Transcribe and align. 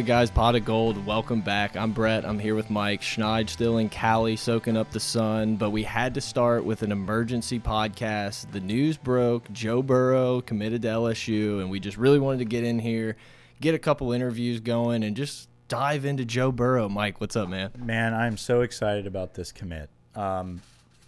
Right, 0.00 0.06
guys, 0.06 0.30
pot 0.30 0.54
of 0.54 0.64
gold. 0.64 1.04
Welcome 1.04 1.42
back. 1.42 1.76
I'm 1.76 1.92
Brett. 1.92 2.24
I'm 2.24 2.38
here 2.38 2.54
with 2.54 2.70
Mike. 2.70 3.02
Schneid 3.02 3.50
still 3.50 3.76
in 3.76 3.90
Cali, 3.90 4.34
soaking 4.34 4.74
up 4.74 4.90
the 4.92 4.98
sun. 4.98 5.56
But 5.56 5.72
we 5.72 5.82
had 5.82 6.14
to 6.14 6.22
start 6.22 6.64
with 6.64 6.82
an 6.82 6.90
emergency 6.90 7.60
podcast. 7.60 8.50
The 8.50 8.60
news 8.60 8.96
broke. 8.96 9.52
Joe 9.52 9.82
Burrow 9.82 10.40
committed 10.40 10.80
to 10.82 10.88
LSU, 10.88 11.60
and 11.60 11.68
we 11.68 11.80
just 11.80 11.98
really 11.98 12.18
wanted 12.18 12.38
to 12.38 12.44
get 12.46 12.64
in 12.64 12.78
here, 12.78 13.18
get 13.60 13.74
a 13.74 13.78
couple 13.78 14.10
interviews 14.12 14.60
going, 14.60 15.04
and 15.04 15.14
just 15.14 15.50
dive 15.68 16.06
into 16.06 16.24
Joe 16.24 16.50
Burrow. 16.50 16.88
Mike, 16.88 17.20
what's 17.20 17.36
up, 17.36 17.50
man? 17.50 17.70
Man, 17.76 18.14
I'm 18.14 18.38
so 18.38 18.62
excited 18.62 19.06
about 19.06 19.34
this 19.34 19.52
commit. 19.52 19.90
Um, 20.14 20.62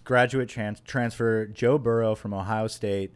graduate 0.05 0.51
trans 0.51 0.81
transfer, 0.81 1.47
Joe 1.47 1.79
Burrow 1.79 2.15
from 2.15 2.35
Ohio 2.35 2.67
State. 2.67 3.15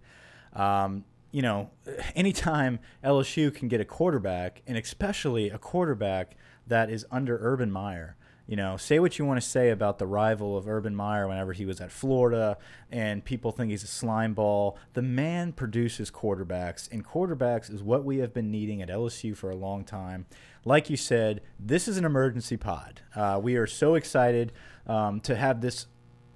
Um, 0.55 1.05
you 1.37 1.43
know, 1.43 1.69
anytime 2.17 2.79
LSU 3.05 3.55
can 3.55 3.69
get 3.69 3.79
a 3.79 3.85
quarterback, 3.85 4.63
and 4.67 4.79
especially 4.79 5.51
a 5.51 5.59
quarterback 5.59 6.35
that 6.67 6.89
is 6.89 7.05
under 7.11 7.37
Urban 7.43 7.71
Meyer, 7.71 8.17
you 8.47 8.57
know, 8.57 8.79
say 8.79 8.99
what 9.01 9.19
you 9.19 9.27
want 9.27 9.39
to 9.39 9.47
say 9.47 9.69
about 9.69 9.99
the 9.99 10.07
rival 10.07 10.57
of 10.57 10.67
Urban 10.67 10.97
Meyer 10.97 11.29
whenever 11.29 11.53
he 11.53 11.67
was 11.67 11.79
at 11.79 11.93
Florida, 11.93 12.57
and 12.91 13.23
people 13.23 13.53
think 13.53 13.71
he's 13.71 13.83
a 13.83 13.87
slime 13.87 14.33
ball. 14.33 14.79
The 14.95 15.03
man 15.03 15.53
produces 15.53 16.11
quarterbacks, 16.11 16.91
and 16.91 17.05
quarterbacks 17.05 17.71
is 17.71 17.83
what 17.83 18.03
we 18.03 18.17
have 18.19 18.33
been 18.33 18.51
needing 18.51 18.81
at 18.81 18.89
LSU 18.89 19.37
for 19.37 19.51
a 19.51 19.57
long 19.57 19.85
time. 19.85 20.25
Like 20.65 20.89
you 20.89 20.97
said, 20.97 21.43
this 21.61 21.87
is 21.87 21.99
an 21.99 22.07
emergency 22.07 22.57
pod. 22.57 23.03
Uh, 23.15 23.39
we 23.43 23.57
are 23.57 23.67
so 23.67 23.95
excited 23.95 24.53
um, 24.87 25.21
to 25.21 25.37
have 25.37 25.61
this 25.61 25.87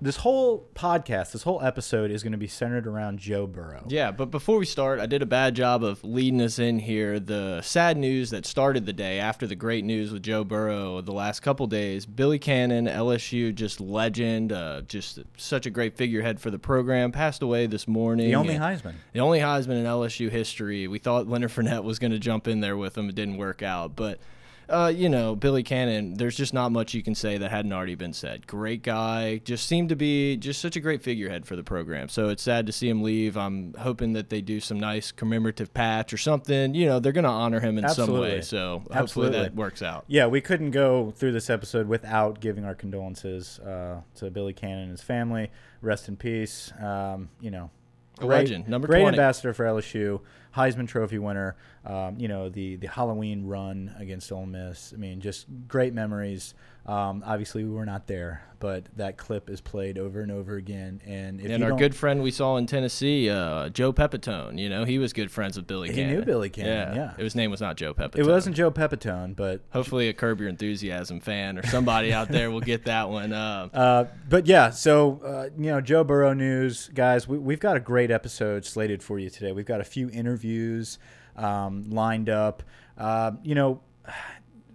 this 0.00 0.16
whole 0.16 0.68
podcast, 0.74 1.32
this 1.32 1.42
whole 1.42 1.62
episode 1.62 2.10
is 2.10 2.22
going 2.22 2.32
to 2.32 2.38
be 2.38 2.46
centered 2.46 2.86
around 2.86 3.18
Joe 3.18 3.46
Burrow. 3.46 3.84
Yeah, 3.88 4.10
but 4.10 4.26
before 4.26 4.58
we 4.58 4.66
start, 4.66 4.98
I 5.00 5.06
did 5.06 5.22
a 5.22 5.26
bad 5.26 5.54
job 5.54 5.84
of 5.84 6.02
leading 6.02 6.40
us 6.40 6.58
in 6.58 6.78
here. 6.78 7.20
The 7.20 7.60
sad 7.62 7.96
news 7.96 8.30
that 8.30 8.46
started 8.46 8.86
the 8.86 8.92
day 8.92 9.18
after 9.18 9.46
the 9.46 9.54
great 9.54 9.84
news 9.84 10.10
with 10.10 10.22
Joe 10.22 10.44
Burrow 10.44 11.00
the 11.00 11.12
last 11.12 11.40
couple 11.40 11.66
days, 11.66 12.06
Billy 12.06 12.38
Cannon, 12.38 12.86
LSU, 12.86 13.54
just 13.54 13.80
legend, 13.80 14.52
uh, 14.52 14.82
just 14.82 15.20
such 15.36 15.66
a 15.66 15.70
great 15.70 15.96
figurehead 15.96 16.40
for 16.40 16.50
the 16.50 16.58
program, 16.58 17.12
passed 17.12 17.42
away 17.42 17.66
this 17.66 17.86
morning. 17.86 18.28
The 18.28 18.36
only 18.36 18.54
Heisman. 18.54 18.94
The 19.12 19.20
only 19.20 19.40
Heisman 19.40 19.78
in 19.78 19.84
LSU 19.84 20.30
history. 20.30 20.88
We 20.88 20.98
thought 20.98 21.28
Leonard 21.28 21.50
Fournette 21.50 21.84
was 21.84 21.98
going 21.98 22.12
to 22.12 22.18
jump 22.18 22.48
in 22.48 22.60
there 22.60 22.76
with 22.76 22.96
him. 22.96 23.08
It 23.08 23.14
didn't 23.14 23.36
work 23.36 23.62
out, 23.62 23.96
but– 23.96 24.18
uh, 24.70 24.88
you 24.88 25.08
know, 25.08 25.34
Billy 25.34 25.62
Cannon, 25.62 26.14
there's 26.14 26.36
just 26.36 26.54
not 26.54 26.72
much 26.72 26.94
you 26.94 27.02
can 27.02 27.14
say 27.14 27.38
that 27.38 27.50
hadn't 27.50 27.72
already 27.72 27.94
been 27.94 28.12
said. 28.12 28.46
Great 28.46 28.82
guy, 28.82 29.38
just 29.44 29.66
seemed 29.66 29.88
to 29.88 29.96
be 29.96 30.36
just 30.36 30.60
such 30.60 30.76
a 30.76 30.80
great 30.80 31.02
figurehead 31.02 31.46
for 31.46 31.56
the 31.56 31.64
program. 31.64 32.08
So 32.08 32.28
it's 32.28 32.42
sad 32.42 32.66
to 32.66 32.72
see 32.72 32.88
him 32.88 33.02
leave. 33.02 33.36
I'm 33.36 33.74
hoping 33.74 34.12
that 34.14 34.30
they 34.30 34.40
do 34.40 34.60
some 34.60 34.78
nice 34.78 35.12
commemorative 35.12 35.74
patch 35.74 36.12
or 36.12 36.18
something. 36.18 36.74
You 36.74 36.86
know, 36.86 37.00
they're 37.00 37.12
going 37.12 37.24
to 37.24 37.30
honor 37.30 37.60
him 37.60 37.78
in 37.78 37.84
Absolutely. 37.84 38.14
some 38.14 38.20
way. 38.20 38.40
So 38.42 38.78
hopefully 38.78 38.98
Absolutely. 38.98 39.38
that 39.40 39.54
works 39.54 39.82
out. 39.82 40.04
Yeah, 40.06 40.26
we 40.26 40.40
couldn't 40.40 40.70
go 40.70 41.10
through 41.10 41.32
this 41.32 41.50
episode 41.50 41.88
without 41.88 42.40
giving 42.40 42.64
our 42.64 42.74
condolences 42.74 43.58
uh, 43.58 44.00
to 44.16 44.30
Billy 44.30 44.52
Cannon 44.52 44.84
and 44.84 44.90
his 44.92 45.02
family. 45.02 45.50
Rest 45.82 46.08
in 46.08 46.16
peace. 46.16 46.72
Um, 46.80 47.30
you 47.40 47.50
know, 47.50 47.70
a 48.18 48.26
great, 48.26 48.38
legend, 48.38 48.68
number 48.68 48.86
great 48.86 49.02
20. 49.02 49.16
ambassador 49.16 49.54
for 49.54 49.64
LSU, 49.64 50.20
Heisman 50.56 50.88
Trophy 50.88 51.18
winner. 51.18 51.56
Um, 51.84 52.18
you 52.18 52.28
know 52.28 52.48
the 52.48 52.76
the 52.76 52.88
Halloween 52.88 53.46
run 53.46 53.94
against 53.98 54.30
Ole 54.32 54.46
Miss. 54.46 54.92
I 54.94 54.96
mean, 54.98 55.20
just 55.20 55.46
great 55.68 55.94
memories. 55.94 56.54
Um, 56.86 57.22
obviously, 57.26 57.64
we 57.64 57.70
were 57.70 57.86
not 57.86 58.06
there, 58.06 58.42
but 58.58 58.84
that 58.96 59.16
clip 59.16 59.50
is 59.50 59.60
played 59.60 59.98
over 59.98 60.20
and 60.20 60.32
over 60.32 60.56
again. 60.56 61.00
And 61.06 61.40
and 61.40 61.62
our 61.62 61.72
good 61.76 61.94
friend 61.94 62.22
we 62.22 62.30
saw 62.30 62.56
in 62.56 62.66
Tennessee, 62.66 63.28
uh, 63.28 63.68
Joe 63.68 63.92
Pepitone. 63.92 64.58
You 64.58 64.68
know, 64.68 64.84
he 64.84 64.98
was 64.98 65.12
good 65.12 65.30
friends 65.30 65.56
with 65.56 65.66
Billy. 65.66 65.88
He 65.88 65.94
Cannon. 65.94 66.16
knew 66.16 66.22
Billy 66.24 66.48
Cannon. 66.48 66.96
Yeah. 66.96 67.14
yeah, 67.16 67.22
his 67.22 67.34
name 67.34 67.50
was 67.50 67.60
not 67.60 67.76
Joe 67.76 67.92
Pepitone. 67.92 68.18
It 68.18 68.26
wasn't 68.26 68.56
Joe 68.56 68.70
Pepitone, 68.70 69.36
but 69.36 69.62
hopefully 69.72 70.08
a 70.08 70.12
Curb 70.12 70.40
Your 70.40 70.48
Enthusiasm 70.48 71.20
fan 71.20 71.58
or 71.58 71.66
somebody 71.66 72.12
out 72.12 72.28
there 72.28 72.50
will 72.50 72.60
get 72.60 72.86
that 72.86 73.08
one. 73.08 73.32
Uh, 73.32 73.68
uh, 73.74 74.04
but 74.28 74.46
yeah, 74.46 74.70
so 74.70 75.20
uh, 75.24 75.50
you 75.58 75.70
know, 75.70 75.80
Joe 75.80 76.02
Burrow 76.02 76.32
news, 76.32 76.90
guys. 76.94 77.28
We, 77.28 77.38
we've 77.38 77.60
got 77.60 77.76
a 77.76 77.80
great 77.80 78.10
episode 78.10 78.64
slated 78.64 79.02
for 79.02 79.18
you 79.18 79.30
today. 79.30 79.52
We've 79.52 79.66
got 79.66 79.80
a 79.80 79.84
few 79.84 80.08
interviews 80.10 80.98
um, 81.36 81.90
lined 81.90 82.28
up. 82.28 82.62
Uh, 82.96 83.32
you 83.42 83.54
know, 83.54 83.80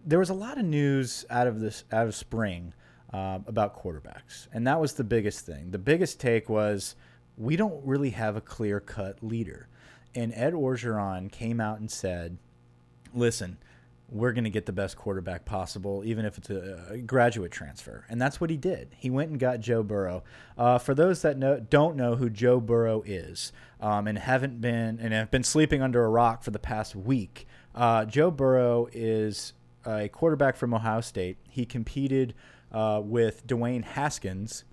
there 0.05 0.19
was 0.19 0.29
a 0.29 0.33
lot 0.33 0.57
of 0.57 0.65
news 0.65 1.25
out 1.29 1.47
of 1.47 1.59
this 1.59 1.83
out 1.91 2.07
of 2.07 2.15
spring 2.15 2.73
uh, 3.13 3.39
about 3.47 3.81
quarterbacks, 3.81 4.47
and 4.53 4.65
that 4.67 4.79
was 4.79 4.93
the 4.93 5.03
biggest 5.03 5.45
thing. 5.45 5.71
The 5.71 5.79
biggest 5.79 6.19
take 6.19 6.47
was 6.47 6.95
we 7.37 7.55
don't 7.55 7.83
really 7.85 8.11
have 8.11 8.35
a 8.35 8.41
clear 8.41 8.79
cut 8.79 9.23
leader, 9.23 9.67
and 10.13 10.31
Ed 10.35 10.53
Orgeron 10.53 11.31
came 11.31 11.59
out 11.59 11.79
and 11.79 11.89
said, 11.89 12.37
"Listen." 13.13 13.57
we're 14.09 14.31
going 14.31 14.43
to 14.43 14.49
get 14.49 14.65
the 14.65 14.71
best 14.71 14.95
quarterback 14.95 15.45
possible, 15.45 16.03
even 16.05 16.25
if 16.25 16.37
it's 16.37 16.49
a, 16.49 17.01
graduate 17.05 17.51
transfer. 17.51 18.05
And 18.09 18.21
that's 18.21 18.39
what 18.39 18.49
he 18.49 18.57
did. 18.57 18.89
He 18.97 19.09
went 19.09 19.31
and 19.31 19.39
got 19.39 19.59
Joe 19.59 19.83
Burrow. 19.83 20.23
Uh, 20.57 20.77
for 20.77 20.93
those 20.93 21.21
that 21.23 21.37
know, 21.37 21.59
don't 21.59 21.95
know 21.95 22.15
who 22.15 22.29
Joe 22.29 22.59
Burrow 22.59 23.03
is 23.05 23.51
um, 23.81 24.07
and 24.07 24.17
haven't 24.17 24.61
been 24.61 24.99
and 24.99 25.13
have 25.13 25.31
been 25.31 25.43
sleeping 25.43 25.81
under 25.81 26.03
a 26.03 26.09
rock 26.09 26.43
for 26.43 26.51
the 26.51 26.59
past 26.59 26.95
week, 26.95 27.47
uh, 27.73 28.05
Joe 28.05 28.29
Burrow 28.29 28.87
is 28.93 29.53
a 29.85 30.09
quarterback 30.09 30.55
from 30.55 30.73
Ohio 30.73 31.01
State. 31.01 31.37
He 31.49 31.65
competed 31.65 32.33
uh, 32.71 33.01
with 33.03 33.45
Dwayne 33.47 33.83
Haskins 33.83 34.63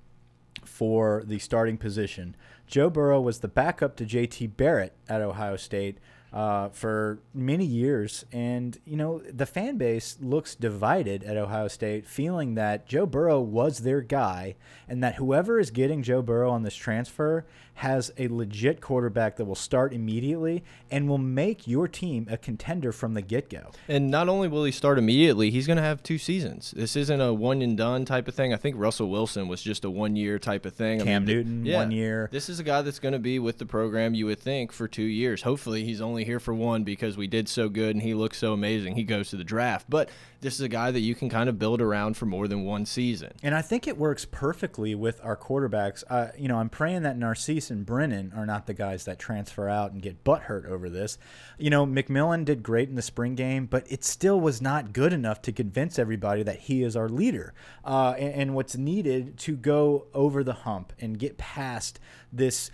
for 0.65 1.23
the 1.27 1.39
starting 1.39 1.77
position. 1.77 2.37
Joe 2.67 2.91
Burrow 2.91 3.21
was 3.21 3.41
the 3.41 3.49
backup 3.49 3.97
to 3.97 4.05
JT 4.05 4.57
Barrett 4.57 4.95
at 5.09 5.21
Ohio 5.21 5.57
State 5.57 5.99
uh, 6.33 6.71
for 6.71 7.19
many 7.35 7.65
years. 7.65 8.25
And, 8.33 8.79
you 8.85 8.97
know, 8.97 9.19
the 9.19 9.47
fan 9.47 9.77
base 9.77 10.17
looks 10.21 10.55
divided 10.55 11.23
at 11.25 11.37
Ohio 11.37 11.69
State, 11.69 12.07
feeling 12.07 12.55
that 12.55 12.87
Joe 12.87 13.05
Burrow 13.07 13.41
was 13.41 13.81
their 13.81 14.01
guy 14.01 14.57
and 14.89 15.03
that 15.03 15.17
whoever 15.17 15.61
is 15.61 15.71
getting 15.71 16.03
Joe 16.03 16.23
Burrow 16.23 16.51
on 16.51 16.63
this 16.63 16.75
transfer 16.75 17.45
has 17.75 18.13
a 18.19 18.29
legit 18.29 18.81
quarterback 18.81 19.37
that 19.37 19.45
will 19.45 19.55
start 19.55 19.93
immediately 19.93 20.63
and 20.91 21.09
will 21.09 21.19
make 21.19 21.67
your 21.67 21.89
team 21.89 22.27
a 22.31 22.37
contender 22.37 22.93
from 22.93 23.15
the 23.15 23.23
get 23.23 23.49
go. 23.49 23.71
And 23.89 24.11
not 24.11 24.29
only 24.29 24.49
will 24.49 24.65
he 24.65 24.73
start 24.73 24.99
immediately, 24.99 25.51
he's 25.51 25.67
going 25.67 25.79
to 25.79 25.83
have 25.83 26.03
two 26.03 26.19
seasons. 26.19 26.73
This 26.77 26.97
isn't 26.97 27.21
a 27.21 27.33
one 27.33 27.63
and 27.63 27.77
done 27.77 28.05
type 28.05 28.29
of 28.29 28.35
thing. 28.35 28.53
I 28.53 28.57
think 28.57 28.77
Russell 28.79 29.11
Wilson 29.11 29.49
was 29.49 29.63
just 29.63 29.85
a 29.85 29.91
one 29.91 30.17
year 30.17 30.39
type 30.39 30.67
of 30.67 30.75
thing. 30.75 31.01
Cam 31.01 31.23
I 31.23 31.27
mean, 31.27 31.37
Newton, 31.37 31.67
yeah, 31.67 31.79
one 31.79 31.91
year. 31.91 32.29
This 32.31 32.49
is 32.49 32.59
a 32.61 32.65
guy 32.65 32.83
that's 32.83 32.99
going 32.99 33.13
to 33.13 33.19
be 33.19 33.39
with 33.39 33.59
the 33.59 33.67
program, 33.67 34.15
you 34.15 34.27
would 34.27 34.41
think, 34.41 34.73
for 34.73 34.87
two 34.87 35.03
years. 35.03 35.43
Hopefully, 35.43 35.85
he's 35.85 36.01
only 36.01 36.25
here 36.25 36.41
for 36.41 36.55
one 36.55 36.85
because 36.85 37.17
we 37.17 37.27
did 37.27 37.49
so 37.49 37.69
good 37.69 37.97
and 37.97 38.03
he 38.03 38.15
looks 38.15 38.39
so 38.39 38.53
amazing. 38.53 38.97
He 38.97 39.05
goes 39.05 39.31
to 39.31 39.37
the 39.37 39.45
draft. 39.45 39.87
But 39.89 40.11
this 40.41 40.55
is 40.55 40.61
a 40.61 40.69
guy 40.69 40.91
that 40.91 41.01
you 41.01 41.15
can 41.15 41.31
kind 41.31 41.49
of 41.49 41.59
build 41.59 41.81
around 41.81 42.17
for 42.17 42.27
more 42.27 42.49
than 42.49 42.65
one 42.65 42.85
season. 42.85 43.33
And 43.43 43.55
I 43.55 43.63
think 43.63 43.87
it 43.87 43.97
works 43.97 44.27
perfectly 44.31 44.95
with 44.95 45.21
our 45.23 45.37
quarterbacks. 45.37 46.03
Uh, 46.11 46.29
you 46.37 46.49
know, 46.49 46.59
I'm 46.59 46.69
praying 46.69 47.03
that 47.03 47.17
Narcisse 47.17 47.62
and 47.71 47.87
Brennan 47.87 48.33
are 48.37 48.47
not 48.47 48.67
the 48.67 48.75
guys 48.75 49.05
that 49.05 49.19
transfer 49.19 49.69
out 49.69 49.93
and 49.93 50.03
get 50.03 50.25
butt 50.25 50.43
hurt 50.43 50.67
over 50.67 50.89
this. 50.89 51.19
You 51.59 51.71
know, 51.71 51.87
McMillan 51.87 52.45
did 52.45 52.63
great 52.63 52.89
in 52.89 52.95
the 52.95 53.03
spring 53.03 53.35
game, 53.35 53.67
but 53.67 53.91
it 53.91 54.05
still 54.05 54.41
was 54.41 54.61
not 54.61 54.93
good 54.93 55.13
enough 55.13 55.43
to 55.43 55.53
convince 55.53 55.99
everybody 55.99 56.43
that 56.43 56.61
he 56.61 56.83
is 56.83 56.97
our 56.97 57.09
leader. 57.09 57.55
Uh, 57.85 58.15
and, 58.19 58.35
and 58.35 58.55
what's 58.55 58.77
needed 58.77 59.39
to 59.39 59.57
go 59.57 60.07
over 60.15 60.43
the 60.45 60.53
hump 60.53 60.93
and 61.01 61.19
get 61.19 61.39
past 61.39 61.99
this 62.33 62.71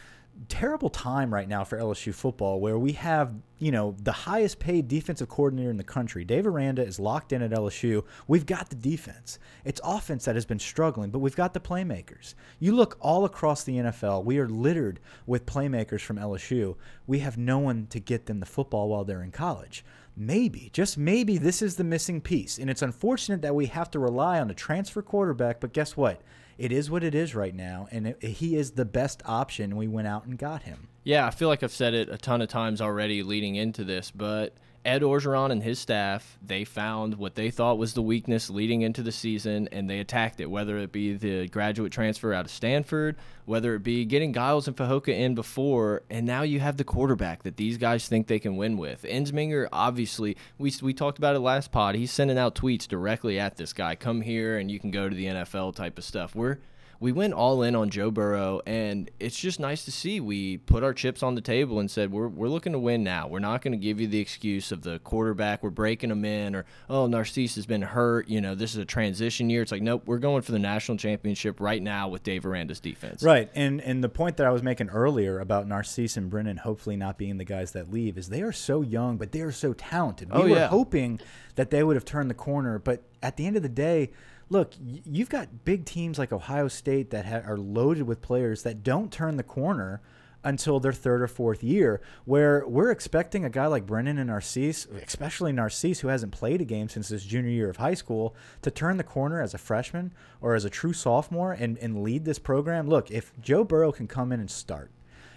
terrible 0.49 0.89
time 0.89 1.33
right 1.35 1.49
now 1.49 1.65
for 1.65 1.79
LSU 1.79 2.15
football 2.15 2.61
where 2.61 2.79
we 2.79 2.93
have, 2.93 3.33
you 3.59 3.73
know, 3.73 3.97
the 4.03 4.13
highest 4.13 4.59
paid 4.59 4.87
defensive 4.87 5.29
coordinator 5.29 5.71
in 5.71 5.77
the 5.77 5.85
country. 5.85 6.25
Dave 6.25 6.47
Aranda 6.47 6.83
is 6.83 7.01
locked 7.01 7.33
in 7.33 7.43
at 7.43 7.51
LSU. 7.51 8.05
We've 8.29 8.47
got 8.47 8.71
the 8.71 8.77
defense. 8.77 9.39
It's 9.65 9.81
offense 9.83 10.25
that 10.27 10.37
has 10.37 10.47
been 10.47 10.59
struggling, 10.59 11.11
but 11.11 11.19
we've 11.19 11.35
got 11.35 11.55
the 11.55 11.61
playmakers. 11.61 12.35
You 12.61 12.75
look 12.75 12.97
all 13.01 13.25
across 13.25 13.65
the 13.65 13.77
NFL, 13.77 14.25
we 14.25 14.39
are 14.39 14.49
littered 14.49 15.01
with 15.27 15.47
playmakers 15.47 16.03
from 16.03 16.19
LSU. 16.19 16.77
We 17.07 17.19
have 17.21 17.37
no 17.37 17.59
one 17.59 17.87
to 17.91 17.99
get 17.99 18.27
them 18.27 18.41
the 18.41 18.47
football 18.47 18.89
while 18.89 19.05
they're 19.05 19.23
in 19.23 19.33
college. 19.33 19.85
Maybe, 20.17 20.71
just 20.73 20.99
maybe, 20.99 21.39
this 21.39 21.63
is 21.63 21.77
the 21.77 21.85
missing 21.85 22.21
piece. 22.21 22.59
And 22.59 22.69
it's 22.69 22.83
unfortunate 22.83 23.43
that 23.43 23.55
we 23.55 23.67
have 23.67 23.91
to 23.93 23.99
rely 23.99 24.41
on 24.41 24.51
a 24.51 24.55
transfer 24.55 25.01
quarterback, 25.03 25.61
but 25.61 25.73
guess 25.73 25.97
what? 25.97 26.23
It 26.59 26.73
is 26.73 26.91
what 26.91 27.05
it 27.05 27.15
is 27.15 27.35
right 27.35 27.55
now, 27.55 27.89
and 27.91 28.09
it, 28.09 28.23
he 28.23 28.57
is 28.57 28.73
the 28.73 28.85
best 28.85 29.23
option. 29.25 29.77
We 29.77 29.89
went 29.89 30.09
out 30.09 30.27
and 30.27 30.37
got 30.37 30.65
him. 30.65 30.89
Yeah, 31.05 31.27
I 31.27 31.31
feel 31.31 31.49
like 31.49 31.63
I've 31.63 31.73
said 31.73 31.95
it 31.95 32.09
a 32.09 32.19
ton 32.19 32.43
of 32.43 32.49
times 32.49 32.81
already 32.81 33.23
leading 33.23 33.55
into 33.55 33.85
this, 33.85 34.11
but 34.11 34.55
Ed 34.89 35.03
Orgeron 35.03 35.53
and 35.53 35.63
his 35.63 35.79
staff, 35.79 36.39
they 36.43 36.65
found 36.65 37.17
what 37.17 37.35
they 37.35 37.51
thought 37.51 37.77
was 37.77 37.93
the 37.93 38.01
weakness 38.01 38.49
leading 38.49 38.81
into 38.81 39.03
the 39.03 39.13
season, 39.13 39.69
and 39.71 39.89
they 39.89 40.01
attacked 40.01 40.41
it, 40.41 40.51
whether 40.51 40.79
it 40.79 40.93
be 40.93 41.13
the 41.13 41.47
graduate 41.49 41.93
transfer 41.93 42.33
out 42.33 42.47
of 42.47 42.51
Stanford, 42.51 43.17
whether 43.45 43.75
it 43.75 43.83
be 43.83 44.07
getting 44.07 44.33
Giles 44.33 44.67
and 44.67 44.75
Fehoko 44.75 45.09
in 45.09 45.35
before, 45.35 46.05
and 46.09 46.25
now 46.27 46.41
you 46.41 46.61
have 46.61 46.79
the 46.79 46.85
quarterback 46.85 47.43
that 47.43 47.59
these 47.59 47.77
guys 47.77 48.09
think 48.09 48.29
they 48.29 48.39
can 48.39 48.57
win 48.57 48.79
with. 48.79 49.03
Ensminger, 49.03 49.69
obviously, 49.75 50.39
we, 50.57 50.73
we 50.81 50.95
talked 50.95 51.19
about 51.19 51.37
it 51.37 51.41
last 51.41 51.71
pod. 51.71 51.95
He's 51.95 52.11
sending 52.11 52.39
out 52.39 52.55
tweets 52.55 52.89
directly 52.89 53.39
at 53.39 53.59
this 53.59 53.75
guy. 53.75 53.95
Come 53.95 54.23
here 54.23 54.57
and 54.57 54.71
you 54.71 54.81
can 54.81 54.91
go 54.91 55.07
to 55.07 55.15
the 55.15 55.27
NFL 55.27 55.77
type 55.77 55.99
of 55.99 56.05
stuff. 56.05 56.35
We're 56.35 56.57
we 57.01 57.13
went 57.13 57.33
all 57.33 57.63
in 57.63 57.77
on 57.77 57.91
Joe 57.91 58.11
Burrow, 58.11 58.61
and 58.67 59.09
it's 59.21 59.39
just 59.39 59.61
nice 59.61 59.85
to 59.85 59.93
see 59.93 60.19
we 60.19 60.59
put 60.59 60.83
our 60.83 60.93
chips 60.93 61.23
on 61.23 61.37
the 61.37 61.41
table 61.41 61.79
and 61.79 61.89
said 61.89 62.11
we're 62.11 62.27
we're 62.27 62.49
looking 62.49 62.73
to 62.73 62.79
win 62.79 63.05
now. 63.05 63.29
We're 63.29 63.39
not 63.39 63.63
going 63.63 63.71
to 63.73 63.79
give 63.79 64.01
you 64.01 64.09
the 64.09 64.19
excuse 64.19 64.73
of 64.73 64.83
the 64.83 64.99
quarterback 64.99 65.63
we're 65.63 65.71
breaking 65.71 66.09
them 66.09 66.25
in 66.25 66.57
or 66.57 66.65
oh 66.91 67.07
Narcisse 67.07 67.55
has 67.55 67.67
been 67.67 67.83
hurt. 67.83 68.29
You 68.29 68.41
know 68.41 68.57
this 68.57 68.73
is 68.73 68.79
a 68.79 68.85
transition 68.85 69.49
year. 69.49 69.63
It's 69.63 69.71
like 69.71 69.83
nope, 69.83 70.03
we're 70.07 70.19
going 70.19 70.43
for 70.43 70.51
the 70.51 70.59
national 70.59 70.99
championship 70.99 71.61
right 71.61 71.81
now 71.81 72.09
with 72.09 72.25
Dave 72.25 72.45
Aranda's 72.45 72.81
defense. 72.81 73.23
Right, 73.23 73.49
and 73.55 73.81
and 73.81 74.03
the 74.03 74.09
point 74.09 74.37
that 74.39 74.47
I 74.47 74.51
was 74.51 74.65
making 74.65 74.89
earlier 74.89 75.39
about 75.39 75.69
Narcisse 75.69 76.17
and 76.17 76.29
Brennan 76.29 76.57
hopefully 76.57 76.97
not 76.97 77.17
being 77.17 77.37
the 77.39 77.45
guys 77.45 77.73
that 77.73 77.93
leave 77.93 78.19
is 78.19 78.29
they 78.29 78.43
are 78.43 78.51
so 78.53 78.83
young, 78.83 79.19
but 79.19 79.31
they 79.31 79.43
are 79.43 79.53
so 79.53 79.73
talented. 79.73 80.31
Oh, 80.33 80.45
we 80.45 80.53
Oh, 80.53 80.55
were 80.57 80.67
hoping 80.67 81.21
that 81.55 81.71
they 81.71 81.85
would 81.85 81.95
have 81.95 82.05
turned 82.05 82.29
the 82.29 82.35
corner, 82.35 82.79
but 82.81 83.05
at 83.23 83.37
the 83.37 83.47
end 83.47 83.57
of 83.57 83.63
the 83.63 83.69
day. 83.69 84.11
Look, 84.51 84.73
you've 84.81 85.29
got 85.29 85.65
big 85.65 85.85
teams 85.85 86.19
like 86.19 86.33
Ohio 86.33 86.69
State 86.69 87.11
that 87.11 87.27
ha 87.27 87.43
are 87.45 87.59
loaded 87.59 88.05
with 88.05 88.23
players 88.23 88.63
that 88.63 88.83
don't 88.83 89.13
turn 89.13 89.37
the 89.37 89.43
corner 89.43 90.01
until 90.45 90.81
their 90.81 90.93
third 90.93 91.21
or 91.21 91.27
fourth 91.27 91.63
year. 91.63 92.01
Where 92.25 92.67
we're 92.67 92.91
expecting 92.91 93.45
a 93.45 93.51
guy 93.51 93.67
like 93.67 93.87
Brennan 93.87 94.19
and 94.19 94.29
Narcisse, 94.29 94.87
especially 94.87 95.53
Narcisse, 95.53 96.01
who 96.01 96.09
hasn't 96.09 96.33
played 96.33 96.61
a 96.61 96.65
game 96.65 96.89
since 96.89 97.09
his 97.09 97.25
junior 97.25 97.51
year 97.51 97.69
of 97.69 97.77
high 97.77 97.95
school, 97.95 98.35
to 98.63 98.71
turn 98.71 98.97
the 98.97 99.05
corner 99.05 99.43
as 99.43 99.53
a 99.53 99.59
freshman 99.59 100.13
or 100.41 100.55
as 100.55 100.65
a 100.65 100.71
true 100.71 100.93
sophomore 100.93 101.53
and, 101.53 101.77
and 101.79 102.03
lead 102.03 102.25
this 102.25 102.39
program. 102.39 102.89
Look, 102.89 103.11
if 103.11 103.33
Joe 103.41 103.65
Burrow 103.65 103.93
can 103.93 104.07
come 104.07 104.33
in 104.33 104.41
and 104.41 104.51
start 104.51 104.91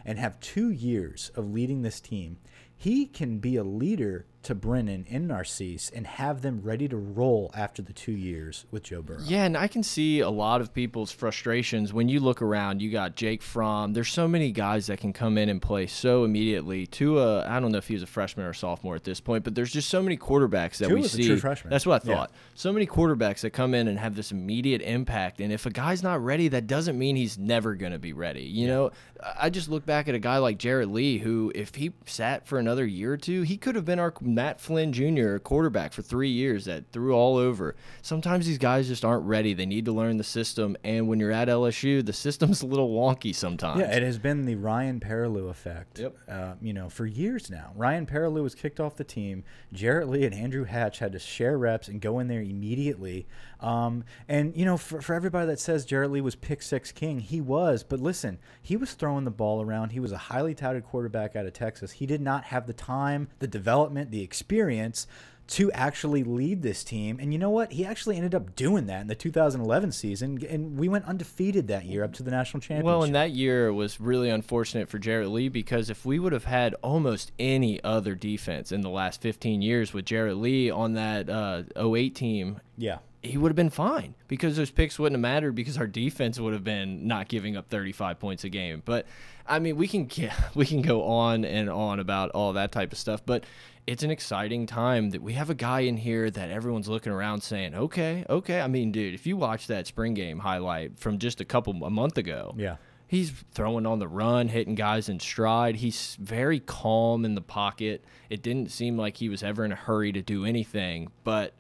and 0.06 0.18
have 0.18 0.40
two 0.40 0.70
years 0.70 1.32
of 1.36 1.52
leading 1.52 1.82
this 1.82 2.00
team, 2.00 2.38
he 2.78 3.06
can 3.06 3.40
be 3.40 3.58
a 3.58 3.64
leader 3.64 4.26
to 4.44 4.56
Brennan 4.56 5.06
and 5.10 5.28
Narcisse 5.28 5.90
and 5.92 6.08
have 6.08 6.42
them 6.42 6.62
ready 6.64 6.88
to 6.88 6.98
roll 6.98 7.52
after 7.54 7.82
the 7.82 7.94
two 7.94 8.12
years 8.12 8.66
with 8.72 8.84
Joe 8.84 9.02
Burrow. 9.02 9.20
Yeah, 9.24 9.44
and 9.46 9.56
I 9.56 9.68
can 9.68 9.84
see 9.84 10.20
a 10.20 10.30
lot 10.30 10.62
of 10.62 10.74
people's 10.74 11.12
frustrations 11.12 11.94
when 11.94 12.10
you 12.10 12.20
look 12.20 12.42
around. 12.42 12.82
You 12.82 12.92
got 12.92 13.16
Jake 13.16 13.42
Fromm. 13.42 13.94
There's 13.94 14.10
so 14.12 14.28
many 14.28 14.52
guys 14.52 14.88
that 14.88 15.00
can 15.00 15.14
come 15.14 15.38
in 15.38 15.48
and 15.50 15.62
play 15.62 15.86
so 15.88 16.24
immediately. 16.24 16.88
Tua, 16.88 17.48
I 17.48 17.60
don't 17.60 17.72
know 17.72 17.78
if 17.78 17.88
he 17.88 17.94
was 17.94 18.04
a 18.04 18.08
freshman 18.08 18.46
or 18.46 18.54
sophomore 18.54 18.96
at 18.96 19.04
this 19.04 19.20
point, 19.20 19.44
but 19.44 19.54
there's 19.54 19.72
just 19.72 19.90
so 19.90 20.02
many 20.02 20.18
quarterbacks 20.18 20.78
that 20.78 20.88
Tua 20.88 21.02
we 21.02 21.08
see. 21.08 21.36
That's 21.36 21.86
what 21.86 22.04
I 22.04 22.10
Yeah. 22.10 22.16
thought. 22.16 22.32
So 22.56 22.74
many 22.74 22.88
quarterbacks 22.88 23.42
that 23.42 23.52
come 23.52 23.74
in 23.74 23.88
and 23.88 24.00
have 24.00 24.16
this 24.16 24.32
immediate 24.32 24.82
impact. 24.82 25.40
And 25.40 25.54
if 25.54 25.66
a 25.66 25.70
guy's 25.70 26.02
not 26.04 26.24
ready, 26.24 26.48
that 26.48 26.68
doesn't 26.68 26.98
mean 26.98 27.16
he's 27.16 27.38
never 27.38 27.76
going 27.76 27.92
to 27.92 28.00
be 28.00 28.14
ready. 28.14 28.44
You 28.44 28.68
know, 28.68 28.92
I 29.40 29.50
just 29.50 29.70
look 29.70 29.86
back 29.86 30.08
at 30.08 30.16
a 30.16 30.20
guy 30.20 30.38
like 30.40 30.58
Jarrett 30.58 30.90
Lee, 30.90 31.20
who, 31.20 31.52
if 31.54 31.76
he 31.76 31.92
sat 32.06 32.48
for 32.48 32.58
another 32.58 32.86
year 32.86 33.14
or 33.14 33.18
two, 33.18 33.44
he 33.44 33.56
could 33.58 33.76
have 33.76 33.86
been 33.86 34.00
our 34.00 34.12
Matt 34.36 34.60
Flynn 34.60 34.94
Jr. 34.94 35.36
A 35.36 35.40
quarterback 35.40 35.94
for 35.94 36.02
three 36.02 36.30
years 36.30 36.66
that 36.66 36.92
threw 36.92 37.14
all 37.14 37.38
over. 37.38 37.76
Sometimes 38.02 38.46
these 38.46 38.58
guys 38.58 38.88
just 38.88 39.06
aren't 39.06 39.26
ready. 39.26 39.54
They 39.54 39.66
need 39.66 39.86
to 39.86 39.92
learn 39.92 40.18
the 40.18 40.24
system. 40.24 40.76
And 40.84 41.08
when 41.08 41.20
you're 41.20 41.32
at 41.32 41.48
LSU, 41.48 42.06
the 42.06 42.14
system's 42.14 42.62
a 42.62 42.66
little 42.66 42.90
wonky 42.90 43.34
sometimes. 43.34 43.80
Yeah, 43.80 43.96
it 43.96 44.04
has 44.04 44.20
been 44.20 44.46
the 44.46 44.56
Ryan 44.56 45.00
Perrilloux 45.00 45.50
effect. 45.50 46.00
Yep. 46.00 46.18
Uh, 46.30 46.54
you 46.62 46.74
know, 46.74 46.90
for 46.90 47.06
years 47.06 47.50
now. 47.50 47.72
Ryan 47.76 48.06
Perrilloux 48.06 48.44
was 48.44 48.56
kicked 48.56 48.80
off 48.80 48.96
the 48.96 49.04
team. 49.04 49.44
Jarrett 49.74 50.10
Lee 50.10 50.26
and 50.26 50.34
Andrew 50.34 50.64
Hatch 50.64 51.00
had 51.00 51.12
to 51.14 51.20
share 51.20 51.58
reps 51.58 51.88
and 51.88 52.02
go 52.02 52.20
in 52.20 52.28
there 52.28 52.42
immediately. 52.42 53.28
Um, 53.62 54.04
and 54.28 54.56
you 54.56 54.66
know, 54.66 54.78
for, 54.78 55.02
for 55.02 55.14
everybody 55.14 55.48
that 55.48 55.60
says 55.60 55.86
Jarrett 55.86 56.12
Lee 56.12 56.22
was 56.22 56.36
pick 56.36 56.62
six 56.62 56.92
king, 56.92 57.20
he 57.20 57.42
was. 57.42 57.84
But 57.84 58.00
listen, 58.00 58.40
he 58.62 58.76
was 58.76 58.94
throwing 58.94 59.26
the 59.26 59.32
ball 59.32 59.62
around. 59.62 59.92
He 59.92 60.00
was 60.00 60.12
a 60.12 60.18
highly 60.18 60.56
touted 60.56 60.86
quarterback 60.86 61.36
out 61.36 61.46
of 61.46 61.54
Texas. 61.54 61.94
He 61.94 62.06
did 62.06 62.22
not 62.22 62.46
have 62.46 62.68
the 62.68 62.74
time, 62.74 63.30
the 63.40 63.48
development, 63.48 64.12
the 64.12 64.22
experience 64.22 65.08
to 65.52 65.70
actually 65.74 66.24
lead 66.24 66.62
this 66.62 66.82
team. 66.82 67.18
And 67.20 67.34
you 67.34 67.40
know 67.40 67.50
what? 67.50 67.74
He 67.74 67.86
actually 67.86 68.16
ended 68.16 68.34
up 68.34 68.56
doing 68.56 68.86
that 68.86 69.02
in 69.02 69.08
the 69.08 69.16
2011 69.16 69.92
season, 69.92 70.40
and 70.50 70.80
we 70.80 70.88
went 70.88 71.04
undefeated 71.06 71.68
that 71.68 71.84
year 71.84 72.06
up 72.06 72.14
to 72.14 72.24
the 72.24 72.32
national 72.32 72.62
championship. 72.62 72.86
Well, 72.86 73.04
and 73.04 73.14
that 73.16 73.32
year 73.32 73.74
was 73.74 74.00
really 74.00 74.30
unfortunate 74.30 74.88
for 74.88 74.98
Jarrett 74.98 75.30
Lee 75.30 75.50
because 75.50 75.90
if 75.90 76.06
we 76.06 76.20
would 76.20 76.32
have 76.32 76.46
had 76.46 76.74
almost 76.76 77.34
any 77.38 77.84
other 77.84 78.16
defense 78.16 78.72
in 78.72 78.80
the 78.80 78.90
last 78.90 79.22
15 79.22 79.62
years 79.62 79.94
with 79.94 80.06
Jarrett 80.06 80.38
Lee 80.38 80.70
on 80.70 80.94
that 80.94 81.30
uh, 81.30 81.64
08 81.76 82.16
team, 82.16 82.62
yeah. 82.78 83.00
He 83.24 83.38
would 83.38 83.50
have 83.50 83.56
been 83.56 83.70
fine 83.70 84.16
because 84.28 84.56
those 84.56 84.72
picks 84.72 84.98
wouldn't 84.98 85.16
have 85.16 85.22
mattered 85.22 85.54
because 85.54 85.78
our 85.78 85.88
defense 85.88 86.40
would 86.40 86.54
have 86.54 86.64
been 86.64 87.08
not 87.08 87.28
giving 87.28 87.56
up 87.56 87.70
35 87.70 88.20
points 88.20 88.44
a 88.44 88.50
game. 88.50 88.82
But 88.84 89.06
I 89.48 89.60
mean, 89.60 89.76
we 89.76 89.88
can 89.88 90.06
get, 90.06 90.34
we 90.56 90.66
can 90.66 90.82
go 90.82 91.04
on 91.04 91.46
and 91.46 91.70
on 91.70 92.00
about 92.00 92.32
all 92.32 92.54
that 92.54 92.72
type 92.72 92.92
of 92.92 92.98
stuff, 92.98 93.22
but 93.26 93.44
it's 93.88 94.04
an 94.04 94.12
exciting 94.12 94.66
time 94.66 95.10
that 95.12 95.22
we 95.22 95.34
have 95.34 95.50
a 95.50 95.56
guy 95.56 95.82
in 95.82 95.98
here 95.98 96.30
that 96.30 96.50
everyone's 96.52 96.88
looking 96.88 97.12
around 97.12 97.42
saying, 97.42 97.74
"Okay, 97.74 98.24
okay." 98.30 98.62
I 98.62 98.68
mean, 98.68 98.92
dude, 98.92 99.14
if 99.16 99.26
you 99.26 99.38
watch 99.38 99.68
that 99.68 99.88
spring 99.88 100.14
game 100.14 100.40
highlight 100.40 101.00
from 101.00 101.18
just 101.18 101.42
a 101.42 101.46
couple 101.46 101.74
a 101.84 101.90
month 101.90 102.18
ago, 102.18 102.54
Yeah. 102.58 102.78
He's 103.08 103.32
throwing 103.52 103.86
on 103.86 104.00
the 104.00 104.08
run, 104.08 104.48
hitting 104.48 104.74
guys 104.74 105.10
in 105.10 105.20
stride. 105.20 105.76
He's 105.76 106.16
very 106.22 106.62
calm 106.62 107.26
in 107.26 107.36
the 107.36 107.42
pocket. 107.42 108.06
It 108.30 108.42
didn't 108.42 108.72
seem 108.72 108.98
like 108.98 109.18
he 109.18 109.28
was 109.28 109.44
ever 109.44 109.66
in 109.66 109.74
a 109.74 109.76
hurry 109.76 110.14
to 110.14 110.22
do 110.22 110.46
anything, 110.46 111.12
but 111.26 111.54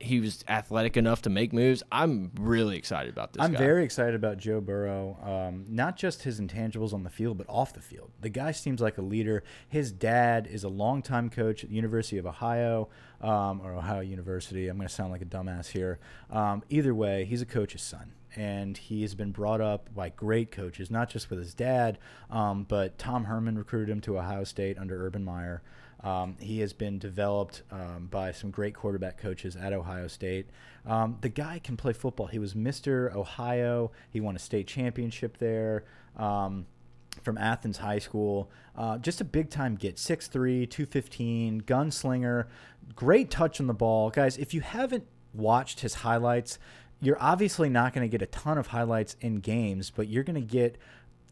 he 0.00 0.18
was 0.18 0.44
athletic 0.48 0.96
enough 0.96 1.22
to 1.22 1.30
make 1.30 1.52
moves. 1.52 1.82
I'm 1.92 2.32
really 2.38 2.76
excited 2.76 3.12
about 3.12 3.32
this 3.32 3.42
I'm 3.42 3.52
guy. 3.52 3.58
very 3.58 3.84
excited 3.84 4.14
about 4.14 4.38
Joe 4.38 4.60
Burrow. 4.60 5.18
Um, 5.22 5.66
not 5.68 5.96
just 5.96 6.22
his 6.22 6.40
intangibles 6.40 6.92
on 6.92 7.04
the 7.04 7.10
field, 7.10 7.36
but 7.38 7.46
off 7.48 7.74
the 7.74 7.80
field. 7.80 8.10
The 8.20 8.30
guy 8.30 8.52
seems 8.52 8.80
like 8.80 8.98
a 8.98 9.02
leader. 9.02 9.44
His 9.68 9.92
dad 9.92 10.48
is 10.50 10.64
a 10.64 10.68
longtime 10.68 11.30
coach 11.30 11.62
at 11.62 11.70
the 11.70 11.76
University 11.76 12.18
of 12.18 12.26
Ohio 12.26 12.88
um, 13.20 13.60
or 13.60 13.74
Ohio 13.74 14.00
University. 14.00 14.68
I'm 14.68 14.76
going 14.76 14.88
to 14.88 14.94
sound 14.94 15.12
like 15.12 15.22
a 15.22 15.26
dumbass 15.26 15.68
here. 15.68 15.98
Um, 16.30 16.62
either 16.70 16.94
way, 16.94 17.24
he's 17.26 17.42
a 17.42 17.46
coach's 17.46 17.82
son. 17.82 18.12
And 18.36 18.78
he 18.78 19.02
has 19.02 19.16
been 19.16 19.32
brought 19.32 19.60
up 19.60 19.92
by 19.92 20.10
great 20.10 20.52
coaches, 20.52 20.88
not 20.88 21.10
just 21.10 21.30
with 21.30 21.40
his 21.40 21.52
dad, 21.52 21.98
um, 22.30 22.64
but 22.68 22.96
Tom 22.96 23.24
Herman 23.24 23.58
recruited 23.58 23.90
him 23.90 24.00
to 24.02 24.18
Ohio 24.18 24.44
State 24.44 24.78
under 24.78 25.04
Urban 25.04 25.24
Meyer. 25.24 25.62
Um, 26.02 26.36
he 26.40 26.60
has 26.60 26.72
been 26.72 26.98
developed 26.98 27.62
um, 27.70 28.08
by 28.10 28.32
some 28.32 28.50
great 28.50 28.74
quarterback 28.74 29.18
coaches 29.18 29.56
at 29.56 29.72
Ohio 29.72 30.06
State. 30.06 30.48
Um, 30.86 31.18
the 31.20 31.28
guy 31.28 31.60
can 31.62 31.76
play 31.76 31.92
football. 31.92 32.26
He 32.26 32.38
was 32.38 32.54
Mr. 32.54 33.14
Ohio. 33.14 33.90
He 34.10 34.20
won 34.20 34.34
a 34.34 34.38
state 34.38 34.66
championship 34.66 35.36
there 35.36 35.84
um, 36.16 36.66
from 37.22 37.36
Athens 37.36 37.78
High 37.78 37.98
School. 37.98 38.50
Uh, 38.76 38.96
just 38.98 39.20
a 39.20 39.24
big 39.24 39.50
time 39.50 39.74
get 39.76 39.96
6'3, 39.96 40.70
215, 40.70 41.62
gunslinger, 41.62 42.46
great 42.94 43.30
touch 43.30 43.60
on 43.60 43.66
the 43.66 43.74
ball. 43.74 44.10
Guys, 44.10 44.38
if 44.38 44.54
you 44.54 44.62
haven't 44.62 45.04
watched 45.34 45.80
his 45.80 45.96
highlights, 45.96 46.58
you're 47.02 47.20
obviously 47.20 47.68
not 47.68 47.92
going 47.92 48.08
to 48.08 48.10
get 48.10 48.22
a 48.22 48.26
ton 48.26 48.58
of 48.58 48.68
highlights 48.68 49.16
in 49.20 49.40
games, 49.40 49.90
but 49.90 50.08
you're 50.08 50.24
going 50.24 50.34
to 50.34 50.40
get 50.40 50.76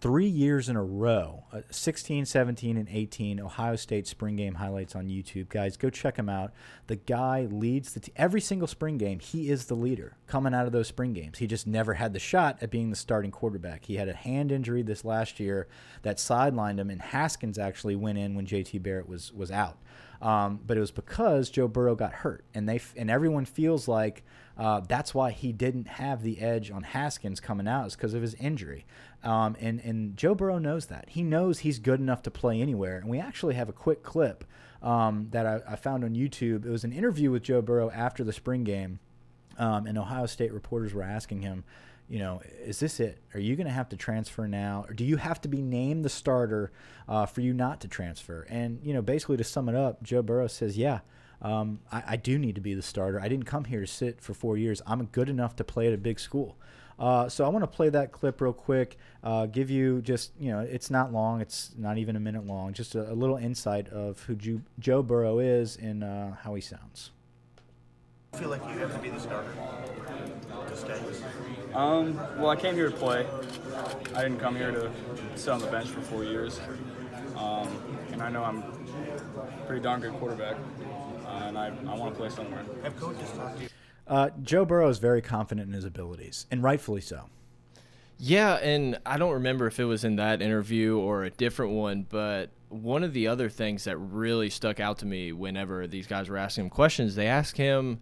three 0.01 0.27
years 0.27 0.69
in 0.69 0.77
a 0.77 0.83
row 0.83 1.45
uh, 1.53 1.61
16 1.71 2.25
17 2.25 2.77
and 2.77 2.89
18 2.89 3.41
ohio 3.41 3.75
state 3.75 4.07
spring 4.07 4.37
game 4.37 4.55
highlights 4.55 4.95
on 4.95 5.09
youtube. 5.09 5.49
Guys 5.49 5.77
go 5.77 5.91
check 5.91 6.17
him 6.17 6.29
out. 6.29 6.53
The 6.87 6.97
guy 6.97 7.49
leads 7.51 7.95
the 7.95 8.13
every 8.17 8.41
single 8.41 8.69
spring 8.69 8.99
game 8.99 9.19
he 9.19 9.51
is 9.51 9.67
the 9.67 9.75
leader 9.75 10.17
coming 10.27 10.55
out 10.55 10.67
of 10.67 10.73
those 10.73 10.89
spring 10.89 11.13
games. 11.13 11.39
He 11.39 11.47
just 11.47 11.67
never 11.67 11.95
had 11.95 12.13
the 12.13 12.19
shot 12.19 12.59
at 12.61 12.71
being 12.71 12.91
the 12.91 12.97
starting 12.97 13.31
quarterback. 13.31 13.85
He 13.85 13.97
had 13.97 14.09
a 14.09 14.15
hand 14.15 14.53
injury 14.53 14.83
this 14.83 15.05
last 15.05 15.41
year 15.41 15.67
that 16.03 16.19
sidelined 16.19 16.79
him 16.79 16.91
and 16.91 17.01
haskins 17.03 17.59
actually 17.59 17.97
went 17.97 18.19
in 18.19 18.35
when 18.35 18.47
jt 18.47 18.83
barrett 18.83 19.09
was 19.09 19.33
was 19.33 19.51
out 19.51 19.79
um, 20.21 20.61
but 20.67 20.77
it 20.77 20.81
was 20.81 20.91
because 20.91 21.51
Joe 21.51 21.69
Burrow 21.69 21.95
got 21.95 22.13
hurt, 22.13 22.45
and 22.55 22.69
they 22.69 22.81
and 22.97 23.11
everyone 23.11 23.45
feels 23.45 23.87
like 23.87 24.25
uh, 24.57 24.81
that's 24.81 25.15
why 25.15 25.31
he 25.31 25.53
didn't 25.53 25.87
have 25.87 26.23
the 26.23 26.41
edge 26.41 26.71
on 26.71 26.83
Haskins 26.83 27.39
coming 27.39 27.69
out 27.69 27.87
is 27.87 27.97
because 27.97 28.15
of 28.15 28.23
his 28.23 28.35
injury. 28.35 28.85
Um, 29.23 29.57
and 29.61 29.81
and 29.81 30.17
Joe 30.17 30.35
Burrow 30.35 30.59
knows 30.59 30.87
that. 30.87 31.11
He 31.11 31.23
knows 31.23 31.61
he's 31.61 31.79
good 31.79 32.01
enough 32.01 32.23
to 32.23 32.31
play 32.31 32.61
anywhere. 32.61 32.99
And 32.99 33.09
we 33.09 33.19
actually 33.21 33.55
have 33.55 33.69
a 33.69 33.73
quick 33.73 34.03
clip 34.03 34.45
um, 34.83 35.29
that 35.31 35.47
I, 35.47 35.61
I 35.73 35.77
found 35.77 36.05
on 36.05 36.15
YouTube. 36.15 36.67
It 36.67 36.71
was 36.71 36.85
an 36.85 36.93
interview 36.93 37.31
with 37.31 37.45
Joe 37.45 37.63
Burrow 37.63 37.91
after 37.91 38.25
the 38.25 38.33
spring 38.33 38.65
game, 38.65 38.99
um, 39.57 39.87
and 39.87 39.97
Ohio 39.97 40.27
State 40.27 40.53
reporters 40.53 40.93
were 40.93 41.03
asking 41.03 41.43
him 41.43 41.63
you 42.09 42.19
know, 42.19 42.41
is 42.65 42.81
this 42.81 43.01
it? 43.01 43.19
Are 43.35 43.41
you 43.41 43.55
going 43.55 43.67
to 43.67 43.73
have 43.73 43.91
to 43.91 43.97
transfer 43.97 44.49
now, 44.49 44.87
or 44.89 44.95
do 44.95 45.05
you 45.05 45.17
have 45.17 45.41
to 45.43 45.49
be 45.49 45.61
named 45.61 46.05
the 46.05 46.09
starter 46.09 46.73
uh, 47.07 47.27
for 47.27 47.43
you 47.43 47.53
not 47.53 47.81
to 47.83 47.89
transfer? 47.89 48.47
And 48.49 48.81
you 48.83 48.95
know, 48.95 49.03
basically 49.03 49.37
to 49.37 49.45
sum 49.45 49.69
it 49.69 49.75
up, 49.75 50.03
Joe 50.03 50.23
Burrow 50.23 50.47
says, 50.47 50.79
"Yeah, 50.79 51.01
um, 51.43 51.81
I, 51.93 52.03
I, 52.09 52.17
do 52.17 52.39
need 52.39 52.55
to 52.55 52.61
be 52.61 52.75
the 52.75 52.83
starter. 52.83 53.21
I 53.21 53.29
didn't 53.29 53.45
come 53.45 53.65
here 53.65 53.81
to 53.81 53.87
sit 53.87 54.21
for 54.21 54.33
four 54.33 54.57
years. 54.57 54.81
I'm 54.87 55.05
good 55.07 55.29
enough 55.29 55.55
to 55.57 55.65
play 55.65 55.87
at 55.87 55.93
a 55.93 55.99
big 55.99 56.19
school." 56.19 56.57
Uh, 56.99 57.29
so 57.29 57.45
I 57.45 57.49
want 57.49 57.63
to 57.63 57.69
play 57.69 57.91
that 57.91 58.11
clip 58.11 58.41
real 58.41 58.53
quick. 58.53 58.97
Uh, 59.23 59.47
give 59.47 59.71
you 59.71 60.01
just 60.01 60.33
you 60.39 60.51
know, 60.51 60.61
it's 60.61 60.91
not 60.91 61.13
long. 61.13 61.41
It's 61.41 61.75
not 61.77 61.99
even 61.99 62.17
a 62.17 62.21
minute 62.21 62.47
long. 62.47 62.73
Just 62.73 62.95
a, 62.95 63.13
a 63.13 63.15
little 63.15 63.37
insight 63.37 63.89
of 63.89 64.21
who 64.23 64.35
Ju 64.35 64.63
Joe 64.79 65.03
Burrow 65.03 65.39
is 65.39 65.77
and 65.77 66.03
uh, 66.03 66.31
how 66.43 66.55
he 66.55 66.63
sounds. 66.63 67.11
I 68.39 68.41
feel 68.41 68.51
like 68.51 68.63
you 68.73 68.79
have 68.79 68.95
to 68.95 69.01
be 69.01 69.11
the 69.11 69.19
starter 69.19 69.53
to 70.69 70.77
stay. 70.77 71.01
Um, 71.75 72.15
well, 72.39 72.51
I 72.51 72.55
came 72.55 72.77
here 72.77 72.89
to 72.89 72.97
play. 72.97 73.27
I 74.15 74.23
didn't 74.23 74.39
come 74.39 74.55
here 74.55 74.71
to 74.71 74.93
sit 75.35 75.51
on 75.51 75.59
the 75.59 75.67
bench 75.67 75.89
for 75.89 76.01
four 76.03 76.23
years. 76.23 76.61
Um, 77.37 77.69
and 78.13 78.23
I 78.23 78.31
know 78.31 78.45
I'm 78.45 78.59
a 78.59 79.65
pretty 79.67 79.83
darn 79.83 80.01
good 80.01 80.13
quarterback, 80.21 80.55
uh, 80.55 81.47
and 81.47 81.59
I, 81.59 81.73
I 81.89 81.97
want 81.97 82.15
to 82.15 82.17
play 82.17 82.29
somewhere. 82.29 82.65
Have 82.85 82.97
coaches 82.97 83.29
talked 83.33 83.57
to 83.57 83.65
you? 83.65 83.69
Uh, 84.07 84.31
Joe 84.41 84.65
Burrow 84.65 84.89
is 84.89 84.99
very 84.99 85.21
confident 85.21 85.67
in 85.67 85.75
his 85.75 85.85
abilities, 85.85 86.47
and 86.49 86.63
rightfully 86.63 87.01
so. 87.01 87.25
Yeah, 88.21 88.55
and 88.59 89.01
I 89.05 89.19
don't 89.19 89.33
remember 89.33 89.67
if 89.67 89.81
it 89.81 89.85
was 89.85 90.05
in 90.05 90.15
that 90.15 90.41
interview 90.43 90.97
or 90.97 91.25
a 91.25 91.31
different 91.31 91.73
one, 91.73 92.07
but 92.09 92.51
one 92.69 93.03
of 93.03 93.13
the 93.13 93.27
other 93.27 93.49
things 93.49 93.83
that 93.83 93.97
really 93.97 94.49
stuck 94.49 94.79
out 94.79 94.99
to 94.99 95.07
me 95.07 95.33
whenever 95.33 95.89
these 95.89 96.07
guys 96.07 96.29
were 96.29 96.37
asking 96.37 96.67
him 96.67 96.71
questions, 96.71 97.17
they 97.17 97.27
asked 97.27 97.57
him 97.57 97.99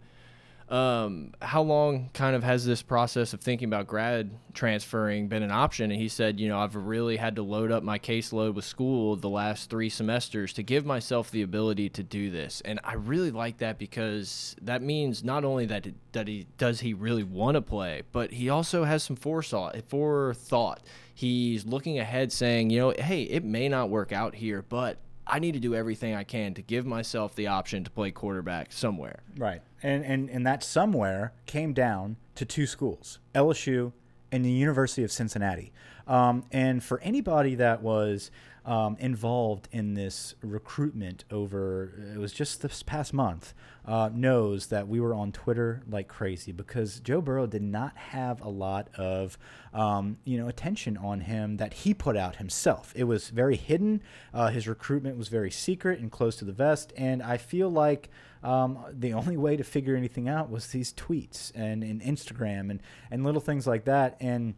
um, 0.69 1.31
how 1.41 1.61
long 1.61 2.09
kind 2.13 2.35
of 2.35 2.43
has 2.43 2.65
this 2.65 2.81
process 2.81 3.33
of 3.33 3.39
thinking 3.39 3.67
about 3.67 3.87
grad 3.87 4.31
transferring 4.53 5.27
been 5.29 5.43
an 5.43 5.51
option? 5.51 5.91
And 5.91 5.99
he 5.99 6.09
said, 6.09 6.39
you 6.39 6.49
know, 6.49 6.59
I've 6.59 6.75
really 6.75 7.15
had 7.15 7.37
to 7.37 7.41
load 7.41 7.71
up 7.71 7.83
my 7.83 7.97
caseload 7.97 8.53
with 8.53 8.65
school 8.65 9.15
the 9.15 9.29
last 9.29 9.69
three 9.69 9.89
semesters 9.89 10.51
to 10.53 10.63
give 10.63 10.85
myself 10.85 11.31
the 11.31 11.41
ability 11.41 11.89
to 11.89 12.03
do 12.03 12.29
this. 12.29 12.61
And 12.65 12.79
I 12.83 12.95
really 12.95 13.31
like 13.31 13.59
that 13.59 13.77
because 13.77 14.55
that 14.61 14.81
means 14.81 15.23
not 15.23 15.45
only 15.45 15.65
that 15.67 15.87
that 16.11 16.27
he 16.27 16.47
does 16.57 16.81
he 16.81 16.93
really 16.93 17.23
want 17.23 17.55
to 17.55 17.61
play, 17.61 18.03
but 18.11 18.33
he 18.33 18.49
also 18.49 18.83
has 18.83 19.03
some 19.03 19.15
forethought. 19.15 19.81
Forethought. 19.87 20.81
He's 21.13 21.65
looking 21.65 21.97
ahead, 21.97 22.31
saying, 22.31 22.69
you 22.69 22.79
know, 22.79 22.93
hey, 22.97 23.23
it 23.23 23.43
may 23.43 23.69
not 23.69 23.89
work 23.89 24.11
out 24.11 24.35
here, 24.35 24.63
but 24.67 24.97
I 25.25 25.39
need 25.39 25.53
to 25.53 25.59
do 25.59 25.75
everything 25.75 26.13
I 26.13 26.23
can 26.23 26.53
to 26.55 26.61
give 26.61 26.85
myself 26.85 27.35
the 27.35 27.47
option 27.47 27.83
to 27.83 27.89
play 27.89 28.11
quarterback 28.11 28.71
somewhere. 28.71 29.19
Right. 29.37 29.61
And 29.83 30.03
and 30.05 30.29
and 30.29 30.45
that 30.45 30.63
somewhere 30.63 31.33
came 31.45 31.73
down 31.73 32.17
to 32.35 32.45
two 32.45 32.65
schools, 32.65 33.19
LSU 33.35 33.93
and 34.31 34.43
the 34.43 34.51
University 34.51 35.03
of 35.03 35.11
Cincinnati. 35.11 35.71
Um, 36.07 36.45
and 36.51 36.83
for 36.83 36.99
anybody 37.01 37.55
that 37.55 37.81
was 37.81 38.31
um, 38.67 38.97
involved 38.99 39.69
in 39.71 39.93
this 39.93 40.35
recruitment 40.41 41.23
over 41.31 41.93
it 42.13 42.17
was 42.17 42.33
just 42.33 42.61
this 42.61 42.83
past 42.83 43.13
month 43.13 43.53
uh, 43.85 44.09
knows 44.13 44.67
that 44.67 44.89
we 44.89 44.99
were 44.99 45.13
on 45.13 45.31
Twitter 45.31 45.81
like 45.89 46.09
crazy 46.09 46.51
because 46.51 46.99
Joe 46.99 47.21
Burrow 47.21 47.47
did 47.47 47.61
not 47.61 47.95
have 47.95 48.41
a 48.41 48.49
lot 48.49 48.89
of 48.97 49.37
um, 49.73 50.17
you 50.25 50.37
know 50.37 50.49
attention 50.49 50.97
on 50.97 51.21
him 51.21 51.57
that 51.57 51.73
he 51.73 51.93
put 51.93 52.17
out 52.17 52.35
himself. 52.35 52.91
It 52.95 53.05
was 53.05 53.29
very 53.29 53.55
hidden. 53.55 54.01
Uh, 54.33 54.49
his 54.49 54.67
recruitment 54.67 55.17
was 55.17 55.29
very 55.29 55.51
secret 55.51 55.99
and 55.99 56.11
close 56.11 56.35
to 56.37 56.45
the 56.45 56.53
vest, 56.53 56.91
and 56.97 57.23
I 57.23 57.37
feel 57.37 57.69
like. 57.69 58.09
Um, 58.43 58.79
the 58.91 59.13
only 59.13 59.37
way 59.37 59.57
to 59.57 59.63
figure 59.63 59.95
anything 59.95 60.29
out 60.29 60.49
was 60.49 60.67
these 60.67 60.93
tweets 60.93 61.51
and, 61.55 61.83
and 61.83 62.01
Instagram 62.01 62.69
and, 62.69 62.81
and 63.11 63.23
little 63.23 63.41
things 63.41 63.65
like 63.67 63.85
that. 63.85 64.17
And 64.19 64.55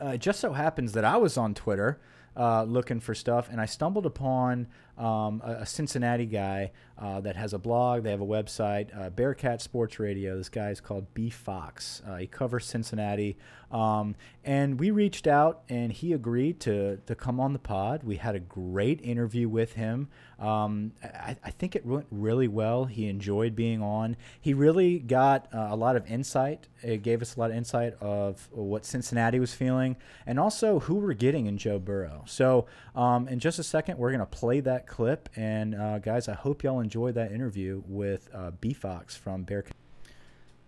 uh, 0.00 0.08
it 0.08 0.20
just 0.20 0.40
so 0.40 0.52
happens 0.52 0.92
that 0.92 1.04
I 1.04 1.16
was 1.16 1.36
on 1.36 1.54
Twitter 1.54 2.00
uh, 2.36 2.64
looking 2.64 3.00
for 3.00 3.14
stuff, 3.14 3.48
and 3.50 3.60
I 3.60 3.66
stumbled 3.66 4.06
upon 4.06 4.68
um, 4.98 5.40
a, 5.44 5.52
a, 5.60 5.66
Cincinnati 5.66 6.26
guy 6.26 6.70
uh, 6.98 7.20
that 7.20 7.34
has 7.34 7.54
a 7.54 7.58
blog. 7.58 8.02
They 8.02 8.10
have 8.10 8.20
a 8.20 8.26
website, 8.26 8.96
uh, 8.96 9.08
Bearcat 9.10 9.62
Sports 9.62 9.98
Radio. 9.98 10.36
This 10.36 10.50
guy 10.50 10.70
is 10.70 10.80
called 10.80 11.12
B 11.14 11.30
Fox. 11.30 12.02
Uh, 12.06 12.16
he 12.16 12.26
covers 12.26 12.66
Cincinnati, 12.66 13.38
um, 13.70 14.14
and 14.44 14.78
we 14.78 14.90
reached 14.90 15.26
out, 15.26 15.62
and 15.68 15.92
he 15.92 16.12
agreed 16.12 16.60
to 16.60 16.98
to 17.06 17.14
come 17.14 17.40
on 17.40 17.54
the 17.54 17.58
pod. 17.58 18.02
We 18.04 18.16
had 18.16 18.34
a 18.34 18.40
great 18.40 19.00
interview 19.02 19.48
with 19.48 19.72
him. 19.72 20.08
Um, 20.38 20.92
I, 21.02 21.36
I, 21.44 21.50
think 21.50 21.76
it 21.76 21.86
went 21.86 22.06
really 22.10 22.48
well. 22.48 22.86
He 22.86 23.06
enjoyed 23.06 23.54
being 23.54 23.80
on. 23.80 24.16
He 24.40 24.54
really 24.54 24.98
got 24.98 25.46
uh, 25.54 25.68
a 25.70 25.76
lot 25.76 25.94
of 25.94 26.04
insight. 26.10 26.66
It 26.82 27.04
gave 27.04 27.22
us 27.22 27.36
a 27.36 27.40
lot 27.40 27.52
of 27.52 27.56
insight 27.56 27.94
of 28.00 28.48
what 28.50 28.84
Cincinnati 28.84 29.38
was 29.38 29.54
feeling, 29.54 29.96
and 30.26 30.40
also 30.40 30.80
who 30.80 30.96
we're 30.96 31.12
getting 31.14 31.46
in 31.46 31.58
Joe 31.58 31.78
Burrow. 31.78 32.24
So, 32.26 32.66
um, 32.96 33.28
in 33.28 33.38
just 33.38 33.60
a 33.60 33.62
second, 33.62 33.98
we're 33.98 34.10
gonna 34.10 34.26
play 34.26 34.58
that 34.60 34.81
clip. 34.86 35.28
And 35.36 35.74
uh, 35.74 35.98
guys, 35.98 36.28
I 36.28 36.34
hope 36.34 36.62
y'all 36.62 36.80
enjoyed 36.80 37.14
that 37.14 37.32
interview 37.32 37.82
with 37.86 38.28
uh, 38.34 38.52
B 38.52 38.72
Fox 38.72 39.16
from 39.16 39.42
Bearcat. 39.42 39.76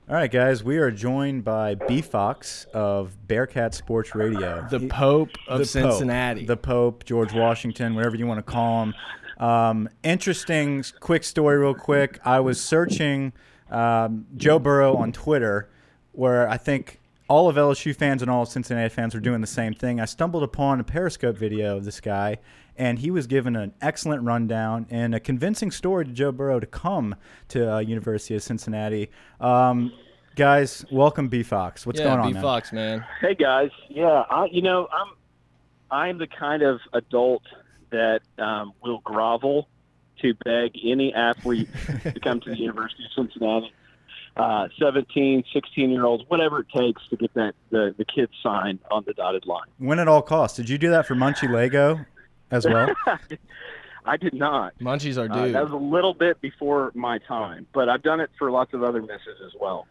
All 0.06 0.14
right, 0.14 0.30
guys, 0.30 0.62
we 0.62 0.76
are 0.76 0.90
joined 0.90 1.44
by 1.44 1.76
B 1.76 2.02
Fox 2.02 2.66
of 2.74 3.26
Bearcat 3.26 3.74
Sports 3.74 4.14
Radio, 4.14 4.66
the 4.70 4.86
Pope 4.88 5.30
of 5.48 5.60
the 5.60 5.64
Cincinnati, 5.64 6.40
Pope, 6.40 6.46
the 6.46 6.56
Pope, 6.58 7.04
George 7.04 7.32
Washington, 7.32 7.94
whatever 7.94 8.14
you 8.14 8.26
want 8.26 8.38
to 8.38 8.42
call 8.42 8.82
him. 8.82 8.94
Um, 9.38 9.88
interesting, 10.02 10.84
quick 11.00 11.24
story, 11.24 11.56
real 11.56 11.74
quick. 11.74 12.20
I 12.22 12.40
was 12.40 12.60
searching 12.60 13.32
um, 13.70 14.26
Joe 14.36 14.58
Burrow 14.58 14.94
on 14.94 15.10
Twitter, 15.10 15.70
where 16.12 16.50
I 16.50 16.58
think 16.58 17.00
all 17.28 17.48
of 17.48 17.56
LSU 17.56 17.96
fans 17.96 18.20
and 18.20 18.30
all 18.30 18.42
of 18.42 18.48
Cincinnati 18.48 18.90
fans 18.90 19.14
were 19.14 19.20
doing 19.20 19.40
the 19.40 19.46
same 19.46 19.72
thing. 19.72 20.00
I 20.00 20.04
stumbled 20.04 20.42
upon 20.42 20.80
a 20.80 20.84
Periscope 20.84 21.38
video 21.38 21.76
of 21.76 21.84
this 21.84 22.00
guy, 22.00 22.38
and 22.76 22.98
he 22.98 23.10
was 23.10 23.26
given 23.26 23.56
an 23.56 23.72
excellent 23.80 24.22
rundown 24.22 24.86
and 24.90 25.14
a 25.14 25.20
convincing 25.20 25.70
story 25.70 26.04
to 26.04 26.12
Joe 26.12 26.32
Burrow 26.32 26.60
to 26.60 26.66
come 26.66 27.14
to 27.48 27.74
uh, 27.76 27.78
University 27.78 28.34
of 28.34 28.42
Cincinnati. 28.42 29.10
Um, 29.40 29.92
guys, 30.36 30.84
welcome 30.90 31.28
B 31.28 31.42
Fox. 31.42 31.86
What's 31.86 32.00
yeah, 32.00 32.06
going 32.06 32.20
on, 32.20 32.32
B 32.32 32.40
Fox, 32.40 32.72
man? 32.72 33.04
Hey 33.20 33.34
guys, 33.34 33.70
yeah, 33.88 34.24
I, 34.30 34.46
you 34.50 34.62
know, 34.62 34.88
I'm 34.92 35.12
I'm 35.90 36.18
the 36.18 36.26
kind 36.26 36.62
of 36.62 36.80
adult 36.92 37.42
that 37.90 38.20
um, 38.38 38.72
will 38.82 39.00
grovel 39.00 39.68
to 40.20 40.34
beg 40.44 40.72
any 40.84 41.12
athlete 41.14 41.68
to 42.02 42.20
come 42.20 42.40
to 42.40 42.50
the 42.50 42.58
University 42.58 43.04
of 43.04 43.10
Cincinnati. 43.14 43.72
Uh, 44.36 44.66
17, 44.80 45.44
16 45.52 45.90
year 45.90 46.04
olds, 46.04 46.24
whatever 46.26 46.58
it 46.60 46.66
takes 46.74 47.06
to 47.08 47.16
get 47.16 47.32
that 47.34 47.54
the, 47.70 47.94
the 47.96 48.04
kids 48.04 48.32
signed 48.42 48.80
on 48.90 49.04
the 49.06 49.12
dotted 49.12 49.46
line. 49.46 49.62
When 49.78 50.00
at 50.00 50.08
all 50.08 50.22
costs. 50.22 50.56
Did 50.56 50.68
you 50.68 50.76
do 50.76 50.90
that 50.90 51.06
for 51.06 51.14
Munchie 51.14 51.48
Legaux? 51.48 52.04
As 52.50 52.66
well? 52.66 52.88
I 54.06 54.16
did 54.16 54.34
not. 54.34 54.74
Munchies 54.80 55.16
are 55.16 55.32
uh, 55.32 55.44
dude. 55.44 55.54
that 55.54 55.62
was 55.62 55.72
a 55.72 55.76
little 55.76 56.14
bit 56.14 56.40
before 56.40 56.92
my 56.94 57.18
time, 57.18 57.66
but 57.72 57.88
I've 57.88 58.02
done 58.02 58.20
it 58.20 58.30
for 58.38 58.50
lots 58.50 58.74
of 58.74 58.82
other 58.82 59.00
misses 59.00 59.40
as 59.44 59.52
well. 59.58 59.86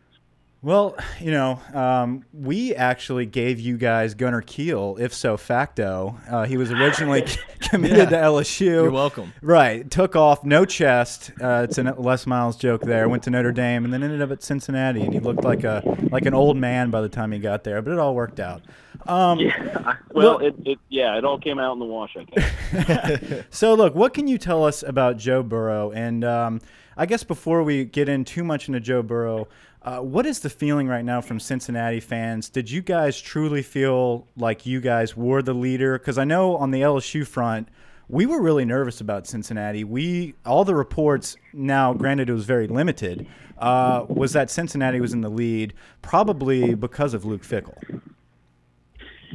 Well, 0.64 0.96
you 1.20 1.32
know, 1.32 1.60
um, 1.74 2.24
we 2.32 2.74
actually 2.74 3.26
gave 3.26 3.60
you 3.60 3.76
guys 3.76 4.14
Gunner 4.14 4.42
Kiel, 4.42 4.96
if 4.98 5.14
so 5.14 5.36
facto. 5.36 6.18
Uh, 6.30 6.46
he 6.46 6.56
was 6.56 6.72
originally 6.72 7.26
committed 7.60 7.98
yeah. 7.98 8.06
to 8.06 8.16
LSU. 8.16 8.62
You're 8.62 8.90
welcome. 8.90 9.34
Right. 9.42 9.92
Took 9.92 10.16
off, 10.16 10.46
no 10.46 10.64
chest. 10.64 11.32
Uh, 11.42 11.68
it's 11.68 11.78
a 11.78 11.84
Les 11.84 12.26
Miles 12.26 12.56
joke 12.56 12.82
there. 12.84 13.10
Went 13.10 13.24
to 13.24 13.30
Notre 13.30 13.52
Dame 13.52 13.84
and 13.84 13.94
then 13.94 14.04
ended 14.04 14.22
up 14.22 14.32
at 14.32 14.42
Cincinnati, 14.42 15.02
and 15.02 15.14
he 15.14 15.20
looked 15.20 15.44
like 15.44 15.66
a 15.66 15.84
like 16.12 16.26
an 16.26 16.34
old 16.34 16.56
man 16.56 16.92
by 16.92 17.02
the 17.02 17.10
time 17.10 17.34
he 17.34 17.40
got 17.40 17.66
there. 17.66 17.82
But 17.82 17.92
it 17.92 18.00
all 18.00 18.16
worked 18.16 18.40
out. 18.40 18.62
Um, 19.08 19.40
yeah. 19.40 19.96
Well, 20.14 20.38
it, 20.38 20.54
it, 20.64 20.78
yeah, 20.90 21.18
it 21.18 21.26
all 21.26 21.40
came 21.40 21.58
out 21.58 21.74
in 21.74 21.80
the 21.80 21.86
wash, 21.86 22.16
I 22.16 22.24
guess. 22.26 23.46
so, 23.50 23.74
look, 23.74 23.96
what 23.96 24.14
can 24.14 24.28
you 24.28 24.38
tell 24.38 24.64
us 24.64 24.84
about 24.84 25.18
Joe 25.18 25.42
Burrow? 25.42 25.90
And 25.90 26.24
um, 26.24 26.62
I 26.96 27.08
guess 27.08 27.24
before 27.24 27.64
we 27.64 27.84
get 27.84 28.08
in 28.08 28.24
too 28.24 28.44
much 28.44 28.68
into 28.68 28.80
Joe 28.80 29.02
Burrow, 29.02 29.48
uh, 29.82 30.00
what 30.00 30.28
is 30.28 30.42
the 30.42 30.52
feeling 30.52 30.88
right 30.88 31.04
now 31.04 31.20
from 31.20 31.40
Cincinnati 31.40 32.00
fans? 32.00 32.48
Did 32.48 32.70
you 32.70 32.84
guys 32.84 33.20
truly 33.20 33.64
feel 33.64 34.28
like 34.38 34.68
you 34.68 34.80
guys 34.80 35.18
were 35.18 35.42
the 35.42 35.56
leader? 35.56 35.98
Because 35.98 36.20
I 36.20 36.26
know 36.26 36.56
on 36.58 36.70
the 36.70 36.82
LSU 36.82 37.26
front, 37.26 37.68
we 38.08 38.26
were 38.26 38.42
really 38.42 38.66
nervous 38.66 39.02
about 39.02 39.28
Cincinnati. 39.28 39.84
We 39.84 40.36
all 40.46 40.64
the 40.64 40.76
reports 40.76 41.36
now, 41.54 41.94
granted, 41.94 42.30
it 42.30 42.34
was 42.34 42.46
very 42.46 42.68
limited, 42.68 43.28
uh, 43.58 44.06
was 44.08 44.34
that 44.34 44.52
Cincinnati 44.52 45.02
was 45.02 45.14
in 45.14 45.22
the 45.22 45.30
lead, 45.30 45.74
probably 46.02 46.76
because 46.76 47.14
of 47.14 47.26
Luke 47.26 47.44
Fickell. 47.44 48.02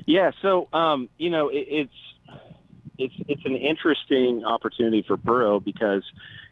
Yeah, 0.07 0.31
so 0.43 0.69
um, 0.73 1.09
you 1.19 1.31
know 1.31 1.49
it, 1.49 1.67
it's 1.69 1.95
it's 2.99 3.15
it's 3.29 3.45
an 3.45 3.57
interesting 3.57 4.45
opportunity 4.45 5.05
for 5.07 5.17
Burrow 5.17 5.61
because 5.61 6.03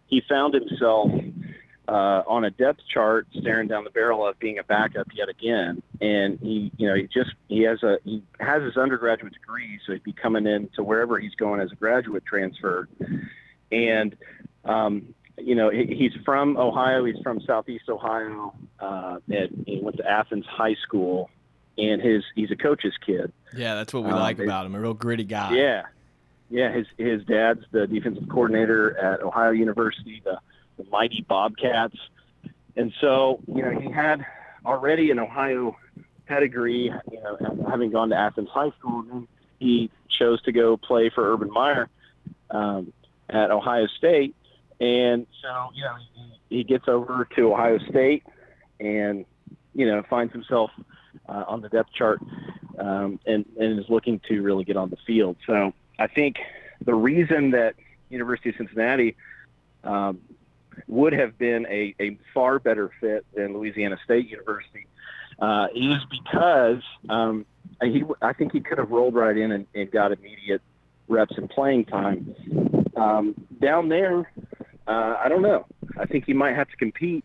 he 0.07 0.23
found 0.29 0.55
himself 0.55 1.11
uh, 1.89 2.23
on 2.27 2.45
a 2.45 2.51
depth 2.51 2.81
chart, 2.93 3.27
staring 3.41 3.69
down 3.69 3.85
the 3.85 3.91
barrel 3.91 4.27
of 4.27 4.39
being 4.39 4.59
a 4.59 4.65
backup 4.65 5.07
yet 5.15 5.29
again. 5.29 5.83
And 6.01 6.39
he, 6.41 6.73
you 6.77 6.89
know, 6.89 6.95
he 6.95 7.05
just 7.05 7.31
he 7.49 7.63
has 7.63 7.83
a 7.83 7.99
he 8.05 8.23
has 8.41 8.63
his 8.63 8.77
undergraduate 8.77 9.33
degree, 9.33 9.79
so 9.87 9.93
he'd 9.93 10.03
be 10.03 10.13
coming 10.13 10.47
in 10.47 10.69
to 10.77 10.83
wherever 10.83 11.19
he's 11.19 11.35
going 11.35 11.61
as 11.61 11.71
a 11.73 11.77
graduate 11.77 12.25
transfer. 12.25 12.89
And 13.71 14.17
um, 14.65 15.15
you 15.39 15.55
know, 15.55 15.71
he, 15.71 15.87
he's 15.87 16.13
from 16.25 16.57
Ohio. 16.57 17.05
He's 17.05 17.21
from 17.23 17.41
Southeast 17.41 17.89
Ohio. 17.89 18.55
Uh, 18.81 19.19
he 19.29 19.81
went 19.83 19.97
to 19.99 20.09
Athens 20.09 20.47
High 20.47 20.77
School, 20.83 21.31
and 21.79 22.01
his 22.01 22.25
he's 22.35 22.51
a 22.51 22.57
coach's 22.57 22.95
kid. 23.05 23.33
Yeah, 23.57 23.75
that's 23.75 23.93
what 23.93 24.05
we 24.05 24.11
um, 24.11 24.19
like 24.19 24.39
about 24.39 24.67
him. 24.67 24.75
A 24.75 24.81
real 24.81 24.95
gritty 24.95 25.25
guy. 25.25 25.55
Yeah, 25.55 25.83
yeah. 26.51 26.73
His 26.73 26.87
his 26.99 27.25
dad's 27.25 27.65
the 27.71 27.87
defensive 27.87 28.29
coordinator 28.29 28.97
at 28.99 29.23
Ohio 29.23 29.51
University. 29.51 30.23
The 30.25 30.39
the 30.77 30.85
mighty 30.91 31.25
Bobcats. 31.27 31.97
And 32.77 32.93
so, 33.01 33.41
you 33.47 33.63
know, 33.63 33.71
he 33.71 33.91
had 33.91 34.25
already 34.67 35.11
an 35.11 35.19
Ohio 35.19 35.77
pedigree, 36.27 36.93
you 37.11 37.21
know, 37.23 37.65
having 37.69 37.91
gone 37.91 38.11
to 38.11 38.17
Athens 38.17 38.51
High 38.51 38.71
School. 38.79 39.05
And 39.11 39.29
he 39.59 39.91
chose 40.11 40.43
to 40.43 40.53
go 40.53 40.77
play 40.77 41.09
for 41.09 41.33
Urban 41.33 41.51
Meyer 41.51 41.89
um, 42.51 42.93
at 43.31 43.51
Ohio 43.51 43.87
State. 43.87 44.37
And 44.79 45.27
so, 45.41 45.71
you 45.75 45.85
know, 45.85 45.95
he, 46.49 46.59
he 46.59 46.65
gets 46.65 46.87
over 46.87 47.27
to 47.37 47.55
Ohio 47.55 47.79
State 47.89 48.25
and, 48.79 49.25
you 49.73 49.87
know, 49.87 50.03
finds 50.11 50.35
himself 50.35 50.71
uh, 51.29 51.45
on 51.47 51.61
the 51.61 51.69
depth 51.69 51.93
chart 51.93 52.21
um, 52.79 53.19
and, 53.27 53.45
and 53.59 53.79
is 53.79 53.87
looking 53.89 54.21
to 54.29 54.41
really 54.43 54.65
get 54.65 54.77
on 54.77 54.91
the 54.91 54.97
field. 55.07 55.37
So 55.47 55.73
I 55.99 56.07
think 56.07 56.37
the 56.85 56.95
reason 56.95 57.51
that 57.53 57.75
University 58.11 58.51
of 58.51 58.57
Cincinnati 58.57 59.17
um, 59.85 60.21
would 60.87 61.13
have 61.13 61.39
been 61.39 61.67
a, 61.67 61.95
a 62.01 62.19
far 62.35 62.59
better 62.59 62.91
fit 63.01 63.25
than 63.35 63.55
Louisiana 63.55 63.97
State 64.05 64.29
University 64.29 64.87
uh, 65.39 65.69
is 65.75 65.99
because 66.11 66.83
um, 67.09 67.47
he, 67.83 68.05
I 68.23 68.33
think 68.33 68.53
he 68.53 68.61
could 68.61 68.79
have 68.79 68.91
rolled 68.91 69.15
right 69.15 69.37
in 69.37 69.53
and, 69.53 69.67
and 69.75 69.91
got 69.91 70.13
immediate 70.13 70.63
reps 71.09 71.37
and 71.37 71.49
playing 71.49 71.87
time. 71.87 72.35
Um, 72.97 73.35
down 73.61 73.89
there, 73.89 74.31
uh, 74.87 75.17
I 75.23 75.29
don't 75.29 75.43
know. 75.43 75.67
I 75.99 76.07
think 76.07 76.25
he 76.27 76.33
might 76.33 76.57
have 76.57 76.69
to 76.69 76.77
compete. 76.77 77.25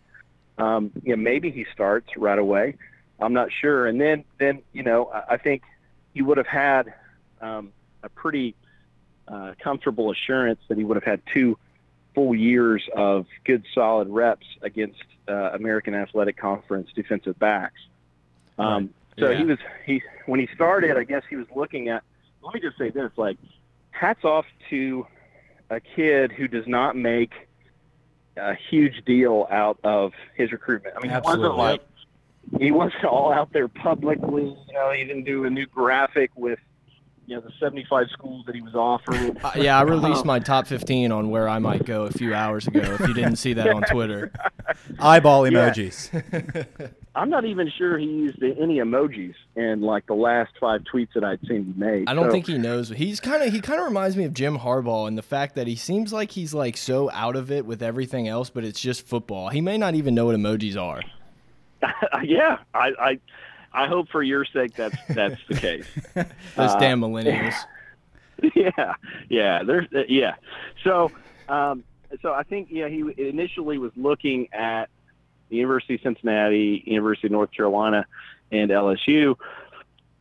Um, 0.58 0.92
you 1.04 1.16
know, 1.16 1.22
maybe 1.22 1.52
he 1.52 1.66
starts 1.74 2.08
right 2.18 2.38
away. 2.38 2.76
I'm 3.22 3.34
not 3.34 3.50
sure. 3.52 3.88
And 3.88 4.00
then, 4.00 4.24
then 4.40 4.62
you 4.74 4.84
know, 4.84 5.10
I, 5.14 5.34
I 5.34 5.38
think 5.38 5.64
he 6.14 6.22
would 6.22 6.38
have 6.38 6.48
had 6.48 6.94
um, 7.42 7.72
a 8.04 8.10
pretty 8.10 8.56
uh, 9.28 9.54
comfortable 9.64 10.12
assurance 10.12 10.60
that 10.68 10.78
he 10.78 10.84
would 10.84 10.98
have 10.98 11.04
had 11.04 11.22
two 11.34 11.58
full 12.14 12.36
years 12.36 12.84
of 12.96 13.26
good, 13.46 13.64
solid 13.74 14.10
reps 14.10 14.46
against 14.62 15.04
uh, 15.30 15.52
American 15.54 15.94
Athletic 15.94 16.36
Conference 16.38 16.90
defensive 16.94 17.38
backs. 17.40 17.80
Um, 18.58 18.90
So 19.18 19.30
Yeah. 19.30 19.38
he 19.40 19.46
was 19.46 19.60
he 19.86 20.02
when 20.26 20.40
he 20.40 20.48
started. 20.54 20.98
I 20.98 21.04
guess 21.04 21.24
he 21.30 21.36
was 21.36 21.48
looking 21.56 21.90
at. 21.90 22.04
Let 22.42 22.54
me 22.54 22.60
just 22.60 22.78
say 22.78 22.90
this: 22.90 23.12
like, 23.18 23.38
hats 23.92 24.24
off 24.24 24.46
to 24.70 25.06
a 25.70 25.80
kid 25.80 26.32
who 26.32 26.48
does 26.48 26.68
not 26.68 26.96
make 26.96 27.32
a 28.38 28.56
huge 28.70 29.04
deal 29.06 29.48
out 29.52 29.78
of 29.84 30.14
his 30.36 30.52
recruitment. 30.52 30.96
I 30.98 31.02
mean, 31.02 31.12
Absolutely. 31.12 31.46
it 31.46 31.50
wasn't 31.50 31.58
like 31.60 31.82
he 32.60 32.72
wasn't 32.72 33.04
all 33.10 33.32
out 33.34 33.52
there 33.54 33.68
publicly. 33.68 34.44
You 34.44 34.74
know, 34.74 34.92
he 34.92 35.04
didn't 35.04 35.24
do 35.26 35.46
a 35.46 35.50
new 35.50 35.66
graphic 35.66 36.32
with 36.36 36.60
you 37.28 37.36
know 37.36 37.42
the 37.42 37.52
75 37.60 38.08
schools 38.12 38.46
that 38.48 38.56
he 38.56 38.62
was 38.62 38.76
offering. 38.76 39.38
Uh, 39.44 39.52
yeah, 39.56 39.78
I 39.80 39.84
released 39.84 40.26
my 40.26 40.40
top 40.40 40.68
15 40.68 41.12
on 41.12 41.30
where 41.30 41.48
I 41.50 41.60
might 41.60 41.86
go 41.86 42.04
a 42.04 42.12
few 42.12 42.34
hours 42.34 42.68
ago. 42.68 42.80
If 42.82 43.00
you 43.08 43.14
didn't 43.14 43.38
see 43.38 43.54
that 43.54 43.70
on 43.70 43.82
Twitter, 43.92 44.32
Eyeball 45.00 45.50
Yeah. 45.50 45.72
emojis. 45.72 46.92
I'm 47.16 47.30
not 47.30 47.44
even 47.46 47.70
sure 47.78 47.98
he 47.98 48.06
used 48.06 48.42
any 48.42 48.78
emojis 48.78 49.34
in 49.56 49.82
like 49.82 50.06
the 50.08 50.14
last 50.14 50.52
five 50.60 50.82
tweets 50.94 51.10
that 51.16 51.24
I'd 51.26 51.40
seen 51.48 51.66
he 51.66 51.80
made. 51.80 52.08
I 52.08 52.14
don't 52.14 52.26
So, 52.26 52.32
think 52.32 52.48
he 52.48 52.58
knows. 52.58 52.90
He's 52.90 53.20
kind 53.20 53.44
of 53.44 53.52
he 53.52 53.60
kind 53.62 53.80
of 53.80 53.86
reminds 53.86 54.16
me 54.16 54.24
of 54.26 54.34
Jim 54.34 54.58
Harbaugh 54.60 55.08
in 55.08 55.16
the 55.16 55.22
fact 55.22 55.56
that 55.56 55.68
he 55.68 55.76
seems 55.76 56.14
like 56.14 56.32
he's 56.32 56.54
like 56.54 56.78
so 56.78 57.10
out 57.12 57.36
of 57.36 57.52
it 57.52 57.66
with 57.66 57.82
everything 57.84 58.28
else, 58.28 58.50
but 58.50 58.64
it's 58.64 58.80
just 58.80 59.06
football. 59.06 59.50
He 59.50 59.60
may 59.62 59.78
not 59.78 59.96
even 59.96 60.16
know 60.16 60.28
what 60.28 60.36
emojis 60.36 60.78
are. 60.82 61.02
yeah, 62.24 62.58
I, 62.74 62.92
I 63.00 63.20
I 63.74 63.88
hope 63.88 64.10
for 64.10 64.22
your 64.24 64.46
sake 64.46 64.76
that's 64.76 64.96
that's 65.10 65.40
the 65.48 65.56
case. 65.56 65.86
Those 66.16 66.26
Uh, 66.58 66.80
damn 66.80 67.02
millennials. 67.02 67.56
yeah, 68.56 68.96
yeah, 69.30 69.64
there's 69.64 69.88
uh, 69.96 70.04
yeah. 70.10 70.36
So, 70.84 71.12
um, 71.48 71.84
so 72.22 72.34
I 72.34 72.44
think 72.44 72.68
yeah, 72.72 72.88
he 72.88 73.04
initially 73.18 73.78
was 73.78 73.92
looking 73.96 74.48
at 74.54 74.90
the 75.50 75.58
University 75.58 75.96
of 75.96 76.02
Cincinnati, 76.02 76.84
University 76.86 77.28
of 77.28 77.32
North 77.32 77.52
Carolina, 77.52 78.06
and 78.52 78.72
LSU. 78.72 79.36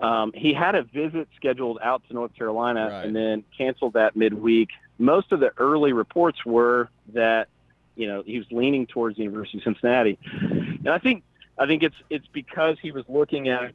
Um, 0.00 0.32
he 0.34 0.54
had 0.54 0.74
a 0.74 0.82
visit 0.82 1.28
scheduled 1.36 1.78
out 1.82 2.02
to 2.08 2.14
North 2.14 2.34
Carolina 2.34 2.88
Right. 2.90 3.04
and 3.04 3.14
then 3.14 3.44
canceled 3.56 3.92
that 3.94 4.16
midweek. 4.16 4.70
Most 4.98 5.30
of 5.32 5.40
the 5.40 5.52
early 5.58 5.92
reports 5.92 6.44
were 6.46 6.88
that 7.12 7.48
you 7.96 8.06
know 8.06 8.22
he 8.24 8.38
was 8.38 8.46
leaning 8.50 8.86
towards 8.86 9.16
the 9.16 9.22
University 9.24 9.58
of 9.58 9.64
Cincinnati, 9.64 10.18
and 10.40 10.88
I 10.88 10.98
think 10.98 11.22
I 11.60 11.66
think 11.66 11.82
it's 11.82 11.94
it's 12.08 12.26
because 12.32 12.78
he 12.80 12.90
was 12.90 13.04
looking 13.06 13.50
at 13.50 13.72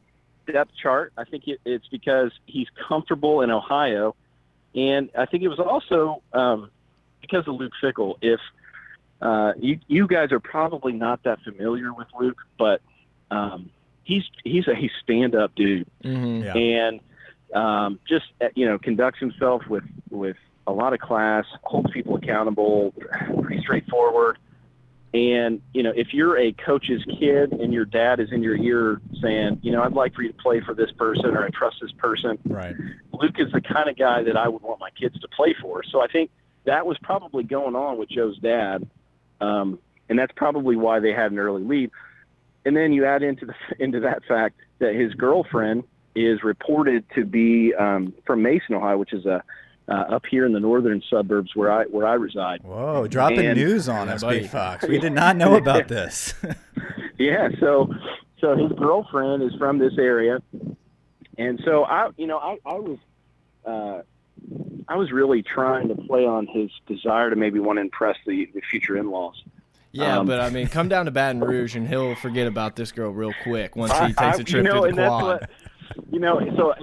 depth 0.52 0.72
chart. 0.82 1.14
I 1.18 1.24
think 1.24 1.48
it, 1.48 1.60
it's 1.66 1.88
because 1.88 2.32
he's 2.48 2.68
comfortable 2.88 3.42
in 3.42 3.52
Ohio, 3.52 4.16
and 4.74 5.12
I 5.16 5.28
think 5.28 5.44
it 5.44 5.50
was 5.50 5.60
also 5.60 6.24
um, 6.34 6.72
because 7.22 7.48
of 7.48 7.56
Luke 7.56 7.74
Fickell. 7.82 8.16
If 8.22 8.40
uh, 9.22 9.54
you 9.60 9.80
you 9.88 10.08
guys 10.08 10.32
are 10.32 10.40
probably 10.40 10.94
not 10.94 11.22
that 11.24 11.42
familiar 11.44 11.94
with 11.94 12.08
Luke, 12.20 12.42
but 12.58 12.82
um, 13.30 13.70
he's 14.04 14.24
he's 14.44 14.68
a 14.68 14.90
stand 15.04 15.36
up 15.36 15.54
dude, 15.54 15.88
hmm 16.02 16.42
Yeah. 16.42 16.54
and 16.58 17.00
um, 17.54 18.00
just 18.10 18.26
uh, 18.42 18.48
you 18.56 18.66
know 18.66 18.80
conducts 18.80 19.20
himself 19.20 19.62
with 19.70 19.84
with 20.10 20.38
a 20.66 20.72
lot 20.72 20.94
of 20.94 21.00
class, 21.00 21.46
holds 21.62 21.92
people 21.92 22.16
accountable, 22.16 22.96
pretty 23.44 23.62
straightforward. 23.62 24.40
And 25.16 25.62
you 25.74 25.82
know, 25.82 25.94
if 25.96 26.14
you're 26.14 26.38
a 26.38 26.52
coach's 26.52 27.02
kid 27.06 27.54
and 27.54 27.74
your 27.74 27.86
dad 27.86 28.20
is 28.20 28.34
in 28.34 28.44
your 28.44 28.58
ear 28.58 29.00
saying, 29.22 29.60
you 29.64 29.72
know, 29.72 29.82
I'd 29.82 29.94
like 29.94 30.14
for 30.14 30.24
you 30.24 30.34
to 30.34 30.38
play 30.38 30.60
for 30.60 30.74
this 30.74 30.92
person 30.92 31.38
or 31.38 31.46
I 31.46 31.50
trust 31.52 31.78
this 31.82 31.94
person, 31.94 32.38
Right. 32.44 32.76
Luke 33.14 33.36
is 33.38 33.50
the 33.54 33.62
kind 33.62 33.90
of 33.90 33.98
guy 33.98 34.24
that 34.24 34.36
I 34.36 34.50
would 34.50 34.62
want 34.62 34.82
my 34.82 34.90
kids 34.90 35.18
to 35.22 35.28
play 35.30 35.56
for. 35.62 35.84
So 35.90 36.02
I 36.02 36.08
think 36.08 36.32
that 36.66 36.86
was 36.86 36.98
probably 37.02 37.44
going 37.44 37.78
on 37.78 37.98
with 37.98 38.10
Joe's 38.10 38.38
dad, 38.40 38.90
um, 39.40 39.80
and 40.10 40.20
that's 40.20 40.34
probably 40.36 40.76
why 40.76 41.00
they 41.00 41.14
had 41.14 41.32
an 41.32 41.40
early 41.40 41.64
lead. 41.64 41.92
And 42.66 42.76
then 42.76 42.92
you 42.92 43.06
add 43.06 43.24
into 43.24 43.46
the 43.46 43.54
into 43.80 44.02
that 44.02 44.26
fact 44.28 44.60
that 44.80 44.96
his 44.96 45.14
girlfriend 45.14 45.86
is 46.14 46.44
reported 46.44 47.06
to 47.16 47.24
be 47.24 47.74
um, 47.74 48.14
from 48.26 48.42
Mason, 48.42 48.76
Ohio, 48.76 48.98
which 48.98 49.14
is 49.14 49.26
a 49.26 49.42
uh, 49.88 49.92
up 50.16 50.26
here 50.30 50.46
in 50.46 50.54
the 50.54 50.60
northern 50.60 51.02
suburbs 51.10 51.56
where 51.56 51.72
I 51.72 51.84
where 51.86 52.08
I 52.08 52.14
reside. 52.16 52.64
Whoa, 52.64 53.08
dropping 53.08 53.46
And- 53.46 53.60
news 53.60 53.88
on 53.90 54.10
us, 54.10 54.22
buddy. 54.24 54.42
Big 54.42 54.50
Fox. 54.50 54.88
We 54.88 54.98
did 55.08 55.14
not 55.14 55.36
know 55.38 55.56
about 55.56 55.88
this. 55.88 56.34
Yeah, 57.18 57.48
so 57.62 57.94
so 58.42 58.58
his 58.58 58.74
girlfriend 58.74 59.42
is 59.42 59.54
from 59.58 59.78
this 59.80 59.94
area, 59.98 60.42
and 61.38 61.62
so 61.64 61.86
I, 61.86 62.10
you 62.18 62.28
know, 62.28 62.38
I, 62.40 62.58
I 62.66 62.74
was, 62.74 62.98
uh, 63.66 64.02
I 64.90 64.98
was 64.98 65.14
really 65.14 65.42
trying 65.42 65.88
to 65.88 65.96
play 65.96 66.26
on 66.26 66.46
his 66.48 66.70
desire 66.88 67.30
to 67.30 67.38
maybe 67.38 67.60
want 67.60 67.78
to 67.78 67.82
impress 67.82 68.18
the, 68.28 68.50
the 68.54 68.60
future 68.70 68.98
in-laws. 68.98 69.42
Yeah, 69.94 70.18
Um, 70.20 70.28
but 70.28 70.42
I 70.42 70.50
mean, 70.50 70.68
come 70.68 70.90
down 70.90 71.06
to 71.06 71.12
Baton 71.12 71.40
Rouge 71.48 71.78
and 71.78 71.88
he'll 71.88 72.16
forget 72.16 72.48
about 72.48 72.76
this 72.76 72.92
girl 72.92 73.12
real 73.12 73.34
quick 73.44 73.78
once 73.78 73.94
he 73.94 74.08
takes 74.08 74.20
I- 74.22 74.32
a 74.34 74.44
trip 74.44 74.50
you 74.50 74.64
know, 74.64 74.74
to 74.74 74.82
the 74.82 74.88
and 74.90 74.98
that's 74.98 75.10
quad. 75.10 75.24
what- 75.42 75.50
You 76.12 76.20
know, 76.20 76.42
so 76.58 76.74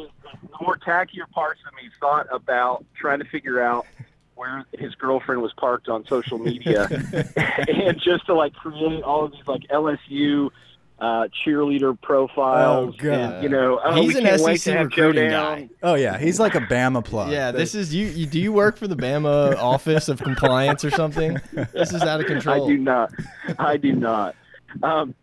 the 0.43 0.65
more 0.65 0.77
tackier 0.79 1.29
parts 1.31 1.61
of 1.67 1.75
me 1.75 1.91
thought 2.01 2.27
about 2.31 2.85
trying 2.95 3.19
to 3.19 3.25
figure 3.25 3.61
out 3.61 3.87
where 4.35 4.65
his 4.73 4.95
girlfriend 4.95 5.43
was 5.43 5.53
parked 5.55 5.89
on 5.89 6.05
social 6.07 6.39
media, 6.39 6.85
and 7.69 8.01
just 8.01 8.27
to 8.27 8.35
like 8.35 8.55
create 8.55 9.03
all 9.03 9.25
of 9.25 9.33
these 9.33 9.47
like 9.47 9.63
LSU 9.69 10.51
uh, 10.99 11.27
cheerleader 11.45 12.01
profiles. 12.01 12.95
Oh, 12.95 13.03
God. 13.03 13.13
And, 13.13 13.43
you 13.43 13.49
know, 13.49 13.81
oh, 13.83 13.95
He's 14.01 14.15
an 14.15 14.39
SEC 14.39 14.73
to 14.75 14.79
recruiting 14.85 15.31
guy. 15.31 15.69
oh 15.83 15.95
yeah, 15.95 16.17
he's 16.17 16.39
like 16.39 16.55
a 16.55 16.61
Bama 16.61 17.05
plug. 17.05 17.33
Yeah, 17.33 17.51
this 17.51 17.75
is 17.75 17.93
you, 17.93 18.07
you. 18.07 18.27
Do 18.27 18.41
you 18.41 18.53
work 18.53 18.77
for 18.77 18.87
the 18.87 18.97
Bama 18.97 19.57
Office 19.59 20.09
of 20.09 20.23
Compliance 20.23 20.85
or 20.85 20.91
something? 20.91 21.41
This 21.73 21.93
is 21.93 22.03
out 22.03 22.21
of 22.21 22.27
control. 22.27 22.65
I 22.65 22.69
do 22.69 22.79
not. 22.79 23.13
I 23.59 23.77
do 23.77 23.93
not. 23.93 24.37
Um, 24.83 25.15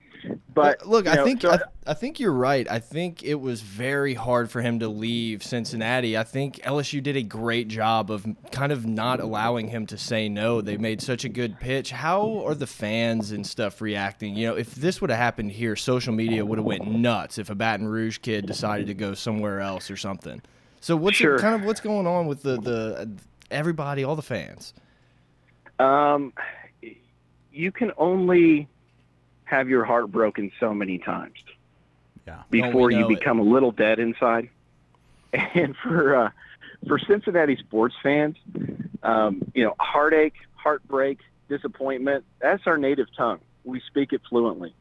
but 0.54 0.86
look, 0.88 1.08
I 1.08 1.16
know, 1.16 1.24
think 1.26 1.42
so- 1.42 1.52
I, 1.52 1.60
I 1.88 1.94
think 1.94 2.20
you're 2.20 2.34
right. 2.34 2.70
I 2.70 2.80
think 2.80 3.24
it 3.24 3.36
was 3.36 3.62
very 3.62 4.14
hard 4.14 4.52
for 4.52 4.62
him 4.62 4.80
to 4.80 4.88
leave 4.88 5.44
Cincinnati. 5.44 6.18
I 6.18 6.24
think 6.24 6.58
LSU 6.58 7.02
did 7.02 7.16
a 7.16 7.24
great 7.24 7.68
job 7.68 8.12
of 8.12 8.26
kind 8.52 8.72
of 8.72 8.86
not 8.86 9.20
allowing 9.20 9.70
him 9.70 9.86
to 9.88 9.98
say 9.98 10.30
no. 10.30 10.62
They 10.62 10.78
made 10.78 11.02
such 11.02 11.26
a 11.26 11.30
good 11.30 11.60
pitch. 11.60 11.92
How 11.92 12.44
are 12.46 12.54
the 12.56 12.68
fans 12.68 13.32
and 13.32 13.46
stuff 13.46 13.82
reacting? 13.82 14.36
You 14.36 14.48
know, 14.48 14.56
if 14.56 14.76
this 14.76 15.02
would 15.02 15.10
have 15.10 15.20
happened 15.20 15.52
here, 15.52 15.76
social 15.76 16.14
media 16.14 16.46
would 16.46 16.58
have 16.60 16.66
went 16.66 16.88
nuts 16.88 17.38
if 17.38 17.50
a 17.50 17.56
Baton 17.56 17.88
Rouge 17.88 18.18
kid 18.20 18.46
decided 18.46 18.88
to 18.88 18.94
go 18.94 19.14
somewhere 19.14 19.60
else 19.62 19.90
or 19.90 19.98
something. 19.98 20.42
So 20.82 20.96
what's 20.96 21.20
it- 21.22 21.40
kind 21.40 21.56
of 21.56 21.64
what's 21.66 21.82
going 21.82 22.08
on 22.08 22.28
with 22.28 22.42
the 22.44 22.58
the 22.60 23.10
everybody, 23.52 24.04
all 24.04 24.16
the 24.16 24.22
fans? 24.22 24.74
um, 25.80 26.34
you 27.52 27.72
can 27.72 27.92
only 27.98 28.68
have 29.50 29.68
your 29.68 29.84
heart 29.84 30.12
broken 30.12 30.52
so 30.60 30.74
many 30.74 31.00
times 31.00 31.34
Yeah. 32.28 32.44
before 32.52 32.92
you 32.92 33.00
know 33.00 33.10
it. 33.10 33.20
become 33.20 33.40
a 33.40 33.44
little 33.44 33.72
dead 33.72 34.00
inside. 34.00 34.50
And 35.32 35.76
for 35.78 36.16
uh, 36.16 36.30
for 36.88 36.98
Cincinnati 36.98 37.56
sports 37.58 37.94
fans, 38.02 38.36
um, 39.04 39.44
you 39.54 39.64
know, 39.64 39.76
heartache, 39.80 40.34
heartbreak, 40.56 41.20
disappointment, 41.48 42.26
that's 42.40 42.66
our 42.66 42.80
native 42.80 43.08
tongue. 43.16 43.40
We 43.64 43.80
speak 43.82 44.12
it 44.12 44.22
fluently. 44.28 44.74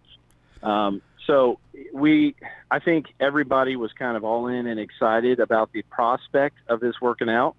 Um, 0.62 1.02
so 1.26 1.58
we, 1.92 2.34
I 2.70 2.78
think 2.78 3.08
everybody 3.20 3.76
was 3.76 3.92
kind 3.92 4.16
of 4.16 4.24
all 4.24 4.46
in 4.46 4.66
and 4.66 4.80
excited 4.80 5.38
about 5.38 5.70
the 5.72 5.82
prospect 5.82 6.56
of 6.68 6.80
this 6.80 6.98
working 6.98 7.28
out. 7.28 7.54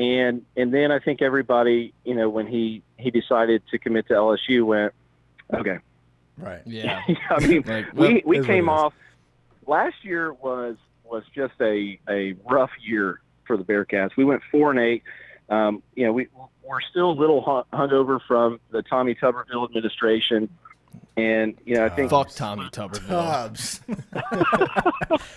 And 0.00 0.44
and 0.56 0.74
then 0.74 0.90
I 0.90 0.98
think 0.98 1.22
everybody, 1.22 1.92
you 2.04 2.14
know, 2.16 2.28
when 2.28 2.48
he 2.48 2.82
he 2.96 3.12
decided 3.12 3.62
to 3.70 3.78
commit 3.78 4.08
to 4.08 4.14
LSU, 4.14 4.64
went, 4.66 4.94
okay, 5.54 5.78
Right. 6.38 6.62
Yeah. 6.66 7.00
I 7.30 7.46
mean, 7.46 7.62
Like, 7.66 7.92
we 7.94 8.22
we 8.24 8.44
came 8.44 8.68
off 8.68 8.94
last 9.66 9.96
year 10.04 10.32
was 10.32 10.76
was 11.04 11.22
just 11.34 11.54
a 11.60 11.98
a 12.08 12.34
rough 12.48 12.70
year 12.82 13.20
for 13.46 13.56
the 13.56 13.64
Bearcats. 13.64 14.10
We 14.16 14.24
went 14.24 14.42
four 14.50 14.70
and 14.70 14.78
eight. 14.80 15.02
Um, 15.48 15.82
you 15.94 16.06
know, 16.06 16.12
we 16.12 16.28
we're 16.62 16.80
still 16.90 17.10
a 17.10 17.18
little 17.18 17.40
hun- 17.42 17.64
hungover 17.72 18.20
from 18.26 18.60
the 18.70 18.82
Tommy 18.82 19.16
Tuberville 19.16 19.64
administration, 19.64 20.48
and 21.16 21.56
you 21.64 21.74
know, 21.74 21.84
I 21.84 21.88
think 21.88 22.10
Fuck 22.10 22.30
Tommy 22.30 22.68
Tuberville. 22.70 23.80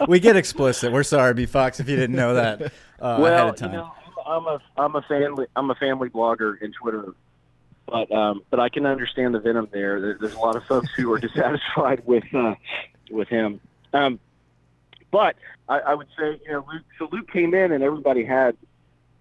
We 0.07 0.19
get 0.19 0.35
explicit. 0.35 0.91
We're 0.91 1.03
sorry, 1.03 1.33
B 1.33 1.45
Fox, 1.45 1.79
if 1.79 1.89
you 1.89 1.95
didn't 1.95 2.15
know 2.15 2.35
that 2.35 2.61
uh, 3.01 3.05
ahead 3.23 3.47
of 3.47 3.55
time. 3.55 3.71
you 3.71 3.77
know, 3.77 3.91
I'm 4.25 4.45
a 4.45 4.59
I'm 4.77 4.95
a 4.95 5.01
family 5.03 5.47
I'm 5.55 5.69
a 5.71 5.75
family 5.75 6.09
blogger 6.09 6.61
in 6.61 6.71
Twitter, 6.73 7.13
but 7.93 8.11
um, 8.11 8.41
but 8.49 8.59
I 8.59 8.69
can 8.69 8.87
understand 8.87 9.35
the 9.35 9.39
venom 9.39 9.69
there. 9.71 10.01
There- 10.01 10.17
There's 10.19 10.33
a 10.33 10.39
lot 10.39 10.55
of 10.55 10.65
folks 10.65 10.89
who 10.97 11.13
are 11.13 11.19
dissatisfied 11.27 12.01
with 12.05 12.23
uh, 12.33 12.55
with 13.11 13.27
him. 13.29 13.59
Um, 13.93 14.19
but 15.11 15.35
I, 15.69 15.79
I 15.79 15.93
would 15.93 16.07
say, 16.17 16.41
you 16.43 16.51
know, 16.53 16.65
Luke, 16.73 16.81
so 16.97 17.07
Luke 17.11 17.31
came 17.31 17.53
in 17.53 17.71
and 17.71 17.83
everybody 17.83 18.25
had 18.25 18.57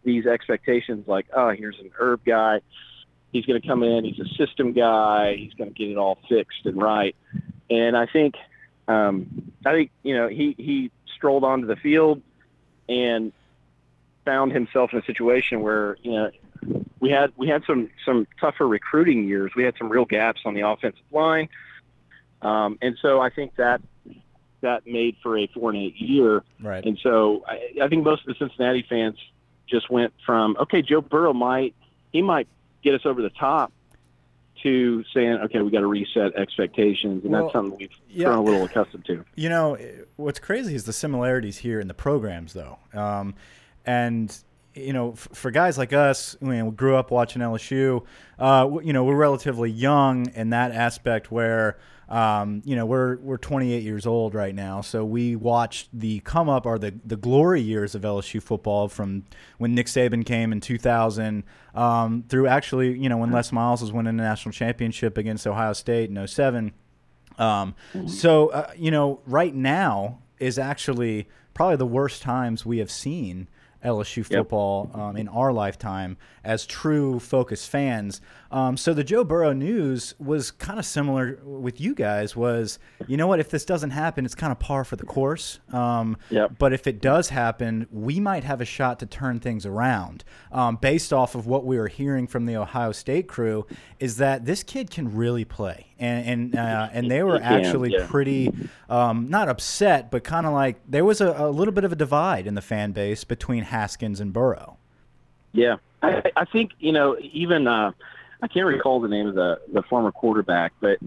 these 0.04 0.26
expectations 0.26 1.06
like, 1.06 1.26
oh, 1.34 1.50
here's 1.50 1.78
an 1.80 1.90
herb 1.98 2.24
guy. 2.24 2.62
He's 3.30 3.44
going 3.44 3.60
to 3.60 3.68
come 3.68 3.82
in. 3.82 4.04
He's 4.06 4.18
a 4.18 4.28
system 4.34 4.72
guy. 4.72 5.36
He's 5.36 5.52
going 5.52 5.70
to 5.70 5.74
get 5.78 5.90
it 5.90 5.98
all 5.98 6.18
fixed 6.28 6.64
and 6.64 6.80
right. 6.82 7.14
And 7.68 7.94
I 7.96 8.06
think, 8.06 8.36
um, 8.88 9.52
I 9.66 9.72
think, 9.72 9.90
you 10.02 10.16
know, 10.16 10.28
he, 10.28 10.54
he 10.58 10.90
strolled 11.14 11.44
onto 11.44 11.66
the 11.66 11.76
field 11.76 12.22
and 12.88 13.32
found 14.24 14.52
himself 14.52 14.92
in 14.94 14.98
a 14.98 15.04
situation 15.04 15.60
where, 15.60 15.98
you 16.02 16.12
know, 16.12 16.30
we 17.00 17.10
had, 17.10 17.32
we 17.36 17.48
had 17.48 17.62
some, 17.66 17.90
some 18.04 18.26
tougher 18.40 18.66
recruiting 18.66 19.26
years. 19.26 19.52
We 19.56 19.64
had 19.64 19.74
some 19.78 19.88
real 19.88 20.04
gaps 20.04 20.42
on 20.44 20.54
the 20.54 20.66
offensive 20.66 21.02
line. 21.10 21.48
Um, 22.42 22.78
and 22.82 22.96
so 23.00 23.20
I 23.20 23.30
think 23.30 23.56
that 23.56 23.80
that 24.62 24.86
made 24.86 25.16
for 25.22 25.36
a 25.36 25.46
four 25.48 25.70
and 25.70 25.78
eight 25.78 25.96
year. 25.96 26.42
Right. 26.60 26.84
And 26.84 26.98
so 27.02 27.44
I, 27.46 27.84
I 27.84 27.88
think 27.88 28.04
most 28.04 28.26
of 28.26 28.28
the 28.28 28.34
Cincinnati 28.38 28.84
fans 28.88 29.16
just 29.68 29.90
went 29.90 30.12
from 30.24 30.56
okay, 30.60 30.82
Joe 30.82 31.00
Burrow 31.00 31.32
might 31.32 31.74
he 32.12 32.22
might 32.22 32.48
get 32.82 32.94
us 32.94 33.02
over 33.04 33.22
the 33.22 33.30
top 33.30 33.72
to 34.62 35.04
saying 35.12 35.34
okay, 35.44 35.60
we 35.60 35.70
got 35.70 35.80
to 35.80 35.86
reset 35.86 36.34
expectations, 36.36 37.24
and 37.24 37.32
Well, 37.32 37.44
that's 37.44 37.52
something 37.52 37.76
we've 37.78 37.90
yeah. 38.08 38.26
grown 38.26 38.38
a 38.38 38.42
little 38.42 38.64
accustomed 38.64 39.04
to. 39.06 39.24
You 39.34 39.48
know, 39.48 39.76
what's 40.16 40.38
crazy 40.38 40.74
is 40.74 40.84
the 40.84 40.92
similarities 40.92 41.58
here 41.58 41.80
in 41.80 41.88
the 41.88 41.94
programs, 41.94 42.52
though. 42.52 42.78
Um, 42.94 43.34
and 43.84 44.36
you 44.74 44.92
know, 44.92 45.12
f- 45.12 45.28
for 45.32 45.50
guys 45.50 45.78
like 45.78 45.92
us, 45.92 46.36
you 46.40 46.48
know, 46.48 46.64
we 46.66 46.70
grew 46.72 46.96
up 46.96 47.10
watching 47.10 47.42
LSU. 47.42 48.04
Uh, 48.38 48.68
you 48.82 48.92
know, 48.92 49.04
we're 49.04 49.16
relatively 49.16 49.70
young 49.70 50.26
in 50.34 50.50
that 50.50 50.72
aspect 50.72 51.30
where. 51.30 51.78
Um, 52.08 52.60
you 52.66 52.76
know, 52.76 52.84
we're 52.84 53.16
we're 53.18 53.38
28 53.38 53.82
years 53.82 54.04
old 54.04 54.34
right 54.34 54.54
now, 54.54 54.82
so 54.82 55.02
we 55.02 55.34
watched 55.34 55.88
the 55.94 56.20
come 56.20 56.46
up 56.46 56.66
or 56.66 56.78
the 56.78 56.92
the 57.06 57.16
glory 57.16 57.62
years 57.62 57.94
of 57.94 58.02
LSU 58.02 58.42
football 58.42 58.88
from 58.88 59.24
when 59.56 59.74
Nick 59.74 59.86
Saban 59.86 60.26
came 60.26 60.52
in 60.52 60.60
2000 60.60 61.42
um, 61.74 62.24
through 62.28 62.48
actually, 62.48 62.98
you 62.98 63.08
know, 63.08 63.16
when 63.16 63.30
Les 63.30 63.50
Miles 63.50 63.80
was 63.80 63.92
winning 63.92 64.18
the 64.18 64.24
national 64.24 64.52
championship 64.52 65.16
against 65.16 65.46
Ohio 65.46 65.72
State 65.72 66.10
in 66.10 66.26
07. 66.26 66.74
Um, 67.38 67.74
so, 68.06 68.48
uh, 68.48 68.70
you 68.76 68.90
know, 68.90 69.20
right 69.24 69.54
now 69.54 70.18
is 70.38 70.58
actually 70.58 71.28
probably 71.54 71.76
the 71.76 71.86
worst 71.86 72.20
times 72.20 72.66
we 72.66 72.78
have 72.78 72.90
seen 72.90 73.48
LSU 73.84 74.24
football 74.38 74.90
um, 74.94 75.16
in 75.16 75.28
our 75.28 75.52
lifetime 75.52 76.16
as 76.44 76.66
true 76.66 77.18
focus 77.20 77.66
fans. 77.66 78.20
Um, 78.50 78.76
so 78.76 78.94
the 78.94 79.04
Joe 79.04 79.24
Burrow 79.24 79.52
news 79.52 80.14
was 80.18 80.50
kind 80.50 80.78
of 80.78 80.84
similar 80.84 81.38
with 81.44 81.80
you 81.80 81.94
guys. 81.94 82.36
Was 82.36 82.78
you 83.06 83.16
know 83.16 83.26
what? 83.26 83.40
If 83.40 83.50
this 83.50 83.64
doesn't 83.64 83.90
happen, 83.90 84.24
it's 84.24 84.34
kind 84.34 84.52
of 84.52 84.58
par 84.58 84.84
for 84.84 84.96
the 84.96 85.04
course. 85.06 85.58
Um, 85.72 86.16
Yep. 86.30 86.52
But 86.58 86.72
if 86.72 86.86
it 86.86 87.00
does 87.00 87.28
happen, 87.28 87.86
we 87.90 88.20
might 88.20 88.44
have 88.44 88.60
a 88.60 88.64
shot 88.64 88.98
to 89.00 89.06
turn 89.06 89.40
things 89.40 89.66
around. 89.66 90.24
Um, 90.50 90.76
based 90.76 91.12
off 91.12 91.34
of 91.34 91.46
what 91.46 91.64
we 91.64 91.78
were 91.78 91.88
hearing 91.88 92.26
from 92.26 92.46
the 92.46 92.56
Ohio 92.56 92.92
State 92.92 93.28
crew, 93.28 93.66
is 93.98 94.16
that 94.18 94.44
this 94.44 94.62
kid 94.62 94.90
can 94.90 95.14
really 95.14 95.44
play, 95.44 95.91
and 96.02 96.26
and 96.26 96.56
uh, 96.56 96.88
and 96.92 97.10
they 97.10 97.22
were 97.22 97.40
actually 97.40 97.92
yeah. 97.92 98.06
pretty 98.08 98.52
um, 98.90 99.30
not 99.30 99.48
upset, 99.48 100.10
but 100.10 100.24
kind 100.24 100.46
of 100.46 100.52
like 100.52 100.80
there 100.88 101.04
was 101.04 101.20
a, 101.20 101.32
a 101.38 101.50
little 101.50 101.72
bit 101.72 101.84
of 101.84 101.92
a 101.92 101.96
divide 101.96 102.46
in 102.46 102.54
the 102.54 102.60
fan 102.60 102.90
base 102.90 103.22
between 103.22 103.62
Haskins 103.62 104.20
and 104.20 104.32
Burrow. 104.32 104.76
Yeah, 105.52 105.76
I, 106.02 106.22
I 106.36 106.44
think 106.44 106.72
you 106.80 106.92
know 106.92 107.16
even 107.20 107.68
uh, 107.68 107.92
I 108.42 108.48
can't 108.48 108.66
recall 108.66 109.00
the 109.00 109.08
name 109.08 109.28
of 109.28 109.36
the 109.36 109.60
the 109.72 109.82
former 109.82 110.10
quarterback, 110.10 110.72
but 110.80 110.98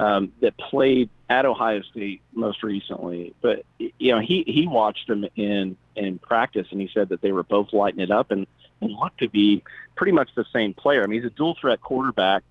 um, 0.00 0.32
that 0.40 0.56
played 0.56 1.10
at 1.28 1.44
Ohio 1.44 1.82
State 1.82 2.22
most 2.32 2.62
recently. 2.62 3.34
But 3.42 3.64
you 3.78 4.12
know 4.12 4.20
he 4.20 4.44
he 4.46 4.66
watched 4.66 5.08
them 5.08 5.26
in 5.36 5.76
in 5.94 6.18
practice, 6.20 6.68
and 6.70 6.80
he 6.80 6.88
said 6.94 7.10
that 7.10 7.20
they 7.20 7.32
were 7.32 7.42
both 7.42 7.74
lighting 7.74 8.00
it 8.00 8.10
up 8.10 8.30
and 8.30 8.46
and 8.80 8.92
looked 8.92 9.18
to 9.18 9.28
be 9.28 9.62
pretty 9.94 10.12
much 10.12 10.30
the 10.34 10.46
same 10.54 10.72
player. 10.72 11.02
I 11.02 11.06
mean, 11.06 11.20
he's 11.20 11.30
a 11.30 11.34
dual 11.34 11.54
threat 11.60 11.82
quarterback. 11.82 12.44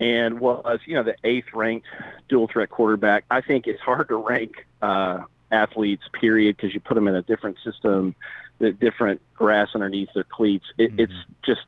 And 0.00 0.38
was 0.38 0.80
you 0.86 0.94
know 0.94 1.02
the 1.02 1.16
eighth 1.24 1.52
ranked 1.52 1.86
dual 2.28 2.46
threat 2.46 2.70
quarterback. 2.70 3.24
I 3.30 3.40
think 3.40 3.66
it's 3.66 3.80
hard 3.80 4.08
to 4.08 4.16
rank 4.16 4.66
uh, 4.80 5.22
athletes, 5.50 6.04
period, 6.12 6.56
because 6.56 6.72
you 6.72 6.80
put 6.80 6.94
them 6.94 7.08
in 7.08 7.16
a 7.16 7.22
different 7.22 7.56
system, 7.64 8.14
the 8.58 8.72
different 8.72 9.20
grass 9.34 9.70
underneath 9.74 10.08
their 10.14 10.24
cleats. 10.24 10.66
It, 10.78 10.92
It's 10.98 11.12
just 11.44 11.62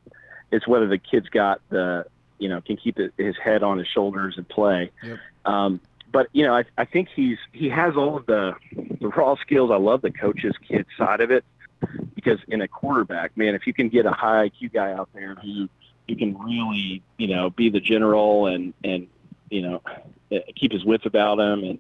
it's 0.53 0.67
whether 0.67 0.87
the 0.87 0.99
kid's 0.99 1.29
got 1.29 1.61
the 1.71 2.07
you 2.39 2.49
know 2.49 2.61
can 2.61 2.77
keep 2.77 2.99
it, 2.99 3.13
his 3.17 3.37
head 3.37 3.63
on 3.63 3.79
his 3.79 3.89
shoulders 3.89 4.35
and 4.37 4.49
play. 4.49 4.91
Yep. 5.03 5.19
Um, 5.45 5.81
but 6.13 6.29
you 6.33 6.45
know, 6.45 6.55
I, 6.55 6.65
I 6.77 6.85
think 6.85 7.09
he's 7.15 7.39
he 7.53 7.69
has 7.69 7.97
all 7.97 8.17
of 8.17 8.27
the 8.27 8.55
the 9.01 9.09
raw 9.09 9.37
skills. 9.37 9.71
I 9.71 9.77
love 9.77 10.03
the 10.03 10.11
coach's 10.11 10.57
kid 10.69 10.87
side 10.99 11.21
of 11.21 11.31
it 11.31 11.45
because 12.15 12.39
in 12.49 12.61
a 12.61 12.69
quarterback, 12.69 13.37
man, 13.37 13.55
if 13.55 13.67
you 13.67 13.73
can 13.73 13.89
get 13.89 14.07
a 14.07 14.11
high 14.11 14.49
IQ 14.49 14.73
guy 14.73 14.93
out 14.93 15.09
there 15.15 15.35
who 15.37 15.69
who 16.11 16.17
can 16.17 16.37
really 16.39 17.03
you 17.17 17.29
know 17.29 17.51
be 17.51 17.71
the 17.71 17.81
general 17.81 18.47
and 18.47 18.75
and 18.85 19.07
you 19.49 19.63
know 19.63 19.81
keep 20.57 20.73
his 20.73 20.85
wits 20.85 21.07
about 21.07 21.39
him 21.39 21.65
and 21.65 21.79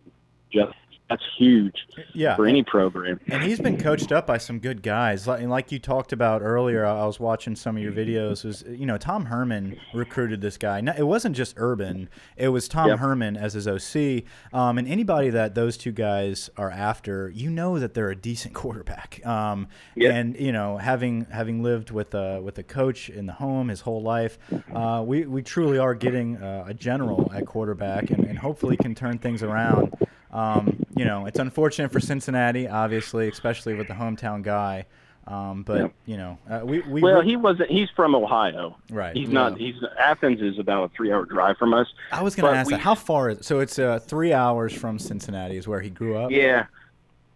just 0.51 0.73
that's 1.11 1.23
huge 1.37 1.75
Yeah, 2.15 2.37
for 2.37 2.47
any 2.47 2.63
program. 2.63 3.21
and 3.29 3.43
he's 3.43 3.61
been 3.61 3.77
coached 3.77 4.13
up 4.13 4.27
by 4.27 4.39
some 4.39 4.59
good 4.61 4.83
guys. 4.83 5.27
Like, 5.27 5.41
and 5.43 5.51
like 5.51 5.71
you 5.73 5.79
talked 5.79 6.13
about 6.15 6.41
earlier, 6.41 6.87
I 6.87 7.05
was 7.05 7.21
watching 7.21 7.55
some 7.57 7.77
of 7.77 7.83
your 7.83 7.93
videos. 7.93 8.45
Was 8.45 8.65
you 8.67 8.87
know 8.87 8.97
Tom 8.97 9.27
Herman 9.27 9.77
recruited 9.93 10.41
this 10.41 10.57
guy? 10.57 10.81
No, 10.81 10.95
It 10.97 11.03
wasn't 11.03 11.37
just 11.37 11.55
Urban; 11.59 12.09
it 12.37 12.49
was 12.49 12.69
Tom 12.69 12.89
Yep. 12.89 12.99
Herman 13.01 13.37
as 13.37 13.53
his 13.55 13.67
OC. 13.69 14.23
Um, 14.53 14.79
and 14.79 14.89
anybody 14.89 15.29
that 15.31 15.55
those 15.55 15.77
two 15.77 15.93
guys 15.93 16.49
are 16.57 16.71
after, 16.71 17.29
you 17.29 17.51
know 17.51 17.79
that 17.79 17.93
they're 17.95 18.11
a 18.11 18.17
decent 18.17 18.55
quarterback. 18.63 19.21
Um, 19.27 19.67
Yeah. 19.97 20.13
And 20.15 20.39
you 20.39 20.53
know, 20.53 20.77
having 20.79 21.27
having 21.31 21.63
lived 21.63 21.91
with 21.91 22.15
a 22.15 22.41
with 22.41 22.57
a 22.59 22.63
coach 22.63 23.11
in 23.11 23.27
the 23.27 23.33
home 23.35 23.69
his 23.69 23.81
whole 23.83 24.03
life, 24.03 24.39
uh, 24.75 25.03
we 25.05 25.27
we 25.27 25.43
truly 25.43 25.79
are 25.79 25.95
getting 25.95 26.37
uh, 26.37 26.65
a 26.69 26.75
general 26.75 27.31
at 27.35 27.47
quarterback, 27.47 28.11
and, 28.11 28.25
and 28.25 28.39
hopefully 28.39 28.77
can 28.77 28.95
turn 28.95 29.19
things 29.19 29.43
around. 29.43 29.93
Um, 30.33 30.85
you 30.97 31.05
know, 31.05 31.27
it's 31.27 31.39
unfortunate 31.39 31.91
for 31.93 32.01
Cincinnati, 32.01 32.69
obviously, 32.69 33.29
especially 33.29 33.75
with 33.75 33.89
the 33.89 33.95
hometown 33.95 34.43
guy. 34.43 34.87
Um, 35.27 35.63
but 35.65 35.79
Yeah. 35.81 35.89
you 36.07 36.17
know, 36.17 36.39
uh, 36.49 36.61
we 36.65 36.81
we 36.83 37.03
Well, 37.03 37.21
we- 37.21 37.27
he 37.31 37.37
wasn't. 37.37 37.71
He's 37.71 37.91
from 37.91 38.15
Ohio. 38.15 38.77
Right. 38.91 39.15
He's 39.15 39.29
not. 39.29 39.59
He's 39.59 39.77
Athens 39.99 40.41
is 40.41 40.59
about 40.59 40.85
a 40.85 40.89
three-hour 40.89 41.27
drive 41.27 41.57
from 41.59 41.75
us. 41.75 41.87
I 42.11 42.23
was 42.23 42.35
going 42.35 42.53
to 42.53 42.59
ask 42.59 42.69
we- 42.69 42.75
that. 42.75 42.81
How 42.81 42.95
far 42.95 43.31
is 43.31 43.39
it? 43.39 43.45
So 43.45 43.61
it's 43.61 43.79
uh, 43.79 43.99
three 44.01 44.33
hours 44.33 44.73
from 44.73 44.99
Cincinnati 44.99 45.57
is 45.57 45.69
where 45.69 45.81
he 45.81 45.91
grew 45.91 46.17
up. 46.17 46.31
Yeah, 46.31 46.67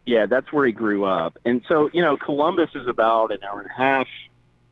yeah, 0.07 0.27
that's 0.27 0.53
where 0.53 0.67
he 0.67 0.73
grew 0.73 1.05
up. 1.05 1.39
And 1.45 1.63
so, 1.69 1.91
you 1.93 2.01
know, 2.03 2.17
Columbus 2.17 2.71
is 2.75 2.87
about 2.89 3.31
an 3.33 3.39
hour 3.45 3.61
and 3.61 3.71
a 3.71 3.75
half 3.75 4.09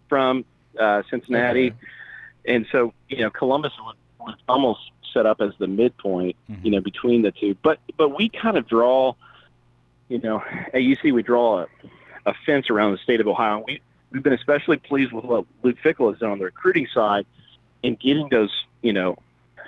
from 0.09 0.45
uh, 0.81 1.03
Cincinnati, 1.11 1.69
Okay. 1.69 1.77
and 2.55 2.67
so 2.73 2.93
you 3.09 3.19
know, 3.19 3.31
Columbus 3.31 3.73
was, 3.81 3.95
was 4.19 4.35
almost 4.49 4.81
set 5.13 5.27
up 5.27 5.41
as 5.41 5.53
the 5.59 5.67
midpoint, 5.67 6.37
Mhm. 6.51 6.65
you 6.65 6.71
know, 6.71 6.81
between 6.81 7.23
the 7.23 7.31
two. 7.33 7.57
But 7.63 7.79
but 7.97 8.17
we 8.17 8.29
kind 8.29 8.57
of 8.57 8.67
draw, 8.67 9.15
you 10.09 10.19
know, 10.19 10.43
at 10.73 10.83
UC 10.83 11.13
we 11.13 11.23
draw 11.23 11.61
a, 11.63 11.67
a 12.27 12.35
fence 12.47 12.71
around 12.71 12.93
the 12.93 12.99
state 12.99 13.21
of 13.21 13.27
Ohio. 13.29 13.63
We 13.67 13.81
we've 14.11 14.23
been 14.23 14.33
especially 14.33 14.77
pleased 14.77 15.13
with 15.13 15.25
what 15.25 15.45
Luke 15.63 15.77
Fickell 15.83 16.11
has 16.11 16.21
done 16.21 16.31
on 16.33 16.39
the 16.39 16.45
recruiting 16.45 16.87
side 16.93 17.25
in 17.83 17.95
getting 17.97 18.29
those, 18.29 18.51
you 18.83 18.93
know, 18.93 19.17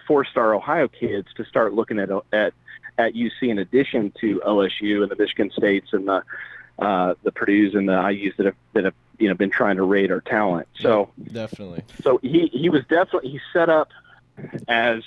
four-star 0.07 0.55
Ohio 0.55 0.87
kids 0.87 1.29
to 1.37 1.45
start 1.45 1.73
looking 1.75 1.99
at 1.99 2.11
at 2.33 2.53
at 2.99 3.15
UC 3.15 3.49
in 3.51 3.59
addition 3.59 4.13
to 4.21 4.41
OSU 4.47 5.03
and 5.03 5.11
the 5.11 5.17
Michigan 5.17 5.51
States 5.51 5.93
and 5.93 6.07
the 6.07 6.23
uh, 6.79 7.15
the 7.23 7.33
Purdue's 7.33 7.75
and 7.75 7.89
the 7.89 7.93
IU's 8.11 8.35
that 8.37 8.47
have 8.47 8.55
that 8.75 8.85
have 8.85 8.95
you 9.19 9.29
know 9.29 9.35
been 9.35 9.51
trying 9.51 9.77
to 9.77 9.83
raid 9.83 10.11
our 10.13 10.21
talent. 10.21 10.69
So 10.79 11.11
Definitely. 11.33 11.83
so 12.03 12.19
he 12.23 12.49
he 12.49 12.69
was 12.69 12.83
definitely 12.89 13.31
he 13.31 13.41
set 13.53 13.69
up 13.71 13.89
as 14.69 15.03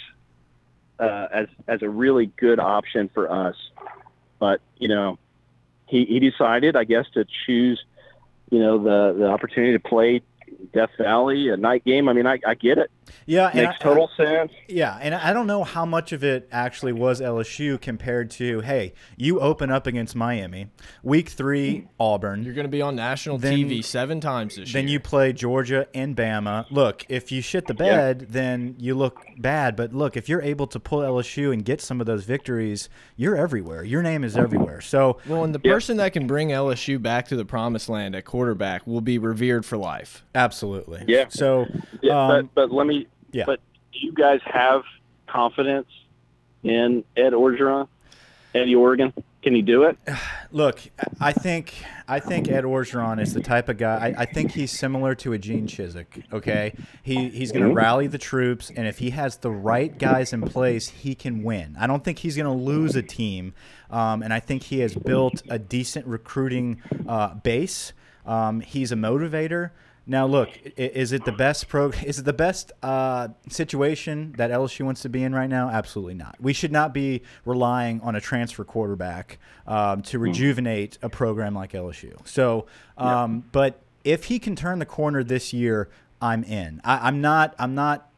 uh, 1.00 1.28
as 1.32 1.48
as 1.68 1.82
a 1.82 1.90
really 1.90 2.28
good 2.38 2.60
option 2.60 3.10
for 3.14 3.32
us, 3.32 3.56
but 4.40 4.62
you 4.78 4.88
know 4.88 5.18
he 5.86 6.06
he 6.06 6.20
decided 6.20 6.76
I 6.76 6.84
guess 6.84 7.06
to 7.14 7.26
choose 7.46 7.84
you 8.50 8.60
know 8.60 8.78
the 8.78 9.18
the 9.18 9.28
opportunity 9.28 9.74
to 9.74 9.80
play 9.80 10.22
Death 10.74 10.92
Valley 10.98 11.50
a 11.50 11.58
night 11.58 11.86
game. 11.86 12.10
I 12.10 12.14
mean 12.14 12.28
I, 12.28 12.40
I 12.46 12.56
get 12.56 12.78
it 12.78 12.92
Yeah, 13.26 13.48
and 13.48 13.56
makes 13.68 13.76
I- 13.80 13.84
total 13.84 14.10
sense. 14.18 14.52
Yeah, 14.68 14.98
and 15.02 15.14
I 15.16 15.34
don't 15.34 15.48
know 15.48 15.64
how 15.64 15.86
much 15.86 16.12
of 16.12 16.24
it 16.24 16.48
actually 16.52 16.94
was 16.94 17.22
LSU 17.22 17.80
compared 17.80 18.30
to, 18.32 18.62
hey, 18.62 18.94
you 19.18 19.40
open 19.40 19.70
up 19.72 19.88
against 19.88 20.16
Miami, 20.16 20.68
week 21.04 21.30
three, 21.30 21.88
Auburn. 22.00 22.44
You're 22.44 22.54
going 22.54 22.66
to 22.66 22.72
be 22.72 22.82
on 22.82 22.96
national 22.96 23.38
Then- 23.38 23.58
TV 23.58 23.84
seven 23.84 24.20
times 24.22 24.56
this 24.56 24.72
Then 24.72 24.84
year. 24.84 24.88
Then 24.88 24.94
you 24.94 25.00
play 25.00 25.34
Georgia 25.34 25.88
and 25.94 26.16
Bama. 26.16 26.66
Look, 26.72 27.06
if 27.10 27.32
you 27.32 27.42
shit 27.42 27.68
the 27.68 27.74
bed, 27.74 28.28
then 28.30 28.76
you 28.80 28.96
look 28.96 29.22
bad. 29.38 29.76
But 29.76 29.94
look, 29.94 30.16
if 30.18 30.30
you're 30.30 30.42
able 30.42 30.68
to 30.68 30.80
pull 30.80 31.00
LSU 31.00 31.52
and 31.54 31.64
get 31.66 31.82
some 31.82 32.00
of 32.00 32.08
those 32.08 32.24
victories, 32.26 32.90
you're 33.16 33.36
everywhere. 33.36 33.84
Your 33.84 34.02
name 34.02 34.24
is 34.24 34.38
everywhere. 34.38 34.82
So, 34.82 35.18
Well, 35.28 35.44
and 35.44 35.54
the 35.54 35.60
Yep. 35.64 35.74
person 35.74 35.98
that 35.98 36.14
can 36.14 36.28
bring 36.28 36.50
LSU 36.52 37.00
back 37.00 37.28
to 37.28 37.36
the 37.36 37.46
promised 37.46 37.90
land 37.90 38.16
at 38.16 38.26
quarterback 38.26 38.86
will 38.88 39.02
be 39.02 39.18
revered 39.18 39.66
for 39.66 39.78
life. 39.78 40.24
absolutely. 40.36 41.04
Yeah. 41.08 41.26
So, 41.30 41.66
Yeah, 42.02 42.18
um, 42.20 42.28
but 42.54 42.56
but 42.70 42.74
let 42.76 42.88
me. 42.88 42.97
Yeah. 43.32 43.44
But 43.46 43.60
do 43.94 44.00
you 44.00 44.14
guys 44.14 44.40
have 44.46 44.84
confidence 45.28 45.88
in 46.64 47.04
Ed 47.16 47.34
Orgeron? 47.34 47.88
Eddie 48.54 48.76
Oregon? 48.76 49.14
Can 49.44 49.54
he 49.54 49.62
do 49.62 49.84
it? 49.84 49.98
Look, 50.52 50.82
I 51.20 51.32
think 51.32 51.74
I 52.08 52.20
think 52.20 52.50
Ed 52.50 52.64
Orgeron 52.64 53.22
is 53.22 53.34
the 53.34 53.42
type 53.42 53.70
of 53.70 53.78
guy. 53.78 54.14
I, 54.18 54.22
I 54.22 54.26
think 54.26 54.52
he's 54.52 54.72
similar 54.72 55.14
to 55.16 55.34
a 55.34 55.38
Gene 55.38 55.68
Chizik. 55.68 56.24
Okay, 56.34 56.74
he 57.04 57.30
he's 57.30 57.52
going 57.52 57.68
to 57.68 57.74
rally 57.74 58.08
the 58.08 58.18
troops, 58.18 58.72
and 58.76 58.88
if 58.88 59.00
he 59.00 59.12
has 59.12 59.38
the 59.38 59.52
right 59.52 59.98
guys 59.98 60.34
in 60.34 60.42
place, 60.42 60.90
he 60.90 61.16
can 61.16 61.44
win. 61.44 61.76
I 61.80 61.88
don't 61.88 62.04
think 62.04 62.20
he's 62.20 62.36
going 62.36 62.46
to 62.46 62.64
lose 62.64 62.96
a 62.96 63.04
team, 63.04 63.54
um, 63.90 64.24
and 64.24 64.34
I 64.34 64.40
think 64.40 64.64
he 64.64 64.80
has 64.80 64.96
built 64.96 65.44
a 65.50 65.60
decent 65.60 66.08
recruiting 66.08 66.82
uh, 67.08 67.36
base. 67.36 67.94
Um, 68.26 68.62
he's 68.62 68.92
a 68.92 68.96
motivator. 68.96 69.72
Now, 70.10 70.26
look, 70.26 70.50
is 70.78 71.12
it 71.12 71.26
the 71.26 71.34
best 71.34 71.68
pro? 71.68 71.90
Is 72.06 72.20
it 72.20 72.26
the 72.26 72.34
best 72.34 72.72
uh, 72.82 73.28
situation 73.50 74.34
that 74.38 74.52
LSU 74.52 74.86
wants 74.86 75.02
to 75.02 75.10
be 75.10 75.22
in 75.22 75.36
right 75.36 75.50
now? 75.50 75.70
Absolutely 75.70 76.14
not. 76.14 76.38
We 76.40 76.54
should 76.54 76.72
not 76.72 76.94
be 76.94 77.24
relying 77.44 78.00
on 78.00 78.16
a 78.16 78.22
transfer 78.22 78.64
quarterback 78.64 79.38
um, 79.68 80.02
to 80.04 80.18
rejuvenate 80.18 80.98
a 81.02 81.10
program 81.10 81.54
like 81.54 81.74
LSU. 81.74 82.16
So, 82.26 82.68
um, 82.98 83.44
but 83.52 83.82
if 84.06 84.26
he 84.26 84.40
can 84.40 84.56
turn 84.56 84.80
the 84.80 84.86
corner 84.86 85.26
this 85.26 85.52
year, 85.52 85.90
I'm 86.22 86.46
in. 86.46 86.80
I, 86.86 87.08
I'm 87.08 87.20
not. 87.20 87.54
I'm 87.60 87.76
not 87.76 88.10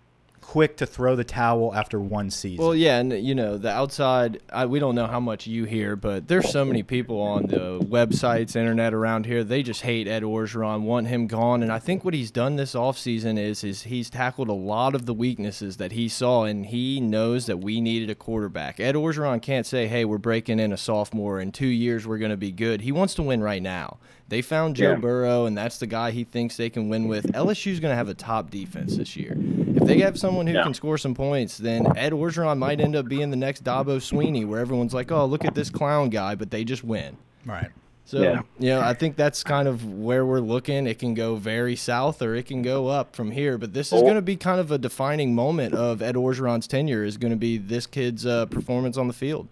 quick 0.50 0.78
to 0.78 0.86
throw 0.88 1.16
the 1.16 1.24
towel 1.24 1.72
after 1.76 2.00
one 2.00 2.32
season. 2.32 2.66
Well, 2.66 2.74
yeah, 2.74 2.98
and 2.98 3.14
you 3.14 3.36
know 3.36 3.60
the 3.60 3.70
outside. 3.70 4.42
I, 4.52 4.66
we 4.66 4.80
don't 4.80 4.96
know 4.96 5.06
how 5.06 5.20
much 5.20 5.46
you 5.46 5.66
hear, 5.66 5.96
but 5.96 6.28
there's 6.28 6.50
so 6.50 6.66
many 6.66 6.82
people 6.82 7.22
on 7.22 7.46
the 7.46 7.78
websites, 7.80 8.56
internet 8.56 8.92
around 8.92 9.28
here. 9.28 9.44
They 9.44 9.62
just 9.62 9.84
hate 9.84 10.08
Ed 10.08 10.24
Orgeron, 10.24 10.82
want 10.82 11.06
him 11.06 11.28
gone. 11.28 11.62
And 11.62 11.72
I 11.72 11.78
think 11.78 12.04
what 12.04 12.16
he's 12.16 12.32
done 12.32 12.56
this 12.56 12.74
offseason 12.74 13.38
is 13.38 13.64
is 13.64 13.84
he's 13.84 14.10
tackled 14.10 14.50
a 14.50 14.54
lot 14.54 14.96
of 14.96 15.06
the 15.06 15.14
weaknesses 15.14 15.78
that 15.78 15.92
he 15.92 16.10
saw, 16.10 16.46
and 16.46 16.66
he 16.66 17.00
knows 17.00 17.46
that 17.46 17.58
we 17.58 17.80
needed 17.80 18.10
a 18.10 18.16
quarterback. 18.16 18.80
Ed 18.80 18.96
Orgeron 18.96 19.44
can't 19.44 19.68
say, 19.68 19.86
"Hey, 19.86 20.04
we're 20.04 20.18
breaking 20.18 20.60
in 20.60 20.74
a 20.74 20.78
sophomore. 20.78 21.40
In 21.40 21.52
two 21.52 21.68
years, 21.68 22.08
we're 22.08 22.18
going 22.18 22.32
to 22.32 22.38
be 22.38 22.52
good." 22.52 22.82
He 22.82 22.92
wants 22.92 23.14
to 23.14 23.22
win 23.22 23.44
right 23.44 23.62
now. 23.62 24.00
They 24.30 24.42
found 24.44 24.76
Joe 24.76 24.92
Yeah. 24.92 24.96
Burrow, 24.98 25.46
and 25.48 25.58
that's 25.58 25.80
the 25.80 25.88
guy 25.88 26.12
he 26.12 26.24
thinks 26.24 26.56
they 26.56 26.70
can 26.70 26.88
win 26.88 27.08
with. 27.08 27.26
LSU's 27.34 27.80
going 27.80 27.92
to 27.92 27.96
have 27.96 28.10
a 28.10 28.14
top 28.14 28.52
defense 28.52 28.96
this 28.96 29.16
year. 29.18 29.36
If 29.76 29.84
they 29.86 30.00
have 30.00 30.20
someone 30.20 30.46
who 30.46 30.54
Yeah. 30.54 30.64
can 30.64 30.76
score 30.76 30.98
some 31.00 31.16
points, 31.16 31.58
then 31.58 31.86
Ed 31.98 32.14
Orgeron 32.14 32.60
might 32.60 32.80
end 32.80 32.96
up 32.96 33.08
being 33.08 33.32
the 33.32 33.36
next 33.38 33.64
Dabo 33.64 33.98
Swinney, 33.98 34.46
where 34.48 34.60
everyone's 34.60 34.94
like, 34.94 35.12
"Oh, 35.12 35.26
look 35.26 35.46
at 35.46 35.56
this 35.56 35.70
clown 35.72 36.10
guy," 36.10 36.36
but 36.36 36.52
they 36.52 36.64
just 36.64 36.84
win. 36.84 37.18
right. 37.46 37.70
So, 38.06 38.22
Yeah. 38.24 38.42
you 38.60 38.70
know, 38.70 38.82
I 38.82 38.96
think 38.96 39.16
that's 39.18 39.44
kind 39.44 39.68
of 39.68 39.86
where 39.86 40.26
we're 40.26 40.40
looking. 40.40 40.88
It 40.88 40.98
can 40.98 41.14
go 41.14 41.36
very 41.36 41.76
south 41.76 42.24
or 42.24 42.34
it 42.34 42.48
can 42.48 42.64
go 42.64 42.88
up 42.88 43.16
from 43.16 43.30
here, 43.32 43.56
but 43.60 43.74
this 43.76 43.88
is 43.94 44.00
Oh. 44.00 44.02
going 44.02 44.16
to 44.16 44.22
be 44.24 44.36
kind 44.36 44.60
of 44.60 44.72
a 44.72 44.80
defining 44.80 45.36
moment 45.36 45.76
of 45.76 46.02
Ed 46.02 46.16
Orgeron's 46.16 46.66
tenure. 46.66 47.04
Is 47.04 47.18
going 47.18 47.30
to 47.32 47.38
be 47.38 47.58
this 47.60 47.86
kid's 47.86 48.26
uh, 48.26 48.48
performance 48.48 48.98
on 48.98 49.08
the 49.08 49.14
field. 49.14 49.48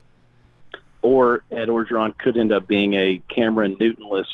Or 1.04 1.44
Ed 1.52 1.68
Orgeron 1.70 2.18
could 2.18 2.36
end 2.36 2.52
up 2.52 2.68
being 2.68 2.96
a 2.96 3.22
Cameron 3.30 3.76
Newtonless 3.76 4.26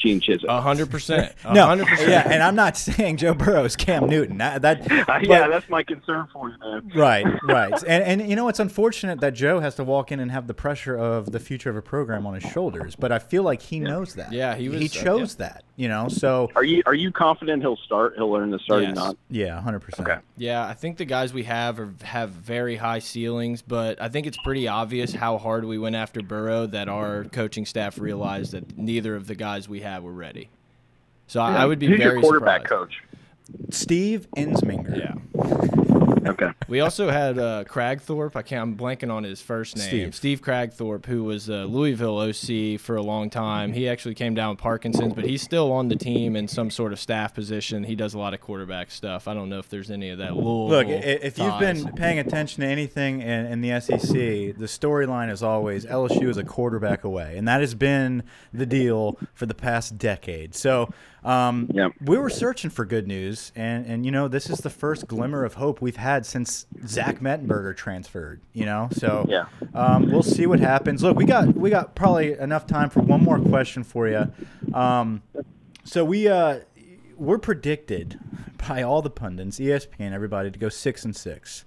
Gene 0.00 0.20
Chizik. 0.20 0.44
A 0.48 0.60
hundred 0.60 0.90
percent. 0.90 1.34
No, 1.52 1.66
hundred 1.66 1.86
percent. 1.86 2.08
yeah, 2.10 2.28
and 2.30 2.42
I'm 2.42 2.54
not 2.56 2.76
saying 2.88 3.18
Joe 3.18 3.34
Burrow 3.34 3.64
is 3.64 3.76
Cam 3.76 4.06
Newton. 4.08 4.38
That, 4.38 4.62
that 4.62 4.80
Uh, 4.90 5.04
but- 5.06 5.26
yeah, 5.26 5.46
that's 5.48 5.68
my 5.68 5.82
concern 5.82 6.26
for 6.32 6.48
you, 6.48 6.56
man. 6.58 6.90
Right, 6.94 7.26
right, 7.44 7.72
and 7.86 8.20
and 8.20 8.30
you 8.30 8.34
know 8.36 8.48
it's 8.48 8.60
unfortunate 8.60 9.20
that 9.20 9.34
Joe 9.34 9.60
has 9.60 9.74
to 9.76 9.84
walk 9.84 10.10
in 10.10 10.18
and 10.20 10.30
have 10.30 10.46
the 10.46 10.54
pressure 10.54 10.96
of 10.96 11.32
the 11.32 11.38
future 11.40 11.70
of 11.70 11.76
a 11.76 11.82
program 11.82 12.26
on 12.26 12.34
his 12.34 12.50
shoulders. 12.50 12.96
But 12.96 13.12
I 13.12 13.18
feel 13.18 13.42
like 13.42 13.60
he 13.62 13.78
knows 13.78 14.14
that. 14.14 14.32
Yeah, 14.32 14.54
he 14.54 14.64
he 14.64 14.68
was- 14.70 14.96
uh, 14.96 15.02
chose 15.04 15.34
that. 15.36 15.64
You 15.80 15.88
know, 15.88 16.08
so 16.08 16.50
Are 16.56 16.62
you 16.62 16.82
are 16.84 16.92
you 16.92 17.10
confident 17.10 17.62
he'll 17.62 17.78
start? 17.78 18.12
He'll 18.14 18.30
learn 18.30 18.50
the 18.50 18.58
starting 18.58 18.90
Yes. 18.90 18.96
not. 18.98 19.16
yeah, 19.30 19.58
hundred 19.62 19.78
percent. 19.80 20.06
Okay. 20.06 20.20
Yeah, 20.36 20.62
I 20.66 20.74
think 20.74 20.98
the 20.98 21.06
guys 21.06 21.32
we 21.32 21.44
have 21.44 21.80
are, 21.80 21.88
have 22.02 22.28
very 22.32 22.76
high 22.76 22.98
ceilings, 22.98 23.62
but 23.62 23.98
I 23.98 24.10
think 24.10 24.26
it's 24.26 24.36
pretty 24.44 24.68
obvious 24.68 25.14
how 25.14 25.38
hard 25.38 25.64
we 25.64 25.78
went 25.78 25.96
after 25.96 26.20
Burrow 26.20 26.66
that 26.66 26.90
our 26.90 27.24
coaching 27.24 27.64
staff 27.64 27.98
realized 27.98 28.52
that 28.52 28.76
neither 28.76 29.16
of 29.16 29.26
the 29.26 29.34
guys 29.34 29.70
we 29.70 29.80
have 29.80 30.02
were 30.02 30.12
ready. 30.12 30.50
So 31.28 31.40
I, 31.40 31.62
I 31.62 31.64
would 31.64 31.78
be 31.78 31.86
Who's 31.86 31.96
very 31.96 32.12
your 32.12 32.20
quarterback 32.20 32.68
surprised. 32.68 32.92
coach? 32.92 33.02
Steve 33.70 34.26
Ensminger. 34.36 34.98
Yeah. 34.98 35.79
Okay. 36.26 36.50
We 36.68 36.80
also 36.80 37.08
had 37.10 37.38
uh, 37.38 37.64
Kragthorpe. 37.64 38.36
I 38.36 38.42
can't. 38.42 38.62
I'm 38.62 38.76
blanking 38.76 39.10
on 39.12 39.24
his 39.24 39.40
first 39.40 39.76
name. 39.76 40.12
Steve. 40.12 40.42
Kragthorpe, 40.42 41.06
who 41.06 41.24
was 41.24 41.48
uh, 41.48 41.64
Louisville 41.64 42.18
OC 42.18 42.78
for 42.80 42.96
a 42.96 43.02
long 43.02 43.30
time. 43.30 43.72
He 43.72 43.88
actually 43.88 44.14
came 44.14 44.34
down 44.34 44.50
with 44.50 44.58
Parkinson's, 44.58 45.14
but 45.14 45.24
he's 45.24 45.42
still 45.42 45.72
on 45.72 45.88
the 45.88 45.96
team 45.96 46.36
in 46.36 46.46
some 46.48 46.70
sort 46.70 46.92
of 46.92 47.00
staff 47.00 47.34
position. 47.34 47.84
He 47.84 47.94
does 47.94 48.14
a 48.14 48.18
lot 48.18 48.34
of 48.34 48.40
quarterback 48.40 48.90
stuff. 48.90 49.28
I 49.28 49.34
don't 49.34 49.48
know 49.48 49.58
if 49.58 49.68
there's 49.68 49.90
any 49.90 50.10
of 50.10 50.18
that. 50.18 50.34
Louisville 50.36 50.68
Look, 50.68 50.86
i- 50.86 50.90
if 50.90 51.38
you've 51.38 51.48
ties. 51.52 51.84
been 51.84 51.92
paying 51.94 52.18
attention 52.18 52.62
to 52.62 52.66
anything 52.68 53.20
in, 53.20 53.46
in 53.46 53.60
the 53.60 53.80
SEC, 53.80 54.12
the 54.12 54.66
storyline 54.66 55.30
is 55.30 55.42
always 55.42 55.84
LSU 55.86 56.28
is 56.28 56.36
a 56.36 56.44
quarterback 56.44 57.04
away, 57.04 57.36
and 57.36 57.48
that 57.48 57.60
has 57.60 57.74
been 57.74 58.22
the 58.52 58.66
deal 58.66 59.18
for 59.34 59.46
the 59.46 59.54
past 59.54 59.96
decade. 59.98 60.54
So, 60.54 60.92
um, 61.24 61.68
Yeah. 61.72 61.88
we 62.04 62.16
were 62.18 62.30
searching 62.30 62.70
for 62.70 62.84
good 62.84 63.06
news, 63.06 63.52
and 63.54 63.86
and 63.86 64.04
you 64.06 64.10
know 64.12 64.28
this 64.28 64.48
is 64.48 64.58
the 64.60 64.70
first 64.70 65.06
glimmer 65.06 65.44
of 65.44 65.54
hope 65.54 65.80
we've 65.82 65.96
had 65.96 66.24
since 66.26 66.66
Zach 66.86 67.20
Mettenberger 67.20 67.76
transferred. 67.76 68.40
You 68.52 68.64
know, 68.66 68.88
so 68.92 69.26
Yeah. 69.28 69.44
um, 69.74 70.10
we'll 70.10 70.22
see 70.22 70.46
what 70.46 70.60
happens. 70.60 71.02
Look, 71.02 71.16
we 71.16 71.24
got 71.24 71.54
we 71.54 71.70
got 71.70 71.94
probably 71.94 72.32
enough 72.32 72.66
time 72.66 72.90
for 72.90 73.00
one 73.00 73.22
more 73.22 73.38
question 73.38 73.82
for 73.84 74.08
you. 74.08 74.32
Um, 74.74 75.22
so 75.84 76.04
we 76.04 76.28
uh, 76.28 76.60
we're 77.16 77.38
predicted 77.38 78.18
by 78.68 78.82
all 78.82 79.02
the 79.02 79.10
pundits, 79.10 79.58
ESPN, 79.58 80.12
everybody, 80.12 80.50
to 80.50 80.58
go 80.58 80.68
six 80.68 81.04
and 81.04 81.14
six. 81.16 81.64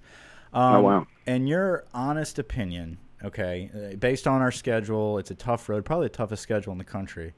Um, 0.52 0.76
Oh, 0.76 0.80
wow. 0.82 1.06
In 1.26 1.46
your 1.46 1.84
honest 1.94 2.38
opinion, 2.38 2.98
okay, 3.24 3.70
uh, 3.74 3.96
based 3.96 4.26
on 4.28 4.40
our 4.40 4.52
schedule, 4.52 5.18
it's 5.18 5.30
a 5.30 5.34
tough 5.34 5.68
road, 5.68 5.84
probably 5.84 6.06
the 6.06 6.14
toughest 6.14 6.42
schedule 6.42 6.70
in 6.72 6.78
the 6.78 6.84
country. 6.84 7.34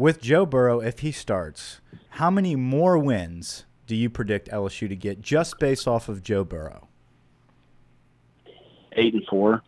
With 0.00 0.22
Joe 0.22 0.46
Burrow, 0.46 0.80
if 0.80 1.00
he 1.00 1.12
starts, 1.12 1.82
how 2.08 2.30
many 2.30 2.56
more 2.56 2.96
wins 2.96 3.66
do 3.86 3.94
you 3.94 4.08
predict 4.08 4.48
LSU 4.48 4.88
to 4.88 4.96
get 4.96 5.20
just 5.20 5.58
based 5.58 5.86
off 5.86 6.08
of 6.08 6.22
Joe 6.22 6.42
Burrow? 6.42 6.88
Eight 8.92 9.12
and 9.12 9.22
four. 9.28 9.62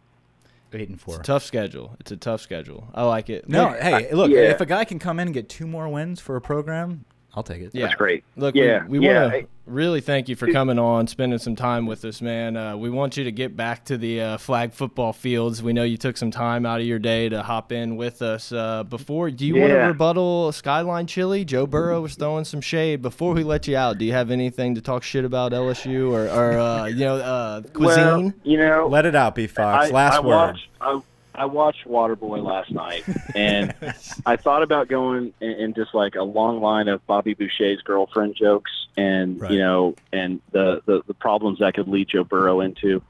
Eight 0.72 0.88
and 0.88 0.98
four. 0.98 1.18
tough 1.18 1.44
schedule. 1.44 1.96
It's 2.00 2.12
a 2.12 2.16
tough 2.16 2.40
schedule. 2.40 2.88
I 2.94 3.02
like 3.04 3.28
it. 3.28 3.46
No, 3.46 3.64
Look, 3.68 3.80
hey, 3.80 4.12
look, 4.14 4.30
yeah. 4.30 4.38
if 4.52 4.62
a 4.62 4.64
guy 4.64 4.86
can 4.86 4.98
come 4.98 5.20
in 5.20 5.28
and 5.28 5.34
get 5.34 5.50
two 5.50 5.66
more 5.66 5.86
wins 5.86 6.18
for 6.18 6.34
a 6.34 6.40
program, 6.40 7.04
I'll 7.34 7.42
take 7.42 7.62
it. 7.62 7.70
Yeah. 7.72 7.86
That's 7.86 7.94
great. 7.96 8.24
Look, 8.36 8.54
Yeah, 8.54 8.84
we, 8.86 8.98
we 8.98 9.06
yeah. 9.06 9.22
want 9.22 9.32
to 9.32 9.46
really 9.64 10.02
thank 10.02 10.28
you 10.28 10.36
for 10.36 10.52
coming 10.52 10.78
on, 10.78 11.06
spending 11.06 11.38
some 11.38 11.56
time 11.56 11.86
with 11.86 12.04
us, 12.04 12.20
man. 12.20 12.56
Uh, 12.58 12.76
we 12.76 12.90
want 12.90 13.16
you 13.16 13.24
to 13.24 13.32
get 13.32 13.56
back 13.56 13.86
to 13.86 13.96
the 13.96 14.20
uh, 14.20 14.36
flag 14.36 14.72
football 14.72 15.14
fields. 15.14 15.62
We 15.62 15.72
know 15.72 15.82
you 15.82 15.96
took 15.96 16.18
some 16.18 16.30
time 16.30 16.66
out 16.66 16.80
of 16.80 16.86
your 16.86 16.98
day 16.98 17.30
to 17.30 17.42
hop 17.42 17.72
in 17.72 17.96
with 17.96 18.20
us. 18.20 18.52
Uh, 18.52 18.84
before, 18.84 19.30
do 19.30 19.46
you 19.46 19.56
want 19.56 19.70
to 19.72 19.78
rebuttal 19.78 20.52
Skyline 20.52 21.06
Chili? 21.06 21.44
Joe 21.46 21.66
Burrow 21.66 22.02
was 22.02 22.16
throwing 22.16 22.44
some 22.44 22.60
shade. 22.60 23.00
Before 23.00 23.32
we 23.32 23.44
let 23.44 23.66
you 23.66 23.76
out, 23.76 23.96
do 23.96 24.04
you 24.04 24.12
have 24.12 24.30
anything 24.30 24.74
to 24.74 24.82
talk 24.82 25.02
shit 25.02 25.24
about 25.24 25.52
LSU 25.52 26.10
or, 26.12 26.26
or 26.28 26.58
uh, 26.58 26.86
you 26.86 27.04
know, 27.04 27.16
uh, 27.16 27.62
cuisine? 27.72 28.24
Well, 28.24 28.32
you 28.42 28.58
know, 28.58 28.88
Let 28.88 29.06
it 29.06 29.14
out, 29.14 29.34
B 29.34 29.46
Fox. 29.46 29.88
I, 29.88 29.90
Last 29.90 30.16
I 30.16 30.20
word. 30.20 30.34
Watched, 30.34 30.68
I, 30.82 31.00
I 31.42 31.46
watched 31.46 31.88
Waterboy 31.88 32.44
last 32.44 32.70
night, 32.70 33.02
and 33.34 33.74
I 34.26 34.36
thought 34.36 34.62
about 34.62 34.86
going 34.86 35.34
in, 35.40 35.50
in 35.50 35.74
just 35.74 35.92
like 35.92 36.14
a 36.14 36.22
long 36.22 36.60
line 36.60 36.86
of 36.86 37.04
Bobby 37.08 37.34
Boucher's 37.34 37.82
girlfriend 37.82 38.36
jokes, 38.36 38.70
and 38.96 39.40
Right. 39.40 39.50
you 39.50 39.58
know, 39.58 39.96
and 40.12 40.40
the, 40.52 40.82
the 40.86 41.02
the 41.08 41.14
problems 41.14 41.58
that 41.58 41.74
could 41.74 41.88
lead 41.88 42.06
Joe 42.08 42.22
Burrow 42.22 42.60
into. 42.60 43.02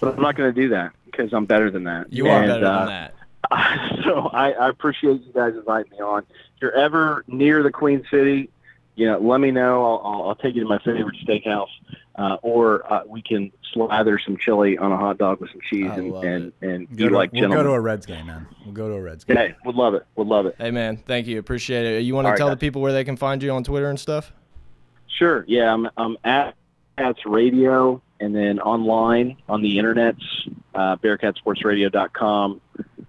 But 0.00 0.14
I'm 0.14 0.22
not 0.22 0.36
going 0.36 0.54
to 0.54 0.58
do 0.58 0.70
that 0.70 0.92
because 1.04 1.34
I'm 1.34 1.44
better 1.44 1.70
than 1.70 1.84
that. 1.84 2.10
you 2.10 2.28
are 2.28 2.46
better 2.46 2.64
uh, 2.64 2.78
than 2.78 2.88
that. 2.88 3.14
so 4.04 4.28
I, 4.32 4.52
I 4.52 4.68
appreciate 4.70 5.22
you 5.22 5.32
guys 5.34 5.54
inviting 5.54 5.92
me 5.92 5.98
on. 5.98 6.22
If 6.22 6.62
you're 6.62 6.72
ever 6.76 7.24
near 7.26 7.62
the 7.62 7.70
Queen 7.70 8.06
City, 8.10 8.48
you 8.94 9.06
know, 9.06 9.18
let 9.18 9.38
me 9.40 9.50
know. 9.50 9.84
I'll, 9.84 10.00
I'll, 10.04 10.28
I'll 10.30 10.34
take 10.34 10.54
you 10.54 10.62
to 10.62 10.68
my 10.68 10.78
favorite 10.78 11.16
steakhouse, 11.26 11.68
uh, 12.16 12.36
or 12.42 12.90
uh, 12.92 13.02
we 13.06 13.22
can 13.22 13.52
slather 13.72 14.18
some 14.18 14.36
chili 14.36 14.78
on 14.78 14.92
a 14.92 14.96
hot 14.96 15.18
dog 15.18 15.40
with 15.40 15.50
some 15.50 15.60
cheese 15.68 15.90
I 15.90 15.96
and 15.96 16.10
love 16.10 16.24
and, 16.24 16.52
and 16.62 16.96
Go 16.96 17.06
eat 17.06 17.08
to, 17.08 17.14
like 17.14 17.32
we'll 17.32 17.48
go 17.48 17.62
to 17.62 17.70
a 17.70 17.80
Reds 17.80 18.06
game, 18.06 18.26
man. 18.26 18.46
We'll 18.64 18.74
go 18.74 18.88
to 18.88 18.94
a 18.94 19.00
Reds 19.00 19.24
game. 19.24 19.36
Hey, 19.36 19.54
would 19.64 19.76
love 19.76 19.94
it. 19.94 20.06
Would 20.16 20.26
love 20.26 20.46
it. 20.46 20.56
Hey, 20.58 20.70
man, 20.70 20.96
thank 20.96 21.26
you. 21.26 21.38
Appreciate 21.38 21.84
it. 21.84 22.02
You 22.02 22.14
want 22.14 22.24
to 22.24 22.28
All 22.28 22.32
right, 22.32 22.38
tell 22.38 22.48
the 22.48 22.54
guys. 22.54 22.60
people 22.60 22.82
where 22.82 22.92
they 22.92 23.04
can 23.04 23.16
find 23.16 23.42
you 23.42 23.50
on 23.50 23.64
Twitter 23.64 23.90
and 23.90 24.00
stuff? 24.00 24.32
Sure. 25.18 25.44
Yeah, 25.46 25.72
I'm 25.72 25.88
I'm 25.96 26.16
at 26.24 26.54
Bearcats 26.98 27.18
Radio, 27.26 28.02
and 28.20 28.34
then 28.34 28.58
online 28.60 29.36
on 29.48 29.62
the 29.62 29.76
internets, 29.76 30.22
uh, 30.74 30.96
BearcatSportsRadio.com. 30.96 32.60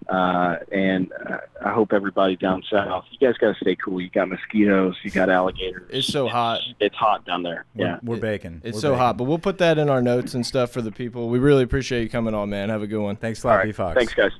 Uh, 0.08 0.56
and 0.72 1.12
uh, 1.28 1.38
I 1.62 1.70
hope 1.72 1.92
everybody 1.92 2.34
down 2.36 2.62
south. 2.70 3.04
You 3.10 3.18
guys 3.26 3.36
got 3.38 3.54
to 3.54 3.60
stay 3.60 3.76
cool. 3.76 4.00
You 4.00 4.08
got 4.08 4.28
mosquitoes. 4.28 4.96
You 5.02 5.10
got 5.10 5.28
alligators. 5.28 5.88
It's 5.92 6.06
so 6.08 6.28
hot. 6.28 6.60
It's 6.80 6.94
hot 6.96 7.26
down 7.26 7.42
there. 7.42 7.66
We're, 7.74 7.86
Yeah. 7.86 7.98
we're 8.02 8.16
baking. 8.16 8.62
It's 8.64 8.76
We're 8.76 8.80
so 8.80 8.88
baking. 8.92 8.98
hot, 9.00 9.16
but 9.18 9.24
we'll 9.24 9.38
put 9.38 9.58
that 9.58 9.76
in 9.78 9.90
our 9.90 10.00
notes 10.00 10.32
and 10.34 10.46
stuff 10.46 10.70
for 10.70 10.80
the 10.80 10.90
people. 10.92 11.28
We 11.28 11.38
really 11.38 11.62
appreciate 11.62 12.02
you 12.02 12.08
coming 12.08 12.32
on, 12.34 12.48
man. 12.48 12.70
Have 12.70 12.82
a 12.82 12.86
good 12.86 13.02
one. 13.02 13.16
Thanks 13.16 13.44
a 13.44 13.48
lot, 13.48 13.56
right. 13.56 13.66
B 13.66 13.72
Fox. 13.72 13.96
Thanks, 13.96 14.14
guys. 14.14 14.32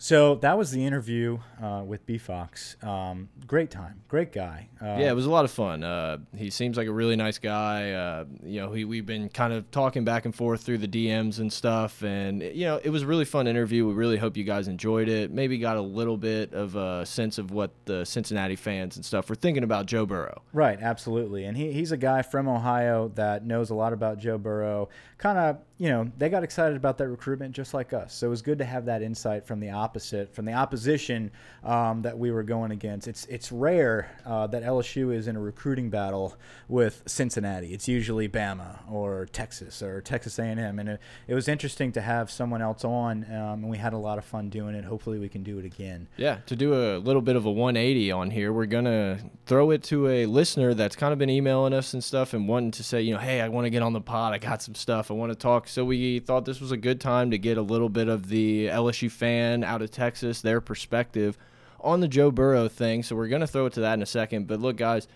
So 0.00 0.36
that 0.36 0.56
was 0.56 0.70
the 0.70 0.84
interview 0.84 1.38
uh, 1.60 1.82
with 1.84 2.06
B 2.06 2.18
Fox. 2.18 2.76
Um, 2.84 3.28
great 3.48 3.68
time, 3.70 4.00
great 4.06 4.32
guy. 4.32 4.68
Uh, 4.80 4.96
Yeah, 4.98 5.10
it 5.10 5.14
was 5.14 5.26
a 5.26 5.30
lot 5.30 5.44
of 5.44 5.50
fun. 5.50 5.82
Uh, 5.82 6.18
he 6.36 6.50
seems 6.50 6.76
like 6.76 6.86
a 6.86 6.92
really 6.92 7.16
nice 7.16 7.38
guy. 7.38 7.90
Uh, 7.90 8.24
you 8.44 8.60
know, 8.60 8.70
he, 8.72 8.84
we've 8.84 9.04
been 9.04 9.28
kind 9.28 9.52
of 9.52 9.68
talking 9.72 10.04
back 10.04 10.24
and 10.24 10.32
forth 10.32 10.62
through 10.62 10.78
the 10.78 10.86
DMs 10.86 11.40
and 11.40 11.52
stuff, 11.52 12.04
and 12.04 12.42
you 12.42 12.64
know, 12.64 12.80
it 12.82 12.90
was 12.90 13.02
a 13.02 13.06
really 13.08 13.24
fun 13.24 13.48
interview. 13.48 13.88
We 13.88 13.94
really 13.94 14.18
hope 14.18 14.36
you 14.36 14.44
guys 14.44 14.68
enjoyed 14.68 15.08
it. 15.08 15.32
Maybe 15.32 15.58
got 15.58 15.76
a 15.76 15.82
little 15.82 16.16
bit 16.16 16.54
of 16.54 16.76
a 16.76 17.04
sense 17.04 17.38
of 17.38 17.50
what 17.50 17.72
the 17.86 18.04
Cincinnati 18.06 18.54
fans 18.56 18.94
and 18.94 19.04
stuff 19.04 19.28
were 19.28 19.34
thinking 19.34 19.64
about 19.64 19.86
Joe 19.86 20.06
Burrow. 20.06 20.42
Right, 20.52 20.78
absolutely. 20.80 21.44
And 21.44 21.56
he, 21.56 21.72
he's 21.72 21.90
a 21.90 21.96
guy 21.96 22.22
from 22.22 22.46
Ohio 22.46 23.10
that 23.16 23.44
knows 23.44 23.70
a 23.70 23.74
lot 23.74 23.92
about 23.92 24.18
Joe 24.18 24.38
Burrow. 24.38 24.88
Kind 25.18 25.38
of, 25.38 25.58
you 25.78 25.88
know, 25.88 26.10
they 26.18 26.28
got 26.28 26.42
excited 26.42 26.76
about 26.76 26.98
that 26.98 27.08
recruitment 27.08 27.54
just 27.54 27.72
like 27.72 27.92
us. 27.92 28.12
So 28.12 28.26
it 28.26 28.30
was 28.30 28.42
good 28.42 28.58
to 28.58 28.64
have 28.64 28.86
that 28.86 29.00
insight 29.00 29.46
from 29.46 29.60
the 29.60 29.70
opposite, 29.70 30.34
from 30.34 30.44
the 30.44 30.52
opposition 30.52 31.30
um, 31.62 32.02
that 32.02 32.18
we 32.18 32.32
were 32.32 32.42
going 32.42 32.72
against. 32.72 33.06
It's 33.06 33.26
it's 33.26 33.52
rare 33.52 34.18
uh, 34.26 34.48
that 34.48 34.64
LSU 34.64 35.14
is 35.14 35.28
in 35.28 35.36
a 35.36 35.40
recruiting 35.40 35.88
battle 35.88 36.34
with 36.66 37.04
Cincinnati. 37.06 37.72
It's 37.72 37.86
usually 37.86 38.28
Bama 38.28 38.80
or 38.90 39.26
Texas 39.26 39.80
or 39.80 40.00
Texas 40.00 40.40
A&M. 40.40 40.80
And 40.80 40.88
it, 40.88 41.00
it 41.28 41.34
was 41.34 41.46
interesting 41.46 41.92
to 41.92 42.00
have 42.00 42.28
someone 42.28 42.60
else 42.60 42.84
on, 42.84 43.24
um, 43.26 43.62
and 43.62 43.70
we 43.70 43.78
had 43.78 43.92
a 43.92 43.98
lot 43.98 44.18
of 44.18 44.24
fun 44.24 44.48
doing 44.48 44.74
it. 44.74 44.84
Hopefully 44.84 45.20
we 45.20 45.28
can 45.28 45.44
do 45.44 45.60
it 45.60 45.64
again. 45.64 46.08
Yeah, 46.16 46.38
to 46.46 46.56
do 46.56 46.74
a 46.74 46.98
little 46.98 47.22
bit 47.22 47.36
of 47.36 47.46
a 47.46 47.52
180 47.52 48.10
on 48.10 48.32
here, 48.32 48.52
we're 48.52 48.66
gonna 48.66 49.20
throw 49.46 49.70
it 49.70 49.84
to 49.84 50.08
a 50.08 50.26
listener 50.26 50.74
that's 50.74 50.96
kind 50.96 51.12
of 51.12 51.20
been 51.20 51.30
emailing 51.30 51.72
us 51.72 51.94
and 51.94 52.02
stuff 52.02 52.34
and 52.34 52.48
wanting 52.48 52.72
to 52.72 52.82
say, 52.82 53.00
you 53.00 53.14
know, 53.14 53.20
hey, 53.20 53.40
I 53.40 53.48
want 53.48 53.66
to 53.66 53.70
get 53.70 53.82
on 53.82 53.92
the 53.92 54.00
pod. 54.00 54.34
I 54.34 54.38
got 54.38 54.60
some 54.60 54.74
stuff 54.74 55.12
I 55.12 55.14
want 55.14 55.30
to 55.30 55.36
talk. 55.36 55.67
So 55.68 55.84
we 55.84 56.18
thought 56.20 56.44
this 56.44 56.60
was 56.60 56.72
a 56.72 56.76
good 56.76 57.00
time 57.00 57.30
to 57.30 57.38
get 57.38 57.58
a 57.58 57.62
little 57.62 57.88
bit 57.88 58.08
of 58.08 58.28
the 58.28 58.68
LSU 58.68 59.10
fan 59.10 59.64
out 59.64 59.82
of 59.82 59.90
Texas, 59.90 60.40
their 60.40 60.60
perspective 60.60 61.38
on 61.80 62.00
the 62.00 62.08
Joe 62.08 62.30
Burrow 62.30 62.68
thing. 62.68 63.02
So 63.02 63.14
we're 63.16 63.28
gonna 63.28 63.46
throw 63.46 63.66
it 63.66 63.72
to 63.74 63.80
that 63.80 63.94
in 63.94 64.02
a 64.02 64.06
second. 64.06 64.46
But 64.46 64.60
look, 64.60 64.76
guys 64.76 65.08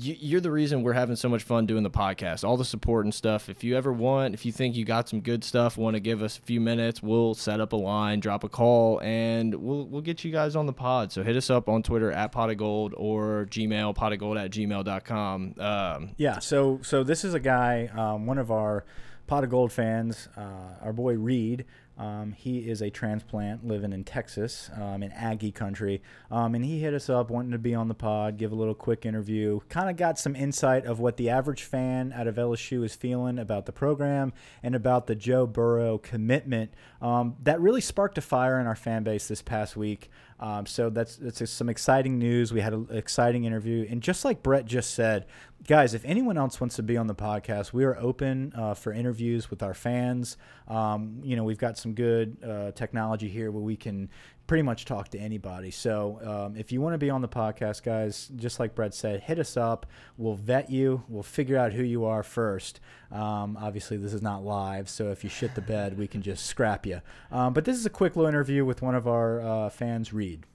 you're 0.00 0.40
the 0.40 0.50
reason 0.50 0.82
we're 0.82 0.92
having 0.92 1.16
so 1.16 1.28
much 1.28 1.42
fun 1.42 1.66
doing 1.66 1.82
the 1.82 1.90
podcast 1.90 2.44
all 2.44 2.56
the 2.56 2.64
support 2.64 3.04
and 3.04 3.12
stuff 3.12 3.48
if 3.48 3.64
you 3.64 3.76
ever 3.76 3.92
want 3.92 4.32
if 4.32 4.46
you 4.46 4.52
think 4.52 4.76
you 4.76 4.84
got 4.84 5.08
some 5.08 5.20
good 5.20 5.42
stuff 5.42 5.76
want 5.76 5.94
to 5.94 6.00
give 6.00 6.22
us 6.22 6.38
a 6.38 6.42
few 6.42 6.60
minutes 6.60 7.02
we'll 7.02 7.34
set 7.34 7.60
up 7.60 7.72
a 7.72 7.76
line 7.76 8.20
drop 8.20 8.44
a 8.44 8.48
call 8.48 9.00
and 9.00 9.54
we'll 9.54 9.86
we'll 9.86 10.02
get 10.02 10.22
you 10.22 10.30
guys 10.30 10.54
on 10.54 10.66
the 10.66 10.72
pod 10.72 11.10
so 11.10 11.22
hit 11.22 11.36
us 11.36 11.50
up 11.50 11.68
on 11.68 11.82
twitter 11.82 12.12
at 12.12 12.30
pot 12.30 12.48
of 12.48 12.56
gold 12.56 12.94
or 12.96 13.46
gmail 13.50 13.94
pot 13.94 14.12
of 14.12 14.18
gold 14.20 14.36
at 14.36 14.50
gmail.com 14.50 15.54
um, 15.58 16.10
Yeah, 16.16 16.38
so 16.38 16.78
so 16.82 17.02
this 17.02 17.24
is 17.24 17.34
a 17.34 17.40
guy, 17.40 17.90
um, 17.94 18.26
one 18.26 18.38
of 18.38 18.50
our 18.50 18.84
pot 19.28 19.44
of 19.44 19.50
gold 19.50 19.70
fans, 19.70 20.28
uh, 20.36 20.82
our 20.82 20.92
boy 20.92 21.14
Reed. 21.14 21.66
Um, 21.98 22.32
he 22.32 22.60
is 22.60 22.80
a 22.80 22.90
transplant 22.90 23.66
living 23.66 23.92
in 23.92 24.04
Texas, 24.04 24.70
um, 24.80 25.02
in 25.02 25.10
Aggie 25.10 25.50
country, 25.50 26.00
um, 26.30 26.54
and 26.54 26.64
he 26.64 26.78
hit 26.78 26.94
us 26.94 27.10
up 27.10 27.28
wanting 27.28 27.50
to 27.50 27.58
be 27.58 27.74
on 27.74 27.88
the 27.88 27.94
pod, 27.94 28.38
give 28.38 28.52
a 28.52 28.54
little 28.54 28.74
quick 28.74 29.04
interview. 29.04 29.58
Kind 29.68 29.90
of 29.90 29.96
got 29.96 30.16
some 30.16 30.36
insight 30.36 30.86
of 30.86 31.00
what 31.00 31.16
the 31.16 31.28
average 31.28 31.64
fan 31.64 32.12
out 32.12 32.28
of 32.28 32.36
LSU 32.36 32.84
is 32.84 32.94
feeling 32.94 33.36
about 33.36 33.66
the 33.66 33.72
program 33.72 34.32
and 34.62 34.76
about 34.76 35.08
the 35.08 35.16
Joe 35.16 35.44
Burrow 35.44 35.98
commitment. 35.98 36.72
Um, 37.02 37.34
that 37.42 37.60
really 37.60 37.80
sparked 37.80 38.16
a 38.16 38.22
fire 38.22 38.60
in 38.60 38.68
our 38.68 38.76
fan 38.76 39.02
base 39.02 39.26
this 39.26 39.42
past 39.42 39.76
week. 39.76 40.08
Um, 40.40 40.66
so 40.66 40.88
that's 40.88 41.16
that's 41.16 41.50
some 41.50 41.68
exciting 41.68 42.18
news. 42.18 42.52
We 42.52 42.60
had 42.60 42.72
an 42.72 42.86
exciting 42.90 43.44
interview, 43.44 43.86
and 43.90 44.00
just 44.00 44.24
like 44.24 44.42
Brett 44.42 44.66
just 44.66 44.94
said, 44.94 45.26
guys, 45.66 45.94
if 45.94 46.04
anyone 46.04 46.38
else 46.38 46.60
wants 46.60 46.76
to 46.76 46.82
be 46.82 46.96
on 46.96 47.08
the 47.08 47.14
podcast, 47.14 47.72
we 47.72 47.84
are 47.84 47.96
open 47.98 48.52
uh, 48.56 48.74
for 48.74 48.92
interviews 48.92 49.50
with 49.50 49.62
our 49.62 49.74
fans. 49.74 50.36
Um, 50.68 51.20
you 51.24 51.34
know, 51.34 51.44
we've 51.44 51.58
got 51.58 51.76
some 51.76 51.94
good 51.94 52.36
uh, 52.44 52.70
technology 52.72 53.28
here 53.28 53.50
where 53.50 53.62
we 53.62 53.76
can 53.76 54.10
pretty 54.48 54.62
much 54.62 54.86
talk 54.86 55.10
to 55.10 55.18
anybody. 55.18 55.70
So 55.70 56.18
um, 56.24 56.56
if 56.56 56.72
you 56.72 56.80
want 56.80 56.94
to 56.94 56.98
be 56.98 57.10
on 57.10 57.20
the 57.20 57.28
podcast, 57.28 57.84
guys, 57.84 58.30
just 58.34 58.58
like 58.58 58.74
Brett 58.74 58.94
said, 58.94 59.20
hit 59.20 59.38
us 59.38 59.56
up. 59.56 59.86
We'll 60.16 60.34
vet 60.34 60.70
you. 60.70 61.04
We'll 61.06 61.22
figure 61.22 61.58
out 61.58 61.74
who 61.74 61.84
you 61.84 62.06
are 62.06 62.22
first. 62.22 62.80
Um, 63.12 63.58
obviously, 63.60 63.98
this 63.98 64.14
is 64.14 64.22
not 64.22 64.44
live, 64.44 64.88
so 64.88 65.10
if 65.10 65.22
you 65.22 65.30
shit 65.30 65.54
the 65.54 65.60
bed, 65.60 65.96
we 65.96 66.08
can 66.08 66.22
just 66.22 66.46
scrap 66.46 66.86
you. 66.86 67.02
Um, 67.30 67.52
but 67.52 67.64
this 67.66 67.76
is 67.76 67.86
a 67.86 67.90
quick 67.90 68.16
little 68.16 68.28
interview 68.28 68.64
with 68.64 68.82
one 68.82 68.94
of 68.94 69.06
our 69.06 69.40
uh, 69.40 69.68
fans, 69.68 70.12
Reed. 70.12 70.46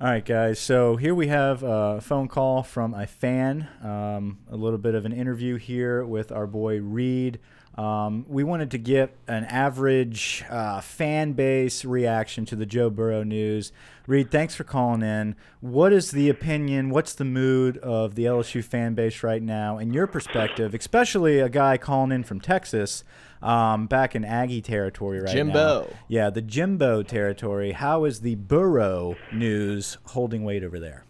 All 0.00 0.08
right, 0.08 0.24
guys. 0.24 0.60
So 0.60 0.96
here 0.96 1.14
we 1.14 1.26
have 1.28 1.62
a 1.62 2.00
phone 2.00 2.28
call 2.28 2.62
from 2.62 2.94
a 2.94 3.06
fan. 3.06 3.66
Um, 3.82 4.38
a 4.48 4.56
little 4.56 4.78
bit 4.78 4.94
of 4.94 5.06
an 5.06 5.12
interview 5.12 5.56
here 5.56 6.04
with 6.04 6.30
our 6.30 6.46
boy 6.46 6.80
Reed. 6.80 7.40
Um, 7.76 8.24
we 8.26 8.42
wanted 8.42 8.70
to 8.70 8.78
get 8.78 9.14
an 9.28 9.44
average 9.44 10.44
uh, 10.48 10.80
fan 10.80 11.32
base 11.32 11.84
reaction 11.84 12.46
to 12.46 12.56
the 12.56 12.64
Joe 12.64 12.88
Burrow 12.88 13.22
news. 13.22 13.70
Reed, 14.06 14.30
thanks 14.30 14.54
for 14.54 14.64
calling 14.64 15.02
in. 15.02 15.36
What 15.60 15.92
is 15.92 16.10
the 16.10 16.30
opinion? 16.30 16.88
What's 16.88 17.12
the 17.14 17.24
mood 17.24 17.76
of 17.78 18.14
the 18.14 18.24
LSU 18.24 18.64
fan 18.64 18.94
base 18.94 19.22
right 19.22 19.42
now, 19.42 19.78
in 19.78 19.92
your 19.92 20.06
perspective, 20.06 20.72
especially 20.74 21.38
a 21.40 21.50
guy 21.50 21.76
calling 21.76 22.12
in 22.12 22.24
from 22.24 22.40
Texas, 22.40 23.04
um, 23.42 23.86
back 23.86 24.14
in 24.14 24.24
Aggie 24.24 24.62
territory 24.62 25.18
right 25.18 25.26
now? 25.26 25.32
Jimbo. 25.32 25.94
Yeah, 26.08 26.30
the 26.30 26.42
Jimbo 26.42 27.02
territory. 27.02 27.72
How 27.72 28.04
is 28.04 28.20
the 28.20 28.36
Burrow 28.36 29.16
news 29.32 29.98
holding 30.04 30.44
weight 30.44 30.64
over 30.64 30.80
there? 30.80 31.04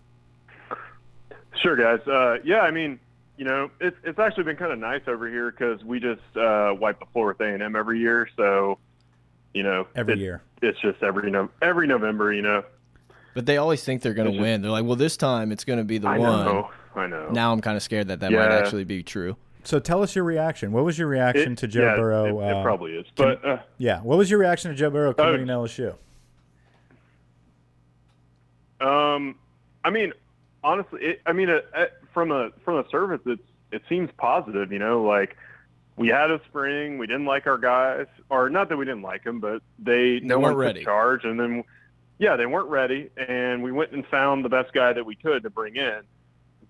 Sure, 1.62 1.76
guys. 1.76 2.06
Uh, 2.08 2.38
yeah, 2.44 2.60
I 2.60 2.70
mean, 2.70 2.98
you 3.36 3.44
know, 3.44 3.70
it's 3.80 3.96
it's 4.04 4.18
actually 4.18 4.44
been 4.44 4.56
kind 4.56 4.72
of 4.72 4.78
nice 4.78 5.02
over 5.06 5.28
here 5.28 5.50
because 5.50 5.82
we 5.84 6.00
just 6.00 6.20
uh, 6.36 6.74
wipe 6.78 6.98
the 7.00 7.06
floor 7.12 7.28
with 7.28 7.40
A 7.40 7.44
and 7.52 7.62
M 7.62 7.76
every 7.76 7.98
year. 8.00 8.28
So, 8.36 8.78
you 9.54 9.62
know, 9.62 9.86
Every 9.94 10.14
it- 10.14 10.18
year. 10.20 10.42
it's 10.62 10.80
just 10.80 11.02
every 11.02 11.30
no 11.30 11.48
every 11.62 11.86
November. 11.86 12.32
You 12.32 12.42
know, 12.42 12.64
but 13.34 13.44
they 13.46 13.56
always 13.58 13.84
think 13.84 14.02
they're 14.02 14.14
gonna 14.14 14.30
win 14.32 14.62
they're 14.62 14.70
like 14.70 14.84
well 14.86 14.96
this 14.96 15.16
time 15.16 15.52
it's 15.52 15.64
gonna 15.64 15.84
be 15.84 15.98
the 15.98 16.08
I 16.08 16.18
one 16.18 16.44
know, 16.46 16.70
I 16.94 17.06
know. 17.06 17.28
now 17.30 17.52
i'm 17.52 17.60
kind 17.60 17.76
of 17.76 17.82
scared 17.82 18.08
that 18.08 18.20
that 18.20 18.32
might 18.32 18.50
actually 18.50 18.84
be 18.84 19.02
true 19.02 19.36
So 19.64 19.78
tell 19.78 20.02
us 20.02 20.14
your 20.14 20.24
reaction. 20.24 20.72
What 20.72 20.84
was 20.84 20.98
your 20.98 21.08
reaction 21.08 21.52
It- 21.52 21.58
to 21.58 21.66
Joe 21.66 21.82
yeah, 21.82 21.96
Burrow? 21.96 22.40
It, 22.40 22.48
it 22.50 22.56
uh, 22.56 22.62
probably 22.62 22.92
is, 22.92 23.04
but 23.16 23.44
uh, 23.44 23.58
yeah. 23.78 24.00
What 24.00 24.16
was 24.16 24.30
your 24.30 24.38
reaction 24.40 24.70
to 24.70 24.76
Joe 24.76 24.88
Burrow 24.90 25.12
committing 25.12 25.48
to 25.48 25.52
Oh. 25.54 25.64
LSU? 25.64 25.94
Um, 28.80 29.36
I 29.84 29.90
mean, 29.90 30.12
honestly, 30.62 31.00
it, 31.02 31.20
I 31.26 31.32
mean, 31.32 31.50
uh, 31.50 31.60
uh, 31.74 31.86
from 32.16 32.32
a 32.32 32.48
from 32.64 32.78
a 32.78 32.88
service, 32.88 33.20
it's 33.26 33.42
it 33.70 33.82
seems 33.90 34.08
positive. 34.16 34.72
You 34.72 34.78
know, 34.78 35.02
like 35.02 35.36
we 35.96 36.08
had 36.08 36.30
a 36.30 36.40
spring, 36.48 36.96
we 36.96 37.06
didn't 37.06 37.26
like 37.26 37.46
our 37.46 37.58
guys, 37.58 38.06
or 38.30 38.48
not 38.48 38.70
that 38.70 38.78
we 38.78 38.86
didn't 38.86 39.02
like 39.02 39.22
them, 39.22 39.38
but 39.38 39.60
they 39.78 40.20
no 40.20 40.38
weren't 40.38 40.56
one 40.56 40.56
ready. 40.56 40.80
took 40.80 40.86
charge, 40.86 41.24
and 41.24 41.38
then 41.38 41.62
yeah, 42.16 42.36
they 42.36 42.46
weren't 42.46 42.70
ready, 42.70 43.10
and 43.18 43.62
we 43.62 43.70
went 43.70 43.92
and 43.92 44.06
found 44.06 44.46
the 44.46 44.48
best 44.48 44.72
guy 44.72 44.94
that 44.94 45.04
we 45.04 45.14
could 45.14 45.42
to 45.42 45.50
bring 45.50 45.76
in. 45.76 46.00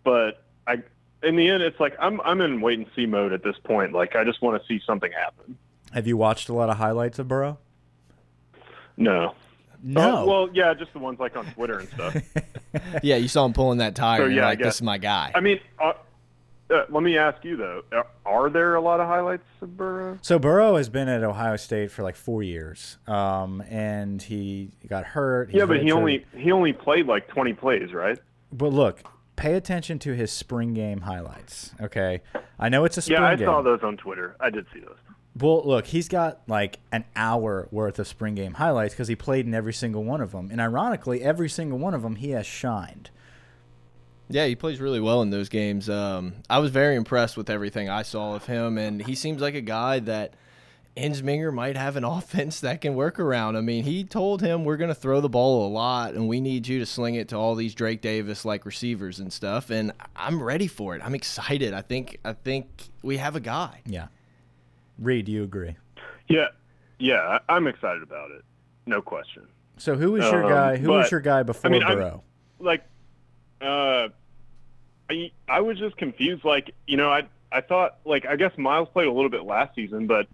But 0.03 0.43
I, 0.67 0.83
in 1.23 1.37
the 1.37 1.49
end, 1.49 1.63
it's 1.63 1.79
like 1.79 1.95
I'm 2.01 2.21
I'm 2.23 2.41
in 2.41 2.61
wait 2.61 2.81
and 2.81 2.89
see 2.97 3.07
mode 3.07 3.33
at 3.33 3.45
this 3.45 3.57
point. 3.63 3.93
Like 3.93 4.17
I 4.17 4.25
just 4.25 4.43
want 4.43 4.61
to 4.61 4.67
see 4.67 4.83
something 4.85 5.13
happen. 5.13 5.57
Have 5.93 6.09
you 6.09 6.17
watched 6.17 6.49
a 6.49 6.55
lot 6.55 6.71
of 6.71 6.79
highlights 6.79 7.21
of 7.21 7.29
Burrow? 7.29 7.59
No. 8.97 9.37
No. 9.87 10.23
Uh, 10.23 10.27
well, 10.27 10.49
yeah, 10.53 10.75
just 10.75 10.93
the 10.93 10.99
ones 10.99 11.19
like 11.21 11.37
on 11.37 11.47
Twitter 11.53 11.79
and 11.79 11.89
stuff. 11.89 12.17
yeah 13.03 13.17
you 13.17 13.29
saw 13.29 13.45
him 13.47 13.53
pulling 13.53 13.79
that 13.79 13.95
tire 13.95 14.19
So, 14.19 14.25
and 14.25 14.35
you're 14.35 14.43
yeah, 14.43 14.49
I 14.49 14.51
like 14.51 14.59
this 14.59 14.75
is 14.77 14.83
my 14.83 14.99
guy 14.99 15.31
I 15.35 15.41
mean, 15.41 15.61
uh, 15.81 15.93
uh, 16.69 16.85
let 16.91 17.03
me 17.05 17.17
ask 17.17 17.45
you 17.45 17.57
though: 17.57 17.83
are- 17.93 18.07
Are 18.25 18.51
there 18.51 18.75
a 18.75 18.81
lot 18.81 18.99
of 18.99 19.07
highlights 19.07 19.45
of 19.63 19.77
Burrow? 19.77 20.19
So 20.21 20.39
Burrow 20.39 20.77
has 20.77 20.89
been 20.89 21.09
at 21.09 21.23
Ohio 21.23 21.57
State 21.57 21.93
for 21.93 22.03
like 22.03 22.17
four 22.17 22.43
years, 22.43 22.99
um, 23.07 23.63
and 23.71 24.21
he 24.21 24.73
got 24.89 25.05
hurt. 25.05 25.51
He's 25.51 25.59
yeah, 25.61 25.67
but 25.67 25.77
he 25.81 25.85
redshirted. 25.91 25.93
only 25.93 26.27
he 26.37 26.51
only 26.51 26.73
played 26.73 27.07
like 27.07 27.29
20 27.29 27.53
plays, 27.53 27.93
right? 27.93 28.19
But 28.53 28.73
look, 28.73 29.05
pay 29.37 29.55
attention 29.55 30.01
to 30.01 30.13
his 30.15 30.33
spring 30.33 30.75
game 30.75 31.03
highlights. 31.03 31.71
Okay, 31.81 32.23
I 32.59 32.69
know 32.69 32.85
it's 32.85 32.97
a 32.99 33.03
spring 33.03 33.17
game. 33.19 33.23
Yeah, 33.23 33.31
I 33.31 33.37
game. 33.37 33.47
saw 33.47 33.63
those 33.63 33.85
on 33.85 33.97
Twitter. 33.97 34.35
I 34.41 34.51
did 34.51 34.67
see 34.75 34.81
those. 34.81 34.97
Well, 35.39 35.63
look, 35.65 35.87
he's 35.87 36.09
got 36.09 36.41
like 36.47 36.79
an 36.93 37.05
hour 37.15 37.69
worth 37.71 37.99
of 37.99 38.09
spring 38.09 38.35
game 38.35 38.55
highlights 38.55 38.95
because 38.95 39.09
he 39.09 39.17
played 39.17 39.47
in 39.47 39.55
every 39.55 39.75
single 39.75 40.03
one 40.03 40.21
of 40.21 40.33
them, 40.33 40.49
and 40.51 40.61
ironically, 40.61 41.23
every 41.23 41.49
single 41.49 41.79
one 41.79 41.95
of 41.95 42.03
them 42.03 42.17
he 42.17 42.31
has 42.31 42.47
shined. 42.47 43.11
Yeah, 44.29 44.47
he 44.47 44.57
plays 44.57 44.81
really 44.81 45.01
well 45.01 45.23
in 45.23 45.31
those 45.31 45.49
games. 45.49 45.89
Um, 45.89 46.35
I 46.51 46.59
was 46.59 46.71
very 46.71 46.97
impressed 46.97 47.37
with 47.37 47.49
everything 47.49 47.89
I 47.89 48.03
saw 48.03 48.35
of 48.35 48.47
him, 48.47 48.79
and 48.79 49.03
he 49.03 49.15
seems 49.15 49.41
like 49.41 49.55
a 49.55 49.61
guy 49.61 50.01
that 50.01 50.35
Ensminger 50.97 51.53
might 51.53 51.77
have 51.77 51.97
an 51.97 52.05
offense 52.05 52.61
that 52.61 52.81
can 52.81 52.95
work 52.95 53.21
around. 53.21 53.57
I 53.57 53.61
mean, 53.61 53.85
he 53.85 54.05
told 54.05 54.41
him 54.41 54.65
we're 54.65 54.79
going 54.79 54.89
to 54.89 54.95
throw 54.95 55.21
the 55.21 55.29
ball 55.29 55.67
a 55.67 55.71
lot, 55.71 56.15
and 56.15 56.29
we 56.29 56.41
need 56.41 56.67
you 56.67 56.79
to 56.79 56.87
sling 56.87 57.15
it 57.15 57.29
to 57.29 57.37
all 57.37 57.55
these 57.55 57.75
Drake 57.75 58.01
Davis 58.01 58.45
like 58.45 58.65
receivers 58.65 59.21
and 59.21 59.33
stuff. 59.33 59.71
And 59.71 59.93
I'm 60.17 60.43
ready 60.43 60.67
for 60.67 60.97
it. 60.97 61.03
I'm 61.05 61.15
excited. 61.15 61.75
I 61.75 61.83
think 61.83 62.19
I 62.25 62.33
think 62.33 62.67
we 63.03 63.19
have 63.19 63.37
a 63.37 63.41
guy. 63.41 63.83
Yeah. 63.85 64.09
Reed, 64.99 65.27
do 65.27 65.33
you 65.33 65.43
agree? 65.43 65.77
Yeah, 66.29 66.49
yeah, 66.99 67.39
I- 67.49 67.55
I'm 67.57 67.67
excited 67.67 68.03
about 68.03 68.31
it. 68.31 68.43
No 68.87 69.03
question. 69.03 69.47
So 69.79 69.95
who 69.95 70.13
was 70.13 70.25
your 70.25 70.45
Um, 70.45 70.51
guy? 70.51 70.77
Who 70.77 70.91
was 70.91 71.11
your 71.11 71.21
guy 71.21 71.43
before 71.43 71.71
mean, 71.71 71.83
I'm- 71.83 71.99
Burrow? 71.99 72.23
Like, 72.59 72.83
uh, 73.61 74.09
I 75.11 75.31
I 75.49 75.61
was 75.61 75.79
just 75.79 75.97
confused. 75.97 76.45
Like, 76.45 76.75
you 76.87 76.97
know, 76.97 77.11
I 77.11 77.25
I 77.53 77.61
thought 77.61 77.99
like 78.05 78.27
I 78.27 78.37
guess 78.37 78.57
Miles 78.57 78.89
played 78.89 79.07
a 79.07 79.13
little 79.13 79.31
bit 79.31 79.45
last 79.45 79.75
season, 79.75 80.07
but 80.07 80.27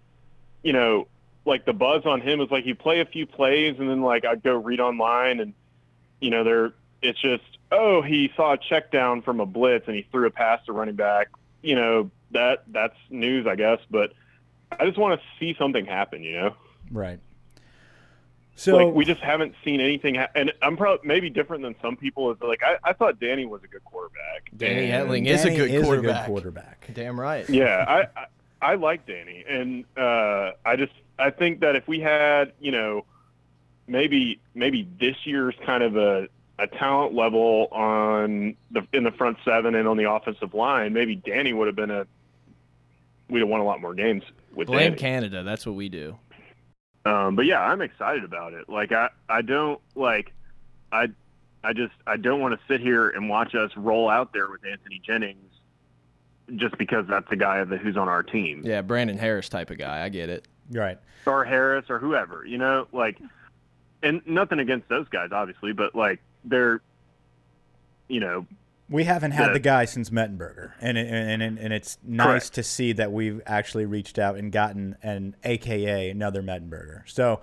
you 0.63 0.73
know, 0.73 1.07
like 1.45 1.65
the 1.65 1.73
buzz 1.73 2.05
on 2.05 2.21
him 2.21 2.39
is 2.41 2.49
like 2.49 2.65
you 2.65 2.73
play 2.75 3.01
a 3.01 3.05
few 3.05 3.25
plays 3.25 3.75
and 3.79 3.89
then 3.89 4.01
like 4.01 4.23
I'd 4.25 4.41
go 4.43 4.55
read 4.55 4.79
online 4.79 5.39
and 5.41 5.53
you 6.21 6.29
know 6.29 6.43
they're 6.43 6.71
it's 7.01 7.19
just 7.19 7.43
oh 7.71 8.01
he 8.01 8.31
saw 8.35 8.53
a 8.53 8.57
check 8.57 8.91
down 8.91 9.21
from 9.21 9.41
a 9.41 9.45
blitz 9.45 9.87
and 9.87 9.95
he 9.95 10.03
threw 10.11 10.25
a 10.25 10.31
pass 10.31 10.65
to 10.65 10.71
running 10.73 10.95
back. 10.95 11.27
You 11.61 11.75
know 11.75 12.11
that 12.31 12.63
that's 12.71 12.95
news 13.09 13.45
I 13.45 13.55
guess, 13.55 13.79
but 13.91 14.13
I 14.79 14.85
just 14.85 14.97
want 14.97 15.19
to 15.19 15.25
see 15.39 15.55
something 15.57 15.85
happen. 15.85 16.23
You 16.23 16.33
know. 16.33 16.55
Right. 16.91 17.19
So 18.55 18.77
like 18.77 18.93
we 18.93 19.03
just 19.03 19.21
haven't 19.21 19.55
seen 19.65 19.81
anything, 19.81 20.15
ha- 20.15 20.29
and 20.35 20.53
I'm 20.61 20.77
probably 20.77 21.07
maybe 21.07 21.29
different 21.29 21.63
than 21.63 21.75
some 21.81 21.97
people. 21.97 22.31
Is 22.31 22.37
like 22.41 22.61
I, 22.63 22.77
I 22.83 22.93
thought 22.93 23.19
Danny 23.19 23.45
was 23.45 23.63
a 23.63 23.67
good 23.67 23.83
quarterback. 23.83 24.51
Danny 24.55 24.87
Etling 24.87 25.27
is 25.27 25.43
a 25.43 25.49
Danny 25.49 25.57
good 25.57 25.83
quarterback. 25.83 26.15
A 26.15 26.19
good 26.19 26.27
quarterback. 26.27 26.89
Damn 26.93 27.19
right. 27.19 27.49
Yeah, 27.49 27.83
I, 27.87 28.19
I 28.19 28.25
I 28.61 28.75
like 28.75 29.07
Danny, 29.07 29.43
and 29.47 29.85
uh, 29.97 30.51
I 30.65 30.75
just 30.75 30.93
I 31.17 31.31
think 31.31 31.61
that 31.61 31.75
if 31.75 31.87
we 31.87 31.99
had 31.99 32.53
you 32.59 32.71
know 32.71 33.05
maybe 33.87 34.39
maybe 34.53 34.87
this 34.99 35.15
year's 35.25 35.55
kind 35.65 35.83
of 35.83 35.97
a 35.97 36.27
a 36.59 36.67
talent 36.67 37.15
level 37.15 37.67
on 37.71 38.55
the 38.69 38.85
in 38.93 39.03
the 39.03 39.11
front 39.11 39.37
seven 39.43 39.73
and 39.73 39.87
on 39.87 39.97
the 39.97 40.09
offensive 40.09 40.53
line, 40.53 40.93
maybe 40.93 41.15
Danny 41.15 41.53
would 41.53 41.65
have 41.67 41.75
been 41.75 41.91
a 41.91 42.05
we'd 43.29 43.39
have 43.39 43.49
won 43.49 43.61
a 43.61 43.65
lot 43.65 43.81
more 43.81 43.93
games 43.93 44.23
with 44.53 44.67
Blame 44.67 44.91
Danny. 44.91 44.95
Canada. 44.97 45.43
That's 45.43 45.65
what 45.65 45.75
we 45.75 45.89
do. 45.89 46.17
Um, 47.05 47.35
but 47.35 47.45
yeah, 47.45 47.61
I'm 47.61 47.81
excited 47.81 48.23
about 48.23 48.53
it. 48.53 48.69
Like 48.69 48.91
I, 48.91 49.09
I 49.27 49.41
don't 49.41 49.79
like, 49.95 50.31
I, 50.91 51.07
I 51.63 51.73
just 51.73 51.93
I 52.07 52.17
don't 52.17 52.39
want 52.41 52.59
to 52.59 52.65
sit 52.67 52.79
here 52.81 53.09
and 53.09 53.29
watch 53.29 53.55
us 53.55 53.71
roll 53.75 54.09
out 54.09 54.33
there 54.33 54.49
with 54.49 54.65
Anthony 54.65 55.01
Jennings, 55.05 55.51
just 56.55 56.77
because 56.77 57.05
that's 57.07 57.29
the 57.29 57.35
guy 57.35 57.63
that 57.63 57.79
who's 57.79 57.97
on 57.97 58.07
our 58.09 58.23
team, 58.23 58.61
Yeah, 58.65 58.81
Brandon 58.81 59.17
Harris 59.17 59.49
type 59.49 59.69
of 59.71 59.77
guy. 59.77 60.03
I 60.03 60.09
get 60.09 60.29
it. 60.29 60.47
Right. 60.71 60.97
or 61.25 61.43
Harris 61.45 61.85
or 61.89 61.99
whoever. 61.99 62.45
You 62.45 62.57
know, 62.57 62.87
like, 62.93 63.17
and 64.01 64.21
nothing 64.25 64.59
against 64.59 64.87
those 64.89 65.07
guys, 65.09 65.29
obviously, 65.31 65.71
but 65.73 65.93
like 65.95 66.19
they're, 66.45 66.81
you 68.07 68.19
know, 68.19 68.45
We 68.89 69.05
haven't 69.05 69.31
had 69.31 69.49
The- 69.49 69.53
the 69.53 69.59
guy 69.59 69.85
since 69.85 70.09
Mettenberger, 70.09 70.73
and 70.81 70.97
it, 70.97 71.07
and 71.07 71.41
and 71.41 71.57
and 71.57 71.73
it's 71.73 71.97
nice 72.03 72.25
Correct. 72.27 72.53
to 72.55 72.63
see 72.63 72.93
that 72.93 73.11
we've 73.11 73.41
actually 73.45 73.85
reached 73.85 74.19
out 74.19 74.35
and 74.37 74.51
gotten 74.51 74.97
an 75.01 75.35
AKA 75.43 76.09
another 76.09 76.43
Mettenberger. 76.43 77.01
So, 77.05 77.39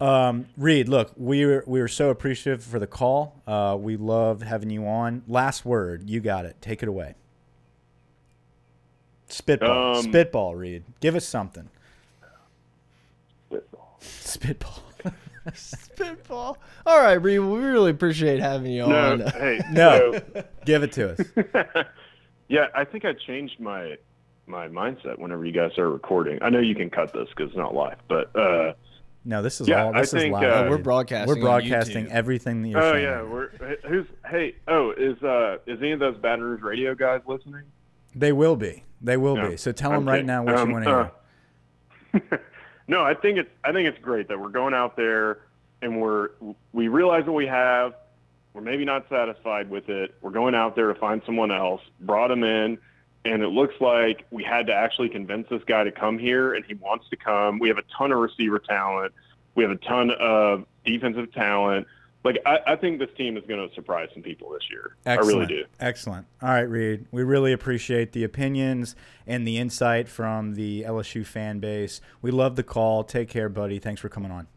um, 0.00 0.46
Reed, 0.56 0.88
look, 0.88 1.12
we 1.16 1.44
were 1.44 1.62
we 1.66 1.80
were 1.80 1.88
so 1.88 2.08
appreciative 2.10 2.64
for 2.64 2.78
the 2.78 2.86
call. 2.86 3.40
Uh, 3.46 3.76
we 3.78 3.96
loved 3.96 4.42
having 4.42 4.70
you 4.70 4.86
on. 4.86 5.22
Last 5.28 5.64
word, 5.64 6.08
you 6.08 6.20
got 6.20 6.44
it. 6.46 6.56
Take 6.60 6.82
it 6.82 6.88
away. 6.88 7.14
Spitball, 9.28 9.96
Um, 9.96 10.02
spitball, 10.04 10.56
Reed. 10.56 10.84
Give 11.00 11.14
us 11.14 11.26
something. 11.26 11.68
Spitball. 13.50 13.96
Spitball. 14.00 14.82
All 16.30 16.56
right, 16.86 17.18
Bree. 17.18 17.38
We 17.38 17.58
really 17.58 17.90
appreciate 17.90 18.40
having 18.40 18.72
you 18.72 18.86
no, 18.86 19.12
on. 19.12 19.20
hey, 19.20 19.60
No, 19.70 20.20
give 20.64 20.82
it 20.82 20.92
to 20.92 21.12
us. 21.12 21.86
yeah, 22.48 22.66
I 22.74 22.84
think 22.84 23.04
I 23.04 23.12
changed 23.12 23.60
my 23.60 23.96
my 24.46 24.66
mindset 24.68 25.18
whenever 25.18 25.44
you 25.44 25.52
guys 25.52 25.76
are 25.78 25.90
recording. 25.90 26.38
I 26.42 26.48
know 26.48 26.60
you 26.60 26.74
can 26.74 26.88
cut 26.90 27.12
this 27.12 27.28
because 27.28 27.48
it's 27.50 27.56
not 27.58 27.74
live, 27.74 27.98
but 28.08 28.34
uh, 28.34 28.72
No, 29.24 29.42
this 29.42 29.60
is 29.60 29.68
Yeah, 29.68 29.84
all. 29.84 29.94
I 29.94 30.00
This 30.00 30.14
is 30.14 30.22
think, 30.22 30.32
live. 30.32 30.66
uh, 30.66 30.70
we're 30.70 30.78
broadcasting. 30.78 31.28
We're 31.36 31.40
broadcasting 31.42 32.06
YouTube. 32.06 32.10
everything 32.12 32.62
that 32.62 32.68
you're 32.68 32.82
oh 32.82 32.92
saying. 32.92 33.04
yeah, 33.04 33.22
we're 33.22 33.48
who's 33.86 34.06
hey 34.30 34.54
oh 34.68 34.92
is 34.96 35.22
uh 35.22 35.58
is 35.66 35.78
any 35.80 35.92
of 35.92 36.00
those 36.00 36.16
Baton 36.16 36.42
Rouge 36.42 36.62
radio 36.62 36.94
guys 36.94 37.20
listening? 37.26 37.64
They 38.14 38.32
will 38.32 38.56
be. 38.56 38.84
They 39.02 39.16
will 39.18 39.36
No, 39.36 39.50
be. 39.50 39.56
So 39.58 39.70
tell 39.70 39.92
I'm 39.92 39.98
them 40.00 40.08
right 40.08 40.14
kidding. 40.16 40.26
now 40.26 40.42
what 40.44 40.56
Um, 40.56 40.68
you 40.68 40.74
want 40.74 40.84
to 40.86 41.12
hear. 42.12 42.40
no, 42.88 43.02
I 43.04 43.14
think 43.14 43.38
it's 43.38 43.50
I 43.62 43.72
think 43.72 43.88
it's 43.88 44.02
great 44.02 44.28
that 44.28 44.40
we're 44.40 44.48
going 44.48 44.74
out 44.74 44.96
there 44.96 45.40
and 45.82 46.00
we're 46.00 46.30
we 46.72 46.88
realize 46.88 47.24
what 47.24 47.34
we 47.34 47.46
have. 47.46 47.94
We're 48.54 48.62
maybe 48.62 48.84
not 48.84 49.06
satisfied 49.08 49.70
with 49.70 49.88
it. 49.88 50.14
We're 50.20 50.30
going 50.30 50.54
out 50.54 50.74
there 50.74 50.92
to 50.92 50.98
find 50.98 51.22
someone 51.24 51.52
else. 51.52 51.82
Brought 52.00 52.30
him 52.30 52.42
in, 52.42 52.78
and 53.24 53.42
it 53.42 53.48
looks 53.48 53.74
like 53.80 54.24
we 54.30 54.42
had 54.42 54.66
to 54.66 54.74
actually 54.74 55.10
convince 55.10 55.48
this 55.48 55.62
guy 55.64 55.84
to 55.84 55.92
come 55.92 56.18
here, 56.18 56.54
and 56.54 56.64
he 56.64 56.74
wants 56.74 57.08
to 57.10 57.16
come. 57.16 57.58
We 57.58 57.68
have 57.68 57.78
a 57.78 57.84
ton 57.96 58.10
of 58.10 58.18
receiver 58.18 58.58
talent. 58.58 59.12
We 59.54 59.62
have 59.62 59.70
a 59.70 59.76
ton 59.76 60.10
of 60.18 60.64
defensive 60.84 61.32
talent. 61.32 61.86
Like 62.24 62.38
I, 62.44 62.58
I 62.66 62.76
think 62.76 62.98
this 62.98 63.10
team 63.16 63.36
is 63.36 63.44
going 63.46 63.66
to 63.66 63.74
surprise 63.74 64.08
some 64.12 64.22
people 64.22 64.50
this 64.50 64.68
year. 64.70 64.96
Excellent. 65.06 65.34
I 65.34 65.38
really 65.38 65.46
do. 65.46 65.64
Excellent. 65.80 66.26
All 66.42 66.48
right, 66.48 66.68
Reed. 66.68 67.06
We 67.10 67.22
really 67.22 67.52
appreciate 67.52 68.12
the 68.12 68.24
opinions 68.24 68.96
and 69.26 69.46
the 69.46 69.58
insight 69.58 70.08
from 70.08 70.54
the 70.54 70.82
LSU 70.82 71.24
fan 71.24 71.60
base. 71.60 72.00
We 72.20 72.30
love 72.30 72.56
the 72.56 72.64
call. 72.64 73.04
Take 73.04 73.28
care, 73.28 73.48
buddy. 73.48 73.78
Thanks 73.78 74.00
for 74.00 74.08
coming 74.08 74.30
on. 74.30 74.48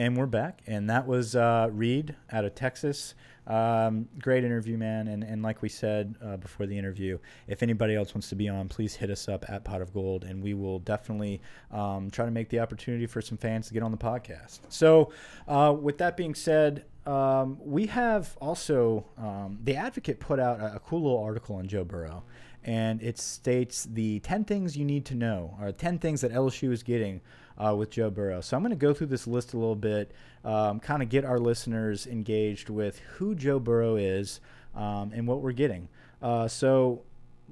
And 0.00 0.16
we're 0.16 0.24
back. 0.24 0.62
And 0.66 0.88
that 0.88 1.06
was 1.06 1.36
uh, 1.36 1.68
Reed 1.70 2.16
out 2.32 2.46
of 2.46 2.54
Texas. 2.54 3.14
Um, 3.46 4.08
great 4.18 4.44
interview, 4.44 4.78
man. 4.78 5.08
And, 5.08 5.22
and 5.22 5.42
like 5.42 5.60
we 5.60 5.68
said 5.68 6.14
uh, 6.24 6.38
before 6.38 6.64
the 6.64 6.78
interview, 6.78 7.18
if 7.46 7.62
anybody 7.62 7.94
else 7.96 8.14
wants 8.14 8.30
to 8.30 8.34
be 8.34 8.48
on, 8.48 8.66
please 8.68 8.94
hit 8.94 9.10
us 9.10 9.28
up 9.28 9.44
at 9.50 9.62
Pot 9.62 9.82
of 9.82 9.92
Gold, 9.92 10.24
and 10.24 10.42
we 10.42 10.54
will 10.54 10.78
definitely 10.78 11.42
um, 11.70 12.10
try 12.10 12.24
to 12.24 12.30
make 12.30 12.48
the 12.48 12.60
opportunity 12.60 13.04
for 13.04 13.20
some 13.20 13.36
fans 13.36 13.68
to 13.68 13.74
get 13.74 13.82
on 13.82 13.90
the 13.90 13.98
podcast. 13.98 14.60
So, 14.70 15.12
uh, 15.46 15.76
with 15.78 15.98
that 15.98 16.16
being 16.16 16.34
said, 16.34 16.86
um, 17.04 17.58
we 17.60 17.84
have 17.88 18.38
also 18.40 19.04
um, 19.18 19.58
the 19.62 19.76
Advocate 19.76 20.18
put 20.18 20.40
out 20.40 20.60
a, 20.60 20.76
a 20.76 20.78
cool 20.78 21.02
little 21.02 21.22
article 21.22 21.56
on 21.56 21.68
Joe 21.68 21.84
Burrow, 21.84 22.22
and 22.64 23.02
it 23.02 23.18
states 23.18 23.86
the 23.90 24.20
10 24.20 24.44
things 24.44 24.78
you 24.78 24.86
need 24.86 25.04
to 25.04 25.14
know, 25.14 25.58
or 25.60 25.72
10 25.72 25.98
things 25.98 26.22
that 26.22 26.32
LSU 26.32 26.72
is 26.72 26.82
getting 26.82 27.20
uh, 27.60 27.74
with 27.74 27.90
Joe 27.90 28.10
Burrow. 28.10 28.40
So 28.40 28.56
I'm 28.56 28.62
going 28.62 28.70
to 28.70 28.76
go 28.76 28.94
through 28.94 29.08
this 29.08 29.26
list 29.26 29.52
a 29.52 29.58
little 29.58 29.76
bit, 29.76 30.12
um, 30.44 30.80
kind 30.80 31.02
of 31.02 31.08
get 31.08 31.24
our 31.24 31.38
listeners 31.38 32.06
engaged 32.06 32.70
with 32.70 32.98
who 33.16 33.34
Joe 33.34 33.58
Burrow 33.58 33.96
is 33.96 34.40
um, 34.74 35.12
and 35.14 35.26
what 35.26 35.42
we're 35.42 35.52
getting. 35.52 35.88
Uh, 36.22 36.48
so, 36.48 37.02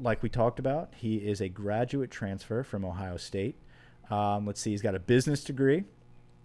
like 0.01 0.23
we 0.23 0.29
talked 0.29 0.59
about, 0.59 0.93
he 0.97 1.17
is 1.17 1.41
a 1.41 1.49
graduate 1.49 2.11
transfer 2.11 2.63
from 2.63 2.85
Ohio 2.85 3.17
State. 3.17 3.57
Um, 4.11 4.47
let's 4.47 4.61
see, 4.61 4.71
he's 4.71 4.83
got 4.83 4.95
a 4.95 5.01
business 5.01 5.43
degree 5.45 5.85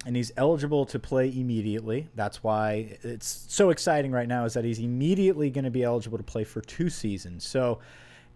and 0.05 0.15
he's 0.15 0.31
eligible 0.35 0.85
to 0.87 0.99
play 0.99 1.27
immediately. 1.29 2.09
That's 2.15 2.43
why 2.43 2.97
it's 3.03 3.45
so 3.47 3.69
exciting 3.69 4.11
right 4.11 4.27
now 4.27 4.45
is 4.45 4.53
that 4.53 4.65
he's 4.65 4.79
immediately 4.79 5.49
going 5.49 5.63
to 5.63 5.71
be 5.71 5.83
eligible 5.83 6.17
to 6.17 6.23
play 6.23 6.43
for 6.43 6.61
two 6.61 6.89
seasons. 6.89 7.47
So, 7.47 7.79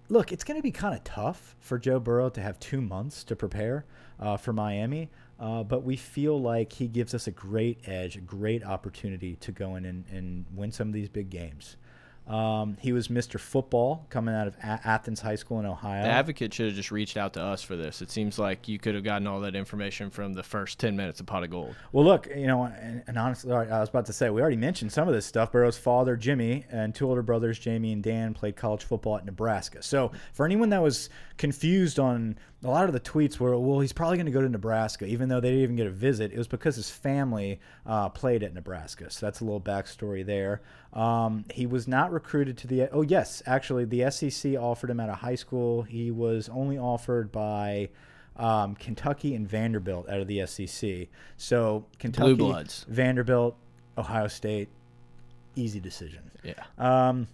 look, 0.10 0.32
it's 0.32 0.44
going 0.44 0.58
to 0.58 0.64
be 0.64 0.72
kind 0.72 0.96
of 0.96 1.04
tough 1.04 1.56
for 1.60 1.78
Joe 1.78 2.00
Burrow 2.00 2.30
to 2.30 2.42
have 2.42 2.60
two 2.60 2.82
months 2.82 3.24
to 3.26 3.36
prepare 3.36 3.86
uh, 4.20 4.38
for 4.38 4.54
Miami, 4.54 5.10
uh, 5.40 5.64
but 5.64 5.84
we 5.84 5.96
feel 5.96 6.40
like 6.40 6.74
he 6.74 6.88
gives 6.88 7.14
us 7.14 7.28
a 7.28 7.32
great 7.32 7.88
edge, 7.88 8.16
a 8.16 8.22
great 8.22 8.64
opportunity 8.64 9.36
to 9.38 9.52
go 9.52 9.76
in 9.76 9.86
and, 9.86 10.06
and 10.12 10.46
win 10.56 10.72
some 10.72 10.88
of 10.88 10.94
these 10.94 11.10
big 11.10 11.30
games. 11.30 11.78
Um, 12.28 12.76
he 12.82 12.92
was 12.92 13.08
Mr. 13.08 13.40
Football 13.40 14.06
coming 14.10 14.36
out 14.36 14.48
of 14.48 14.56
A- 14.58 14.82
Athens 14.84 15.22
High 15.22 15.36
School 15.36 15.60
in 15.60 15.66
Ohio. 15.66 16.04
The 16.04 16.10
advocate 16.10 16.54
should 16.54 16.68
have 16.68 16.76
just 16.76 16.92
reached 16.92 17.16
out 17.16 17.34
to 17.34 17.42
us 17.42 17.62
for 17.62 17.76
this. 17.78 18.02
It 18.02 18.12
seems 18.12 18.38
like 18.38 18.68
you 18.68 18.78
could 18.80 18.96
have 18.96 19.04
gotten 19.04 19.28
all 19.28 19.40
that 19.42 19.56
information 19.56 20.10
from 20.10 20.34
the 20.34 20.44
first 20.44 20.78
10 20.80 20.98
minutes 20.98 21.22
of 21.22 21.26
Pot 21.26 21.44
of 21.44 21.50
Gold. 21.52 21.76
Well, 21.94 22.04
look, 22.04 22.28
you 22.36 22.48
know, 22.48 22.64
and, 22.64 23.02
and 23.08 23.18
honestly, 23.18 23.54
I 23.54 23.80
was 23.80 23.90
about 23.90 24.06
to 24.08 24.14
say 24.14 24.30
we 24.30 24.42
already 24.42 24.58
mentioned 24.58 24.92
some 24.92 25.08
of 25.08 25.14
this 25.14 25.26
stuff. 25.26 25.52
Burrow's 25.54 25.78
father, 25.78 26.18
Jimmy, 26.18 26.66
and 26.70 26.94
two 26.94 27.08
older 27.08 27.22
brothers, 27.22 27.58
Jamie 27.58 27.94
and 27.94 28.04
Dan, 28.04 28.34
played 28.34 28.58
college 28.58 28.84
football 28.84 29.18
at 29.18 29.26
Nebraska. 29.26 29.82
So, 29.82 30.12
for 30.34 30.46
anyone 30.46 30.70
that 30.70 30.82
was 30.82 31.10
confused 31.38 32.00
on 32.00 32.38
a 32.64 32.70
lot 32.70 32.86
of 32.86 32.94
the 32.94 33.00
tweets, 33.00 33.40
were 33.40 33.58
well, 33.58 33.80
he's 33.80 33.94
probably 33.94 34.18
going 34.18 34.26
to 34.26 34.32
go 34.32 34.42
to 34.42 34.50
Nebraska, 34.50 35.06
even 35.06 35.30
though 35.30 35.40
they 35.40 35.50
didn't 35.50 35.64
even 35.64 35.76
get 35.76 35.88
a 35.88 35.92
visit. 35.92 36.32
It 36.32 36.38
was 36.38 36.48
because 36.48 36.76
his 36.76 36.90
family 36.90 37.60
uh, 37.86 38.10
played 38.10 38.42
at 38.42 38.54
Nebraska. 38.54 39.12
So 39.12 39.26
that's 39.26 39.42
a 39.42 39.44
little 39.44 39.62
backstory 39.62 40.26
there. 40.26 40.62
Um, 40.94 41.46
he 41.52 41.68
was 41.68 41.88
not 41.88 42.12
recruited 42.12 42.58
to 42.60 42.68
the. 42.68 42.90
Oh 42.92 43.04
yes, 43.04 43.44
actually, 43.46 43.86
the 43.86 44.10
SEC 44.10 44.56
offered 44.56 44.90
him 44.90 45.00
out 45.00 45.10
of 45.10 45.20
high 45.20 45.36
school. 45.36 45.84
He 45.84 46.10
was 46.10 46.50
only 46.50 46.80
offered 46.80 47.32
by 47.32 47.90
um, 48.38 48.76
Kentucky 48.76 49.36
and 49.36 49.48
Vanderbilt 49.48 50.10
out 50.10 50.20
of 50.20 50.28
the 50.28 50.46
SEC. 50.48 51.08
So 51.38 51.86
Kentucky, 52.00 52.34
Bloods. 52.34 52.86
Vanderbilt, 52.90 53.56
Ohio 53.98 54.28
State, 54.28 54.70
easy 55.56 55.80
decision. 55.80 56.32
Yeah. 56.44 56.64
Um, 56.78 57.28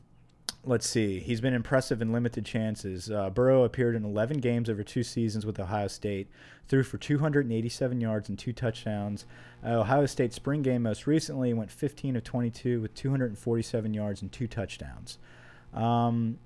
let's 0.65 0.87
see. 0.87 1.19
He's 1.19 1.41
been 1.41 1.53
impressive 1.53 2.01
in 2.01 2.11
limited 2.11 2.45
chances. 2.45 3.11
Uh, 3.11 3.29
Burrow 3.29 3.63
appeared 3.63 3.95
in 3.95 4.05
11 4.05 4.37
games 4.37 4.69
over 4.69 4.83
two 4.83 5.03
seasons 5.03 5.45
with 5.45 5.59
Ohio 5.59 5.87
State, 5.87 6.27
threw 6.67 6.83
for 6.83 6.97
287 6.97 7.99
yards 7.99 8.29
and 8.29 8.39
two 8.39 8.53
touchdowns. 8.53 9.25
Uh, 9.65 9.79
Ohio 9.79 10.05
State 10.05 10.33
spring 10.33 10.61
game 10.61 10.83
most 10.83 11.05
recently 11.05 11.53
went 11.53 11.71
15 11.71 12.15
of 12.15 12.23
22 12.23 12.81
with 12.81 12.93
247 12.95 13.93
yards 13.93 14.21
and 14.21 14.31
two 14.31 14.47
touchdowns. 14.47 15.17
Um, 15.73 16.39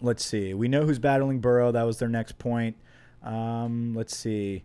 let's 0.00 0.24
see. 0.24 0.52
We 0.52 0.68
know 0.68 0.84
who's 0.84 0.98
battling 0.98 1.40
Burrow. 1.40 1.72
That 1.72 1.84
was 1.84 1.98
their 1.98 2.08
next 2.08 2.38
point. 2.38 2.76
Um, 3.22 3.94
let's 3.94 4.16
see. 4.16 4.64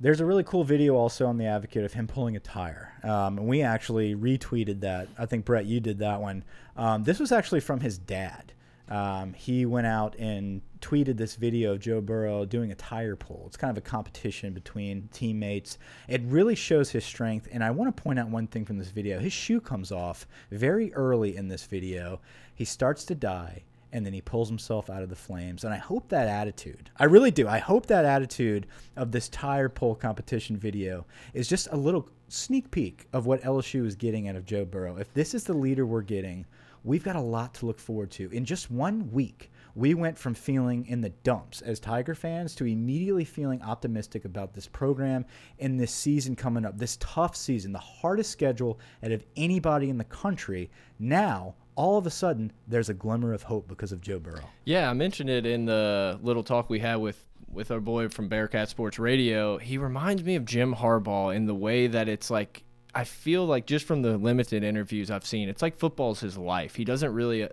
There's 0.00 0.20
a 0.20 0.26
really 0.26 0.44
cool 0.44 0.62
video 0.62 0.94
also 0.94 1.26
on 1.26 1.38
the 1.38 1.46
Advocate 1.46 1.84
of 1.84 1.92
him 1.92 2.06
pulling 2.06 2.36
a 2.36 2.40
tire, 2.40 2.92
um, 3.02 3.38
and 3.38 3.48
we 3.48 3.62
actually 3.62 4.14
retweeted 4.14 4.80
that. 4.80 5.08
I 5.18 5.26
think 5.26 5.44
Brett, 5.44 5.66
you 5.66 5.80
did 5.80 5.98
that 5.98 6.20
one. 6.20 6.44
Um, 6.76 7.02
this 7.02 7.18
was 7.18 7.32
actually 7.32 7.60
from 7.60 7.80
his 7.80 7.98
dad, 7.98 8.52
um, 8.90 9.34
he 9.34 9.66
went 9.66 9.86
out 9.86 10.16
and 10.18 10.62
tweeted 10.80 11.16
this 11.16 11.36
video 11.36 11.72
of 11.72 11.80
Joe 11.80 12.00
Burrow 12.00 12.44
doing 12.44 12.72
a 12.72 12.74
tire 12.74 13.16
pull. 13.16 13.44
It's 13.46 13.56
kind 13.56 13.70
of 13.70 13.76
a 13.76 13.86
competition 13.86 14.54
between 14.54 15.08
teammates. 15.12 15.78
It 16.08 16.22
really 16.24 16.54
shows 16.54 16.90
his 16.90 17.04
strength. 17.04 17.48
And 17.50 17.62
I 17.62 17.70
want 17.70 17.94
to 17.94 18.02
point 18.02 18.18
out 18.18 18.28
one 18.28 18.46
thing 18.46 18.64
from 18.64 18.78
this 18.78 18.90
video. 18.90 19.18
His 19.18 19.32
shoe 19.32 19.60
comes 19.60 19.92
off 19.92 20.26
very 20.50 20.92
early 20.94 21.36
in 21.36 21.48
this 21.48 21.66
video. 21.66 22.20
He 22.54 22.64
starts 22.64 23.04
to 23.04 23.14
die 23.14 23.64
and 23.92 24.04
then 24.04 24.12
he 24.12 24.20
pulls 24.20 24.48
himself 24.48 24.90
out 24.90 25.02
of 25.02 25.08
the 25.08 25.16
flames. 25.16 25.64
And 25.64 25.72
I 25.72 25.78
hope 25.78 26.08
that 26.08 26.28
attitude, 26.28 26.90
I 26.96 27.04
really 27.04 27.30
do, 27.30 27.48
I 27.48 27.58
hope 27.58 27.86
that 27.86 28.04
attitude 28.04 28.66
of 28.96 29.12
this 29.12 29.28
tire 29.28 29.68
pull 29.68 29.94
competition 29.94 30.56
video 30.56 31.06
is 31.34 31.48
just 31.48 31.68
a 31.72 31.76
little 31.76 32.08
sneak 32.28 32.70
peek 32.70 33.06
of 33.12 33.26
what 33.26 33.42
LSU 33.42 33.86
is 33.86 33.94
getting 33.94 34.28
out 34.28 34.36
of 34.36 34.44
Joe 34.44 34.64
Burrow. 34.64 34.96
If 34.96 35.12
this 35.14 35.34
is 35.34 35.44
the 35.44 35.54
leader 35.54 35.86
we're 35.86 36.02
getting, 36.02 36.46
we've 36.84 37.04
got 37.04 37.16
a 37.16 37.20
lot 37.20 37.54
to 37.54 37.66
look 37.66 37.78
forward 37.78 38.10
to. 38.12 38.30
In 38.30 38.44
just 38.44 38.70
one 38.70 39.10
week, 39.10 39.50
we 39.74 39.94
went 39.94 40.18
from 40.18 40.34
feeling 40.34 40.86
in 40.86 41.00
the 41.00 41.10
dumps 41.10 41.60
as 41.62 41.78
Tiger 41.78 42.14
fans 42.14 42.54
to 42.56 42.66
immediately 42.66 43.24
feeling 43.24 43.62
optimistic 43.62 44.24
about 44.24 44.52
this 44.52 44.66
program 44.66 45.24
and 45.60 45.78
this 45.78 45.92
season 45.92 46.34
coming 46.34 46.64
up, 46.64 46.76
this 46.78 46.96
tough 47.00 47.36
season, 47.36 47.72
the 47.72 47.78
hardest 47.78 48.30
schedule 48.30 48.80
out 49.04 49.12
of 49.12 49.24
anybody 49.36 49.88
in 49.88 49.98
the 49.98 50.04
country. 50.04 50.70
Now, 50.98 51.54
all 51.78 51.96
of 51.96 52.06
a 52.06 52.10
sudden, 52.10 52.52
there's 52.66 52.88
a 52.88 52.94
glimmer 52.94 53.32
of 53.32 53.44
hope 53.44 53.68
because 53.68 53.92
of 53.92 54.00
Joe 54.00 54.18
Burrow. 54.18 54.50
Yeah, 54.64 54.90
I 54.90 54.94
mentioned 54.94 55.30
it 55.30 55.46
in 55.46 55.64
the 55.64 56.18
little 56.20 56.42
talk 56.42 56.68
we 56.68 56.80
had 56.80 56.96
with 56.96 57.24
with 57.50 57.70
our 57.70 57.80
boy 57.80 58.08
from 58.08 58.28
Bearcat 58.28 58.68
Sports 58.68 58.98
Radio. 58.98 59.58
He 59.58 59.78
reminds 59.78 60.24
me 60.24 60.34
of 60.34 60.44
Jim 60.44 60.74
Harbaugh 60.74 61.34
in 61.34 61.46
the 61.46 61.54
way 61.54 61.86
that 61.86 62.08
it's 62.08 62.30
like 62.30 62.64
I 62.96 63.04
feel 63.04 63.46
like 63.46 63.64
just 63.64 63.86
from 63.86 64.02
the 64.02 64.18
limited 64.18 64.64
interviews 64.64 65.08
I've 65.08 65.24
seen, 65.24 65.48
it's 65.48 65.62
like 65.62 65.76
football's 65.76 66.18
his 66.18 66.36
life. 66.36 66.74
He 66.74 66.84
doesn't 66.84 67.14
really 67.14 67.48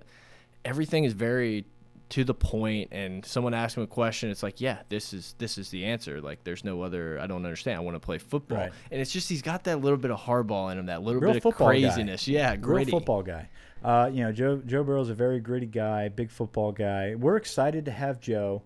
everything 0.65 1.03
is 1.03 1.13
very 1.13 1.65
to 2.09 2.23
the 2.23 2.33
point 2.33 2.89
and 2.91 3.25
someone 3.25 3.53
asks 3.53 3.75
him 3.77 3.83
a 3.83 3.87
question 3.87 4.29
it's 4.29 4.43
like 4.43 4.61
yeah 4.61 4.77
this 4.89 5.11
is 5.13 5.33
this 5.39 5.57
is 5.57 5.69
the 5.69 5.85
answer 5.85 6.21
like 6.21 6.43
there's 6.43 6.63
no 6.63 6.83
other 6.83 7.19
i 7.19 7.25
don't 7.25 7.43
understand 7.43 7.77
i 7.77 7.79
want 7.79 7.95
to 7.95 7.99
play 7.99 8.19
football 8.19 8.59
Right. 8.59 8.71
and 8.91 9.01
it's 9.01 9.11
just 9.11 9.27
he's 9.27 9.41
got 9.41 9.63
that 9.63 9.81
little 9.81 9.97
bit 9.97 10.11
of 10.11 10.19
Harbaugh 10.19 10.71
in 10.71 10.77
him 10.77 10.85
that 10.85 11.01
little 11.01 11.19
Real 11.19 11.31
bit 11.31 11.37
of 11.37 11.43
football 11.43 11.69
guy. 11.69 11.79
craziness 11.81 12.27
yeah 12.27 12.55
gritty 12.55 12.91
Real 12.91 12.99
football 12.99 13.23
guy. 13.23 13.49
Uh, 13.83 14.09
you 14.11 14.23
know, 14.23 14.31
Joe 14.31 14.61
Joe 14.65 14.83
Burrow's 14.83 15.09
a 15.09 15.13
very 15.13 15.39
gritty 15.39 15.67
guy, 15.67 16.09
big 16.09 16.31
football 16.31 16.71
guy. 16.71 17.13
We're 17.15 17.35
excited 17.37 17.85
to 17.85 17.91
have 17.91 18.19
Joe. 18.19 18.63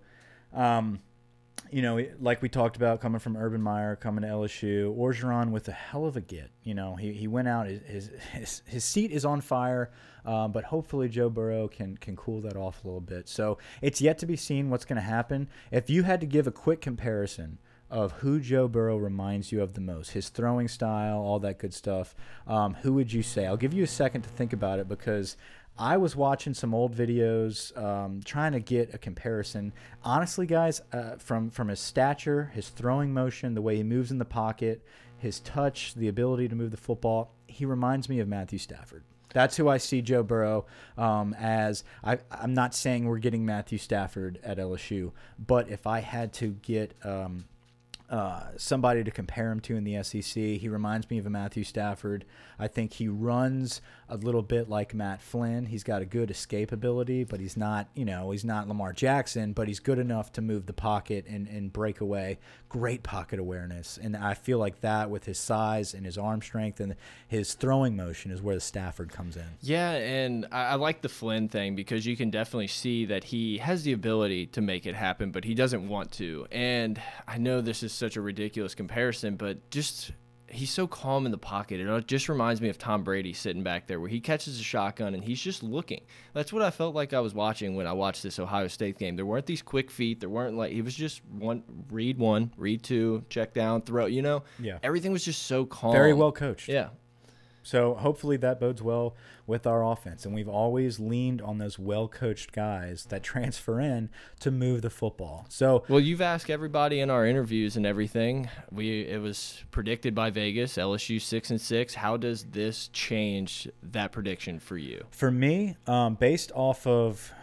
Um, 0.53 0.99
you 1.71 1.81
know, 1.81 2.03
like 2.19 2.41
we 2.41 2.49
talked 2.49 2.75
about, 2.75 2.99
coming 2.99 3.19
from 3.19 3.37
Urban 3.37 3.61
Meyer, 3.61 3.95
coming 3.95 4.23
to 4.23 4.27
LSU, 4.27 4.95
Orgeron 4.95 5.51
with 5.51 5.67
a 5.67 5.71
hell 5.71 6.05
of 6.05 6.17
a 6.17 6.21
get. 6.21 6.51
You 6.63 6.73
know, 6.73 6.95
he, 6.95 7.13
he 7.13 7.27
went 7.27 7.47
out. 7.47 7.67
His, 7.67 8.09
his 8.33 8.61
his 8.65 8.83
seat 8.83 9.11
is 9.11 9.25
on 9.25 9.41
fire, 9.41 9.91
uh, 10.25 10.47
but 10.47 10.65
hopefully 10.65 11.09
Joe 11.09 11.29
Burrow 11.29 11.67
can 11.67 11.97
can 11.97 12.15
cool 12.15 12.41
that 12.41 12.55
off 12.55 12.83
a 12.83 12.87
little 12.87 13.01
bit. 13.01 13.29
So 13.29 13.57
it's 13.81 14.01
yet 14.01 14.17
to 14.19 14.25
be 14.25 14.35
seen 14.35 14.69
what's 14.69 14.85
going 14.85 14.97
to 14.97 15.01
happen. 15.01 15.47
If 15.71 15.89
you 15.89 16.03
had 16.03 16.19
to 16.21 16.25
give 16.25 16.47
a 16.47 16.51
quick 16.51 16.81
comparison 16.81 17.59
of 17.89 18.11
who 18.13 18.39
Joe 18.39 18.67
Burrow 18.67 18.97
reminds 18.97 19.51
you 19.51 19.61
of 19.61 19.73
the 19.73 19.81
most, 19.81 20.11
his 20.11 20.29
throwing 20.29 20.67
style, 20.67 21.17
all 21.17 21.39
that 21.39 21.57
good 21.57 21.73
stuff, 21.73 22.15
um, 22.45 22.75
who 22.81 22.93
would 22.93 23.11
you 23.11 23.23
say? 23.23 23.47
I'll 23.47 23.57
give 23.57 23.73
you 23.73 23.83
a 23.83 23.87
second 23.87 24.21
to 24.23 24.29
think 24.29 24.53
about 24.53 24.79
it 24.79 24.87
because 24.87 25.37
I 25.79 25.95
was 25.95 26.13
watching 26.13 26.53
some 26.53 26.75
old 26.75 26.93
videos, 26.93 27.75
um, 27.81 28.19
trying 28.25 28.51
to 28.51 28.59
get 28.59 28.93
a 28.93 28.97
comparison. 28.97 29.71
Honestly, 30.03 30.45
guys, 30.45 30.81
uh, 30.91 31.15
from 31.15 31.49
from 31.49 31.69
his 31.69 31.79
stature, 31.79 32.51
his 32.53 32.67
throwing 32.67 33.13
motion, 33.13 33.55
the 33.55 33.61
way 33.61 33.77
he 33.77 33.83
moves 33.83 34.11
in 34.11 34.17
the 34.17 34.25
pocket, 34.25 34.83
his 35.17 35.39
touch, 35.39 35.95
the 35.95 36.09
ability 36.09 36.49
to 36.49 36.55
move 36.55 36.71
the 36.71 36.77
football, 36.77 37.31
he 37.47 37.63
reminds 37.63 38.09
me 38.09 38.19
of 38.19 38.27
Matthew 38.27 38.59
Stafford. 38.59 39.03
That's 39.33 39.55
who 39.55 39.69
I 39.69 39.77
see 39.77 40.01
Joe 40.01 40.23
Burrow 40.23 40.65
um, 40.97 41.33
as. 41.39 41.85
I, 42.03 42.17
I'm 42.29 42.53
not 42.53 42.75
saying 42.75 43.05
we're 43.05 43.19
getting 43.19 43.45
Matthew 43.45 43.77
Stafford 43.77 44.39
at 44.43 44.57
LSU, 44.57 45.13
but 45.37 45.69
if 45.69 45.87
I 45.87 46.01
had 46.01 46.33
to 46.33 46.57
get 46.61 46.93
um, 47.05 47.45
uh, 48.09 48.41
somebody 48.57 49.03
to 49.03 49.11
compare 49.11 49.51
him 49.51 49.59
to 49.59 49.75
in 49.75 49.83
the 49.83 50.01
SEC. 50.03 50.33
He 50.33 50.67
reminds 50.67 51.09
me 51.09 51.19
of 51.19 51.25
a 51.25 51.29
Matthew 51.29 51.63
Stafford. 51.63 52.25
I 52.57 52.67
think 52.67 52.93
he 52.93 53.07
runs 53.07 53.81
a 54.09 54.17
little 54.17 54.41
bit 54.41 54.67
like 54.67 54.93
Matt 54.95 55.21
Flynn. 55.21 55.67
He's 55.67 55.83
got 55.83 56.01
a 56.01 56.05
good 56.05 56.31
escape 56.31 56.71
ability, 56.71 57.23
but 57.23 57.39
he's 57.39 57.55
not, 57.55 57.87
you 57.93 58.05
know, 58.05 58.31
he's 58.31 58.43
not 58.43 58.67
Lamar 58.67 58.93
Jackson, 58.93 59.53
but 59.53 59.67
he's 59.67 59.79
good 59.79 59.99
enough 59.99 60.33
to 60.33 60.41
move 60.41 60.65
the 60.65 60.73
pocket 60.73 61.25
and, 61.27 61.47
and 61.47 61.71
break 61.71 62.01
away. 62.01 62.39
Great 62.67 63.03
pocket 63.03 63.39
awareness. 63.39 63.99
And 64.01 64.17
I 64.17 64.33
feel 64.33 64.57
like 64.57 64.81
that 64.81 65.11
with 65.11 65.25
his 65.25 65.37
size 65.37 65.93
and 65.93 66.05
his 66.05 66.17
arm 66.17 66.41
strength 66.41 66.79
and 66.79 66.95
his 67.27 67.53
throwing 67.53 67.95
motion 67.95 68.31
is 68.31 68.41
where 68.41 68.55
the 68.55 68.61
Stafford 68.61 69.11
comes 69.11 69.37
in. 69.37 69.45
Yeah, 69.61 69.91
and 69.91 70.47
I, 70.51 70.69
I 70.69 70.75
like 70.75 71.01
the 71.01 71.09
Flynn 71.09 71.47
thing 71.47 71.75
because 71.75 72.07
you 72.07 72.17
can 72.17 72.31
definitely 72.31 72.67
see 72.67 73.05
that 73.05 73.25
he 73.25 73.59
has 73.59 73.83
the 73.83 73.93
ability 73.93 74.47
to 74.47 74.61
make 74.61 74.87
it 74.87 74.95
happen, 74.95 75.31
but 75.31 75.45
he 75.45 75.53
doesn't 75.53 75.87
want 75.87 76.11
to. 76.13 76.47
And 76.51 76.99
I 77.27 77.37
know 77.37 77.61
this 77.61 77.83
is 77.83 77.98
such 77.99 78.15
a 78.15 78.21
ridiculous 78.21 78.73
comparison, 78.73 79.35
but 79.35 79.69
just 79.69 80.11
he's 80.51 80.71
so 80.71 80.87
calm 80.87 81.27
in 81.27 81.31
the 81.31 81.37
pocket. 81.37 81.79
It 81.79 82.07
just 82.07 82.27
reminds 82.27 82.59
me 82.59 82.69
of 82.69 82.77
Tom 82.79 83.03
Brady 83.03 83.33
sitting 83.33 83.61
back 83.61 83.85
there 83.85 83.99
where 83.99 84.09
he 84.09 84.19
catches 84.19 84.59
a 84.59 84.63
shotgun 84.63 85.13
and 85.13 85.23
he's 85.23 85.39
just 85.39 85.61
looking. 85.61 86.01
That's 86.33 86.51
what 86.51 86.63
I 86.63 86.71
felt 86.71 86.95
like 86.95 87.13
I 87.13 87.19
was 87.19 87.35
watching 87.35 87.75
when 87.75 87.85
I 87.85 87.93
watched 87.93 88.23
this 88.23 88.39
Ohio 88.39 88.67
State 88.67 88.97
game. 88.97 89.15
There 89.15 89.27
weren't 89.27 89.45
these 89.45 89.61
quick 89.61 89.91
feet. 89.91 90.19
There 90.19 90.29
weren't 90.29 90.57
like 90.57 90.71
he 90.71 90.81
was 90.81 90.95
just 90.95 91.23
one 91.25 91.61
read 91.91 92.17
one, 92.17 92.51
read 92.57 92.81
two, 92.81 93.23
check 93.29 93.53
down, 93.53 93.83
throw. 93.83 94.07
You 94.07 94.23
know, 94.23 94.43
Yeah. 94.59 94.79
everything 94.81 95.11
was 95.11 95.23
just 95.23 95.43
so 95.43 95.65
calm. 95.65 95.91
Very 95.91 96.13
well 96.13 96.31
coached. 96.31 96.67
Yeah. 96.67 96.89
So 97.63 97.95
hopefully 97.95 98.37
that 98.37 98.59
bodes 98.59 98.81
well 98.81 99.15
with 99.45 99.65
our 99.67 99.83
offense. 99.83 100.25
And 100.25 100.33
we've 100.33 100.49
always 100.49 100.99
leaned 100.99 101.41
on 101.41 101.57
those 101.57 101.77
well 101.79 102.07
coached 102.07 102.51
guys 102.51 103.05
that 103.09 103.23
transfer 103.23 103.79
in 103.79 104.09
to 104.39 104.51
move 104.51 104.81
the 104.81 104.89
football. 104.89 105.45
So 105.49 105.83
Well, 105.89 105.99
you've 105.99 106.21
asked 106.21 106.49
everybody 106.49 106.99
in 106.99 107.09
our 107.09 107.25
interviews 107.25 107.75
and 107.75 107.85
everything. 107.85 108.49
We 108.71 109.01
it 109.01 109.21
was 109.21 109.63
predicted 109.71 110.13
by 110.15 110.29
Vegas, 110.29 110.77
LSU 110.77 111.21
six 111.21 111.49
and 111.49 111.59
six. 111.59 111.95
How 111.95 112.17
does 112.17 112.45
this 112.45 112.89
change 112.89 113.67
that 113.83 114.11
prediction 114.11 114.59
for 114.59 114.77
you? 114.77 115.03
for 115.11 115.31
me, 115.31 115.75
um, 115.87 116.15
based 116.15 116.51
off 116.55 116.87
of 116.87 117.33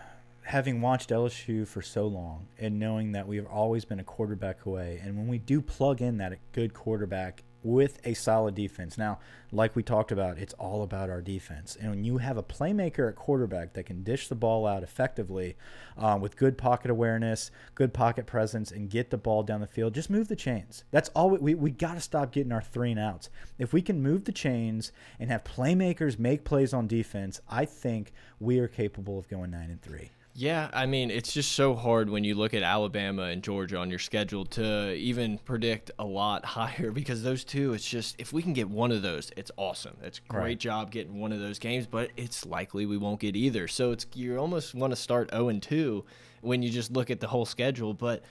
having 0.43 0.81
watched 0.81 1.11
LSU 1.11 1.67
for 1.67 1.83
so 1.83 2.07
long 2.07 2.47
and 2.59 2.79
knowing 2.79 3.13
that 3.13 3.27
we've 3.27 3.47
always 3.47 3.85
been 3.85 3.99
a 3.99 4.05
quarterback 4.05 4.65
away, 4.65 5.01
and 5.03 5.17
when 5.17 5.27
we 5.27 5.39
do 5.39 5.61
plug 5.61 6.01
in 6.01 6.19
that 6.19 6.39
good 6.53 6.73
quarterback 6.73 7.43
with 7.67 7.99
a 8.05 8.15
solid 8.15 8.55
defense, 8.55 8.97
now, 8.97 9.19
like 9.53 9.75
we 9.75 9.83
talked 9.83 10.13
about, 10.13 10.39
it's 10.39 10.55
all 10.55 10.83
about 10.83 11.11
our 11.11 11.21
defense. 11.21 11.77
And 11.81 11.91
when 11.91 12.05
you 12.05 12.19
have 12.19 12.37
a 12.37 12.43
playmaker 12.43 13.09
at 13.09 13.17
quarterback 13.17 13.73
that 13.75 13.87
can 13.87 14.03
dish 14.03 14.29
the 14.29 14.35
ball 14.35 14.67
out 14.67 14.83
effectively 14.83 15.57
um, 15.97 16.21
with 16.21 16.37
good 16.37 16.57
pocket 16.57 16.91
awareness, 16.91 17.51
good 17.75 17.93
pocket 17.93 18.27
presence, 18.27 18.71
and 18.71 18.89
get 18.89 19.11
the 19.11 19.19
ball 19.19 19.43
down 19.43 19.61
the 19.61 19.67
field, 19.67 19.95
just 19.95 20.11
move 20.11 20.29
the 20.29 20.37
chains. 20.37 20.85
That's 20.91 21.09
all 21.11 21.31
we, 21.31 21.39
we, 21.39 21.55
we 21.55 21.71
got 21.71 21.95
to 21.95 22.01
stop 22.01 22.33
getting 22.33 22.53
our 22.53 22.63
three 22.63 22.91
and 22.91 23.01
outs. 23.01 23.29
If 23.59 23.73
we 23.73 23.83
can 23.83 24.03
move 24.03 24.25
the 24.25 24.33
chains 24.33 24.93
and 25.19 25.31
have 25.31 25.45
playmakers 25.45 26.19
make 26.19 26.45
plays 26.45 26.73
on 26.73 26.87
defense, 26.87 27.41
I 27.49 27.65
think 27.65 28.13
we 28.41 28.59
are 28.61 28.69
capable 28.69 29.19
of 29.19 29.29
going 29.29 29.51
nine 29.51 29.71
and 29.71 29.83
three. 29.83 30.11
Yeah, 30.39 30.69
I 30.75 30.85
mean, 30.85 31.11
it's 31.11 31.33
just 31.33 31.53
so 31.53 31.75
hard 31.75 32.11
when 32.11 32.23
you 32.23 32.35
look 32.35 32.53
at 32.53 32.63
Alabama 32.63 33.23
and 33.23 33.43
Georgia 33.43 33.79
on 33.79 33.89
your 33.89 33.99
schedule 33.99 34.45
to 34.47 34.93
even 34.93 35.39
predict 35.39 35.91
a 35.99 36.05
lot 36.05 36.45
higher 36.57 36.91
because 36.91 37.23
those 37.23 37.43
two, 37.43 37.73
it's 37.73 37.89
just 37.89 38.17
if 38.19 38.35
we 38.35 38.43
can 38.43 38.53
get 38.53 38.69
one 38.69 38.93
of 38.93 39.01
those, 39.01 39.33
it's 39.39 39.51
awesome. 39.57 39.97
It's 40.03 40.19
a 40.19 40.29
great 40.29 40.43
Right. 40.43 40.59
job 40.59 40.91
getting 40.91 41.19
one 41.21 41.33
of 41.33 41.41
those 41.41 41.59
games, 41.59 41.87
but 41.87 42.11
it's 42.19 42.45
likely 42.45 42.85
we 42.85 42.99
won't 42.99 43.19
get 43.19 43.35
either. 43.35 43.67
So 43.67 43.93
it's 43.93 44.05
you 44.13 44.37
almost 44.37 44.75
want 44.75 44.91
to 44.93 44.97
start 44.97 45.31
0 45.31 45.49
and 45.49 45.63
2 45.63 46.05
when 46.43 46.63
you 46.63 46.69
just 46.69 46.93
look 46.93 47.11
at 47.11 47.21
the 47.21 47.29
whole 47.29 47.47
schedule, 47.47 47.95
but 47.95 48.23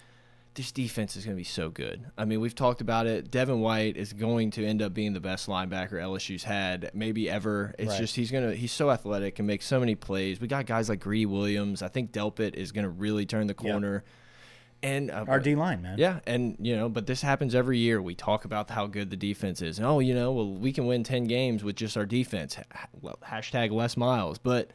this 0.55 0.71
defense 0.71 1.15
is 1.15 1.25
going 1.25 1.35
to 1.35 1.39
be 1.39 1.43
so 1.43 1.69
good. 1.69 2.05
I 2.17 2.25
mean, 2.25 2.39
we've 2.41 2.55
talked 2.55 2.81
about 2.81 3.07
it. 3.07 3.29
Devin 3.29 3.59
White 3.59 3.97
is 3.97 4.13
going 4.13 4.51
to 4.51 4.65
end 4.65 4.81
up 4.81 4.93
being 4.93 5.13
the 5.13 5.19
best 5.19 5.47
linebacker 5.47 5.93
LSU's 5.93 6.43
had 6.43 6.91
maybe 6.93 7.29
ever. 7.29 7.75
It's 7.77 7.89
Right. 7.91 7.99
just 7.99 8.15
he's 8.15 8.31
gonna 8.31 8.53
he's 8.53 8.71
so 8.71 8.89
athletic 8.89 9.37
and 9.39 9.47
make 9.47 9.61
so 9.61 9.79
many 9.79 9.95
plays. 9.95 10.39
We 10.41 10.47
got 10.47 10.65
guys 10.65 10.89
like 10.89 11.01
Greedy 11.01 11.25
Williams. 11.25 11.81
I 11.81 11.87
think 11.89 12.11
Delpit 12.11 12.55
is 12.55 12.71
gonna 12.71 12.89
really 12.89 13.25
turn 13.25 13.47
the 13.47 13.53
corner. 13.53 14.03
And 14.83 15.09
uh, 15.09 15.25
Our 15.27 15.39
D 15.39 15.55
line, 15.55 15.81
man. 15.81 15.97
yeah, 15.97 16.19
and 16.27 16.57
you 16.59 16.75
know, 16.75 16.89
but 16.89 17.07
this 17.07 17.21
happens 17.21 17.55
every 17.55 17.79
year. 17.79 18.01
We 18.01 18.13
talk 18.13 18.45
about 18.45 18.69
how 18.69 18.87
good 18.87 19.09
the 19.09 19.15
defense 19.17 19.61
is. 19.61 19.79
Oh, 19.79 19.99
you 19.99 20.13
know, 20.13 20.31
well, 20.31 20.51
we 20.51 20.71
can 20.71 20.85
win 20.85 21.03
ten 21.03 21.23
games 21.25 21.63
with 21.63 21.75
just 21.75 21.97
our 21.97 22.05
defense. 22.05 22.57
Well, 23.01 23.17
hashtag 23.25 23.71
less 23.71 23.97
miles, 23.97 24.37
but 24.37 24.69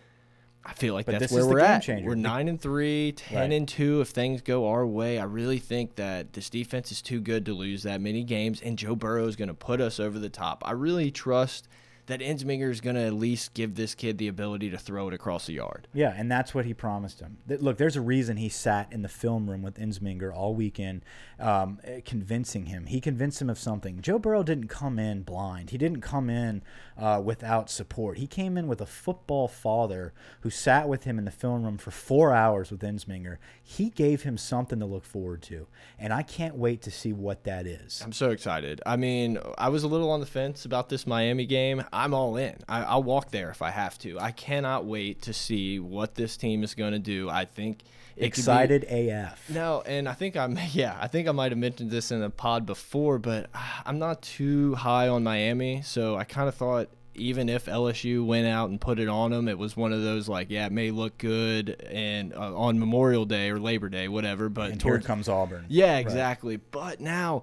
I 0.64 0.74
feel 0.74 0.92
like 0.94 1.06
But 1.06 1.18
that's 1.18 1.32
where 1.32 1.46
we're 1.46 1.56
game 1.58 1.66
at. 1.66 1.82
changer. 1.82 2.06
We're 2.06 2.14
nine 2.16 2.46
and 2.46 2.61
three, 2.61 3.12
10 3.12 3.38
Right. 3.38 3.52
and 3.52 3.66
two. 3.66 4.00
If 4.02 4.08
things 4.08 4.42
go 4.42 4.68
our 4.68 4.86
way, 4.86 5.18
I 5.18 5.24
really 5.24 5.58
think 5.58 5.94
that 5.96 6.34
this 6.34 6.50
defense 6.50 6.92
is 6.92 7.00
too 7.00 7.20
good 7.20 7.46
to 7.46 7.54
lose 7.54 7.82
that 7.84 8.00
many 8.00 8.22
games, 8.24 8.61
and 8.61 8.76
Joe 8.76 8.94
Burrow 8.94 9.26
is 9.26 9.36
going 9.36 9.48
to 9.48 9.54
put 9.54 9.80
us 9.80 9.98
over 9.98 10.18
the 10.18 10.28
top. 10.28 10.62
I 10.66 10.72
really 10.72 11.11
trust 11.11 11.66
that 12.11 12.18
Ensminger 12.20 12.68
is 12.68 12.80
going 12.80 12.96
to 12.96 13.02
at 13.02 13.12
least 13.12 13.54
give 13.54 13.76
this 13.76 13.94
kid 13.94 14.18
the 14.18 14.26
ability 14.26 14.68
to 14.70 14.76
throw 14.76 15.06
it 15.06 15.14
across 15.14 15.46
the 15.46 15.52
yard. 15.52 15.86
Yeah, 15.94 16.12
and 16.16 16.30
that's 16.30 16.52
what 16.52 16.64
he 16.64 16.74
promised 16.74 17.20
him. 17.20 17.38
Look, 17.46 17.78
there's 17.78 17.94
a 17.94 18.00
reason 18.00 18.36
he 18.36 18.48
sat 18.48 18.92
in 18.92 19.02
the 19.02 19.08
film 19.08 19.48
room 19.48 19.62
with 19.62 19.78
Ensminger 19.78 20.34
all 20.34 20.52
weekend, 20.56 21.04
um, 21.38 21.78
eh, 21.84 22.00
convincing 22.04 22.66
him. 22.66 22.86
He 22.86 23.00
convinced 23.00 23.40
him 23.40 23.48
of 23.48 23.61
something. 23.61 24.00
Joe 24.02 24.18
Burrow 24.18 24.42
didn't 24.42 24.66
come 24.66 24.98
in 24.98 25.22
blind. 25.22 25.70
He 25.70 25.78
didn't 25.78 26.00
come 26.00 26.28
in 26.28 26.62
uh, 26.98 27.22
without 27.24 27.70
support. 27.70 28.18
He 28.18 28.26
came 28.26 28.58
in 28.58 28.66
with 28.66 28.80
a 28.80 28.86
football 28.86 29.46
father 29.46 30.12
who 30.40 30.50
sat 30.50 30.88
with 30.88 31.04
him 31.04 31.16
in 31.16 31.24
the 31.24 31.30
film 31.30 31.62
room 31.62 31.78
for 31.78 31.92
four 31.92 32.34
hours 32.34 32.72
with 32.72 32.80
Ensminger. 32.80 33.38
He 33.62 33.88
gave 33.88 34.22
him 34.22 34.36
something 34.36 34.80
to 34.80 34.86
look 34.86 35.04
forward 35.04 35.42
to, 35.42 35.68
and 35.96 36.12
I 36.12 36.22
can't 36.22 36.56
wait 36.56 36.82
to 36.82 36.90
see 36.90 37.12
what 37.12 37.44
that 37.44 37.68
is. 37.68 38.02
I'm 38.04 38.12
so 38.12 38.30
excited. 38.30 38.82
I 38.84 38.96
mean, 38.96 39.38
I 39.56 39.68
was 39.68 39.84
a 39.84 39.88
little 39.88 40.11
on 40.11 40.18
the 40.18 40.26
fence 40.26 40.64
about 40.64 40.88
this 40.88 41.06
Miami 41.06 41.46
game. 41.46 41.84
I'm 42.05 42.14
all 42.14 42.36
in. 42.36 42.57
I, 42.68 42.82
I'll 42.82 43.03
walk 43.03 43.30
there 43.30 43.51
if 43.51 43.62
I 43.62 43.70
have 43.70 43.98
to. 43.98 44.18
I 44.18 44.30
cannot 44.32 44.84
wait 44.86 45.22
to 45.22 45.32
see 45.32 45.78
what 45.78 46.14
this 46.14 46.36
team 46.36 46.62
is 46.64 46.74
going 46.74 46.92
to 46.92 46.98
do. 46.98 47.28
I 47.28 47.44
think 47.44 47.80
it 47.80 47.84
could 47.84 48.20
be- 48.20 48.26
Excited 48.26 48.84
AF. 48.84 49.51
No, 49.51 49.82
and 49.86 50.09
I 50.09 50.12
think 50.14 50.36
I'm 50.36 50.59
yeah, 50.72 50.96
I 51.01 51.07
think 51.09 51.28
I 51.28 51.32
might 51.32 51.53
have 51.53 51.59
mentioned 51.59 51.90
this 51.90 52.11
in 52.11 52.22
a 52.22 52.30
pod 52.30 52.66
before, 52.66 53.18
but 53.18 53.51
I'm 53.84 53.98
not 53.98 54.22
too 54.22 54.74
high 54.74 55.09
on 55.09 55.22
Miami, 55.24 55.82
so 55.82 56.16
I 56.16 56.24
kind 56.24 56.48
of 56.48 56.55
thought 56.55 56.88
even 57.16 57.48
if 57.48 57.66
LSU 57.66 58.24
went 58.24 58.46
out 58.46 58.70
and 58.70 58.80
put 58.80 58.98
it 58.98 59.09
on 59.09 59.30
them, 59.32 59.46
it 59.48 59.59
was 59.59 59.76
one 59.76 59.92
of 59.92 60.01
those 60.03 60.28
like, 60.28 60.48
yeah, 60.48 60.66
it 60.66 60.72
may 60.72 60.90
look 60.90 61.18
good 61.18 61.78
and 61.90 62.32
uh, 62.32 62.57
on 62.57 62.78
Memorial 62.78 63.26
Day 63.26 63.51
or 63.51 63.59
Labor 63.59 63.88
Day, 63.90 64.09
whatever, 64.09 64.48
but 64.48 64.70
And 64.70 64.82
here 64.82 65.01
comes 65.01 65.28
Auburn. 65.28 65.66
yeah, 65.68 65.98
exactly. 65.98 66.57
But 66.57 67.01
now 67.01 67.42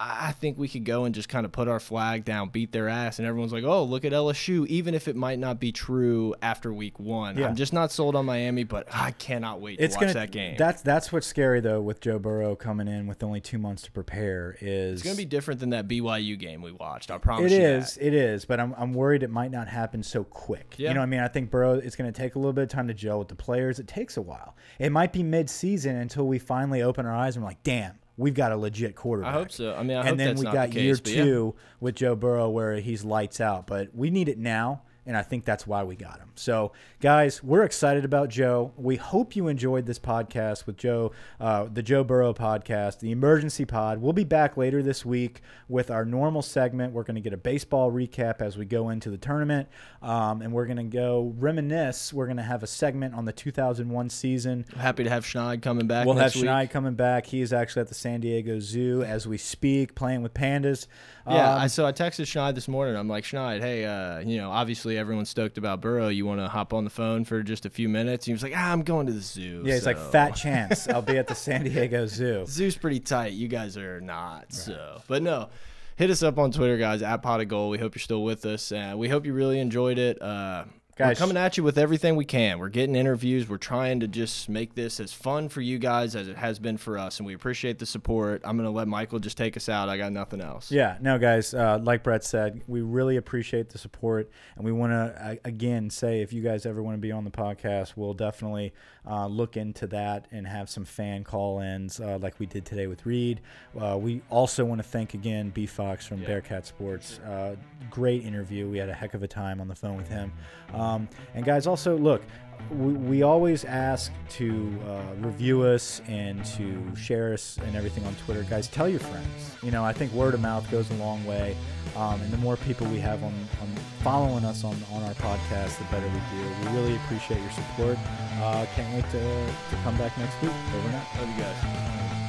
I 0.00 0.28
I 0.30 0.32
think 0.32 0.58
we 0.58 0.68
could 0.68 0.84
go 0.84 1.04
and 1.04 1.14
just 1.14 1.28
kind 1.28 1.44
of 1.44 1.52
put 1.52 1.68
our 1.68 1.80
flag 1.80 2.24
down, 2.24 2.48
beat 2.48 2.72
their 2.72 2.88
ass, 2.88 3.18
and 3.18 3.26
everyone's 3.28 3.52
like, 3.52 3.64
"Oh, 3.64 3.84
look 3.84 4.04
at 4.04 4.12
LSU." 4.12 4.66
Even 4.68 4.94
if 4.94 5.08
it 5.08 5.16
might 5.16 5.38
not 5.38 5.60
be 5.60 5.72
true 5.72 6.34
after 6.40 6.72
week 6.72 6.98
one, 6.98 7.36
Yeah. 7.36 7.48
I'm 7.48 7.56
just 7.56 7.72
not 7.72 7.92
sold 7.92 8.16
on 8.16 8.24
Miami. 8.26 8.64
But 8.64 8.88
I 8.92 9.10
cannot 9.12 9.60
wait 9.60 9.78
to 9.78 9.84
It's 9.84 9.96
watch 9.96 10.00
gonna 10.02 10.14
that 10.14 10.30
game. 10.30 10.56
That's 10.56 10.82
that's 10.82 11.12
what's 11.12 11.26
scary 11.26 11.60
though 11.60 11.80
with 11.80 12.00
Joe 12.00 12.18
Burrow 12.18 12.56
coming 12.56 12.88
in 12.88 13.06
with 13.06 13.22
only 13.22 13.40
two 13.40 13.58
months 13.58 13.82
to 13.82 13.92
prepare 13.92 14.56
is 14.60 14.94
It's 14.94 15.02
gonna 15.02 15.16
be 15.16 15.24
different 15.24 15.60
than 15.60 15.70
that 15.70 15.86
BYU 15.88 16.38
game 16.38 16.62
we 16.62 16.72
watched. 16.72 17.10
I 17.10 17.18
promise. 17.18 17.52
It 17.52 17.60
is, 17.60 17.94
that. 17.94 18.06
it 18.06 18.14
is, 18.14 18.44
but 18.44 18.60
I'm, 18.60 18.74
I'm 18.78 18.94
worried 18.94 19.22
it 19.22 19.30
might 19.30 19.50
not 19.50 19.68
happen 19.68 20.02
so 20.02 20.24
quick. 20.24 20.74
Yeah. 20.78 20.88
You 20.88 20.94
know 20.94 21.00
what 21.00 21.04
I 21.04 21.10
mean? 21.10 21.20
I 21.20 21.28
think 21.28 21.50
Burrow, 21.50 21.74
it's 21.74 21.96
going 21.96 22.10
to 22.12 22.18
take 22.18 22.34
a 22.34 22.38
little 22.38 22.52
bit 22.52 22.62
of 22.62 22.68
time 22.68 22.88
to 22.88 22.94
gel 22.94 23.18
with 23.18 23.28
the 23.28 23.34
players. 23.34 23.78
It 23.78 23.86
takes 23.88 24.16
a 24.16 24.22
while. 24.22 24.56
It 24.78 24.90
might 24.92 25.12
be 25.12 25.22
mid-season 25.22 25.96
until 25.96 26.26
we 26.26 26.38
finally 26.38 26.82
open 26.82 27.06
our 27.06 27.14
eyes 27.14 27.36
and 27.36 27.44
we're 27.44 27.50
like, 27.50 27.62
damn, 27.62 27.98
we've 28.20 28.34
got 28.34 28.52
a 28.52 28.56
legit 28.56 28.94
quarterback. 28.94 29.34
I 29.34 29.38
hope 29.38 29.50
so. 29.50 29.74
I 29.74 29.82
mean, 29.82 29.96
I 29.96 30.00
and 30.00 30.08
hope 30.10 30.18
then 30.18 30.28
that's 30.28 30.38
we 30.38 30.44
not 30.44 30.54
got 30.54 30.70
the 30.70 30.80
year 30.80 30.94
case, 30.94 31.00
but 31.00 31.12
yeah. 31.12 31.24
two 31.24 31.54
with 31.80 31.94
Joe 31.96 32.14
Burrow 32.14 32.48
where 32.50 32.76
he's 32.76 33.04
lights 33.04 33.40
out, 33.40 33.66
but 33.66 33.94
we 33.94 34.10
need 34.10 34.28
it 34.28 34.38
now. 34.38 34.82
And 35.06 35.16
I 35.16 35.22
think 35.22 35.44
that's 35.44 35.66
why 35.66 35.82
we 35.82 35.96
got 35.96 36.18
him. 36.18 36.28
So, 36.34 36.72
guys, 37.00 37.42
we're 37.42 37.62
excited 37.62 38.04
about 38.04 38.28
Joe. 38.28 38.72
We 38.76 38.96
hope 38.96 39.34
you 39.34 39.48
enjoyed 39.48 39.86
this 39.86 39.98
podcast 39.98 40.66
with 40.66 40.76
Joe, 40.76 41.12
uh, 41.40 41.68
the 41.72 41.82
Joe 41.82 42.04
Burrow 42.04 42.34
podcast, 42.34 43.00
the 43.00 43.10
emergency 43.10 43.64
pod. 43.64 43.98
We'll 43.98 44.12
be 44.12 44.24
back 44.24 44.56
later 44.56 44.82
this 44.82 45.04
week 45.04 45.40
with 45.68 45.90
our 45.90 46.04
normal 46.04 46.42
segment. 46.42 46.92
We're 46.92 47.04
going 47.04 47.14
to 47.14 47.20
get 47.20 47.32
a 47.32 47.38
baseball 47.38 47.90
recap 47.90 48.40
as 48.40 48.58
we 48.58 48.66
go 48.66 48.90
into 48.90 49.10
the 49.10 49.18
tournament, 49.18 49.68
um, 50.02 50.42
and 50.42 50.52
we're 50.52 50.66
going 50.66 50.76
to 50.76 50.82
go 50.84 51.34
reminisce. 51.38 52.12
We're 52.12 52.26
going 52.26 52.36
to 52.36 52.42
have 52.42 52.62
a 52.62 52.66
segment 52.66 53.14
on 53.14 53.24
the 53.24 53.32
2001 53.32 54.10
season. 54.10 54.66
Happy 54.76 55.04
to 55.04 55.10
have 55.10 55.24
Schneid 55.24 55.62
coming 55.62 55.86
back. 55.86 56.06
We'll 56.06 56.16
have 56.16 56.34
week. 56.34 56.44
Schneid 56.44 56.70
coming 56.70 56.94
back. 56.94 57.26
He's 57.26 57.52
actually 57.52 57.80
at 57.80 57.88
the 57.88 57.94
San 57.94 58.20
Diego 58.20 58.60
Zoo 58.60 59.02
as 59.02 59.26
we 59.26 59.38
speak, 59.38 59.94
playing 59.94 60.22
with 60.22 60.34
pandas. 60.34 60.86
Yeah, 61.30 61.54
Um, 61.54 61.60
I, 61.62 61.66
so 61.68 61.86
I 61.86 61.92
texted 61.92 62.24
Schneid 62.26 62.54
this 62.54 62.68
morning. 62.68 62.96
I'm 62.96 63.08
like, 63.08 63.24
Schneid, 63.24 63.60
hey, 63.60 63.84
uh, 63.84 64.20
you 64.20 64.36
know, 64.38 64.50
obviously 64.50 64.98
everyone's 64.98 65.28
stoked 65.30 65.58
about 65.58 65.80
Burrow. 65.80 66.08
You 66.08 66.26
want 66.26 66.40
to 66.40 66.48
hop 66.48 66.72
on 66.72 66.84
the 66.84 66.90
phone 66.90 67.24
for 67.24 67.42
just 67.42 67.66
a 67.66 67.70
few 67.70 67.88
minutes? 67.88 68.26
And 68.26 68.30
He 68.30 68.32
was 68.34 68.42
like, 68.42 68.52
ah, 68.56 68.72
I'm 68.72 68.82
going 68.82 69.06
to 69.06 69.12
the 69.12 69.20
zoo. 69.20 69.62
Yeah, 69.64 69.74
he's 69.74 69.86
like 69.86 69.98
fat 69.98 70.30
chance. 70.36 70.88
I'll 70.88 71.02
be 71.02 71.18
at 71.18 71.26
the 71.26 71.34
San 71.34 71.64
Diego 71.64 72.06
Zoo. 72.06 72.44
Zoo's 72.46 72.76
pretty 72.76 73.00
tight. 73.00 73.32
You 73.32 73.48
guys 73.48 73.76
are 73.76 74.00
not. 74.00 74.52
So, 74.52 75.02
but 75.08 75.22
no, 75.22 75.48
hit 75.96 76.10
us 76.10 76.22
up 76.22 76.38
on 76.38 76.50
Twitter, 76.52 76.76
guys. 76.78 77.02
At 77.02 77.22
pot 77.22 77.40
of 77.40 77.48
gold. 77.48 77.70
We 77.70 77.78
hope 77.78 77.94
you're 77.94 78.00
still 78.00 78.22
with 78.24 78.44
us, 78.46 78.72
and 78.72 78.98
we 78.98 79.08
hope 79.08 79.24
you 79.26 79.32
really 79.32 79.60
enjoyed 79.60 79.98
it. 79.98 80.20
Uh, 80.20 80.64
we're 81.08 81.14
coming 81.14 81.36
at 81.36 81.56
you 81.56 81.62
with 81.62 81.78
everything 81.78 82.16
we 82.16 82.24
can. 82.24 82.58
We're 82.58 82.68
getting 82.68 82.96
interviews. 82.96 83.48
We're 83.48 83.56
trying 83.58 84.00
to 84.00 84.08
just 84.08 84.48
make 84.48 84.74
this 84.74 85.00
as 85.00 85.12
fun 85.12 85.48
for 85.48 85.60
you 85.60 85.78
guys 85.78 86.14
as 86.14 86.28
it 86.28 86.36
has 86.36 86.58
been 86.58 86.76
for 86.76 86.98
us, 86.98 87.18
and 87.18 87.26
we 87.26 87.34
appreciate 87.34 87.78
the 87.78 87.86
support. 87.86 88.42
I'm 88.44 88.56
gonna 88.56 88.70
let 88.70 88.88
Michael 88.88 89.18
just 89.18 89.36
take 89.36 89.56
us 89.56 89.68
out. 89.68 89.88
I 89.88 89.96
got 89.96 90.12
nothing 90.12 90.40
else. 90.40 90.70
Yeah, 90.70 90.98
no, 91.00 91.18
guys. 91.18 91.54
Uh, 91.54 91.78
like 91.82 92.02
Brett 92.02 92.24
said, 92.24 92.62
we 92.66 92.80
really 92.80 93.16
appreciate 93.16 93.70
the 93.70 93.78
support, 93.78 94.30
and 94.56 94.64
we 94.64 94.72
want 94.72 94.92
to 94.92 95.38
again 95.44 95.90
say 95.90 96.20
if 96.22 96.32
you 96.32 96.42
guys 96.42 96.66
ever 96.66 96.82
want 96.82 96.96
to 96.96 97.00
be 97.00 97.12
on 97.12 97.24
the 97.24 97.30
podcast, 97.30 97.94
we'll 97.96 98.14
definitely 98.14 98.72
uh, 99.08 99.26
look 99.26 99.56
into 99.56 99.86
that 99.88 100.26
and 100.30 100.46
have 100.46 100.68
some 100.68 100.84
fan 100.84 101.24
call-ins 101.24 102.00
uh, 102.00 102.18
like 102.20 102.38
we 102.38 102.46
did 102.46 102.64
today 102.64 102.86
with 102.86 103.04
Reed. 103.06 103.40
Uh, 103.78 103.96
we 103.98 104.22
also 104.30 104.64
want 104.64 104.78
to 104.78 104.86
thank 104.86 105.14
again 105.14 105.50
B 105.50 105.66
Fox 105.66 106.06
from 106.06 106.22
Bearcat 106.22 106.66
Sports. 106.66 107.18
Uh, 107.20 107.56
great 107.90 108.24
interview. 108.24 108.68
We 108.68 108.78
had 108.78 108.88
a 108.88 108.94
heck 108.94 109.14
of 109.14 109.22
a 109.22 109.28
time 109.28 109.60
on 109.60 109.68
the 109.68 109.74
phone 109.74 109.96
with 109.96 110.08
him. 110.08 110.32
Um, 110.72 111.08
and 111.34 111.44
guys, 111.44 111.66
also 111.66 111.96
look. 111.96 112.22
We, 112.70 112.92
we 112.92 113.22
always 113.22 113.64
ask 113.64 114.12
to 114.30 114.78
uh, 114.86 115.02
review 115.18 115.62
us 115.62 116.00
and 116.06 116.44
to 116.56 116.94
share 116.96 117.32
us 117.32 117.58
and 117.64 117.74
everything 117.74 118.04
on 118.06 118.14
Twitter. 118.24 118.44
Guys, 118.44 118.68
tell 118.68 118.88
your 118.88 119.00
friends. 119.00 119.56
You 119.62 119.70
know, 119.70 119.84
I 119.84 119.92
think 119.92 120.12
word 120.12 120.34
of 120.34 120.40
mouth 120.40 120.70
goes 120.70 120.90
a 120.90 120.94
long 120.94 121.24
way. 121.24 121.56
Um, 121.96 122.20
and 122.22 122.32
the 122.32 122.36
more 122.38 122.56
people 122.56 122.86
we 122.86 123.00
have 123.00 123.22
on, 123.24 123.34
on 123.60 123.68
following 124.02 124.44
us 124.44 124.64
on, 124.64 124.76
on 124.92 125.02
our 125.02 125.14
podcast, 125.14 125.78
the 125.78 125.84
better 125.90 126.06
we 126.06 126.20
do. 126.38 126.70
We 126.70 126.76
really 126.76 126.96
appreciate 126.96 127.40
your 127.40 127.50
support. 127.50 127.98
Uh, 128.40 128.66
can't 128.74 128.94
wait 128.94 129.10
to, 129.10 129.46
to 129.46 129.82
come 129.82 129.96
back 129.98 130.16
next 130.18 130.40
week. 130.42 130.52
Over 130.74 130.88
and 130.88 130.96
out. 130.96 131.06
Love 131.18 131.28
you 131.28 131.42
guys. 131.42 132.19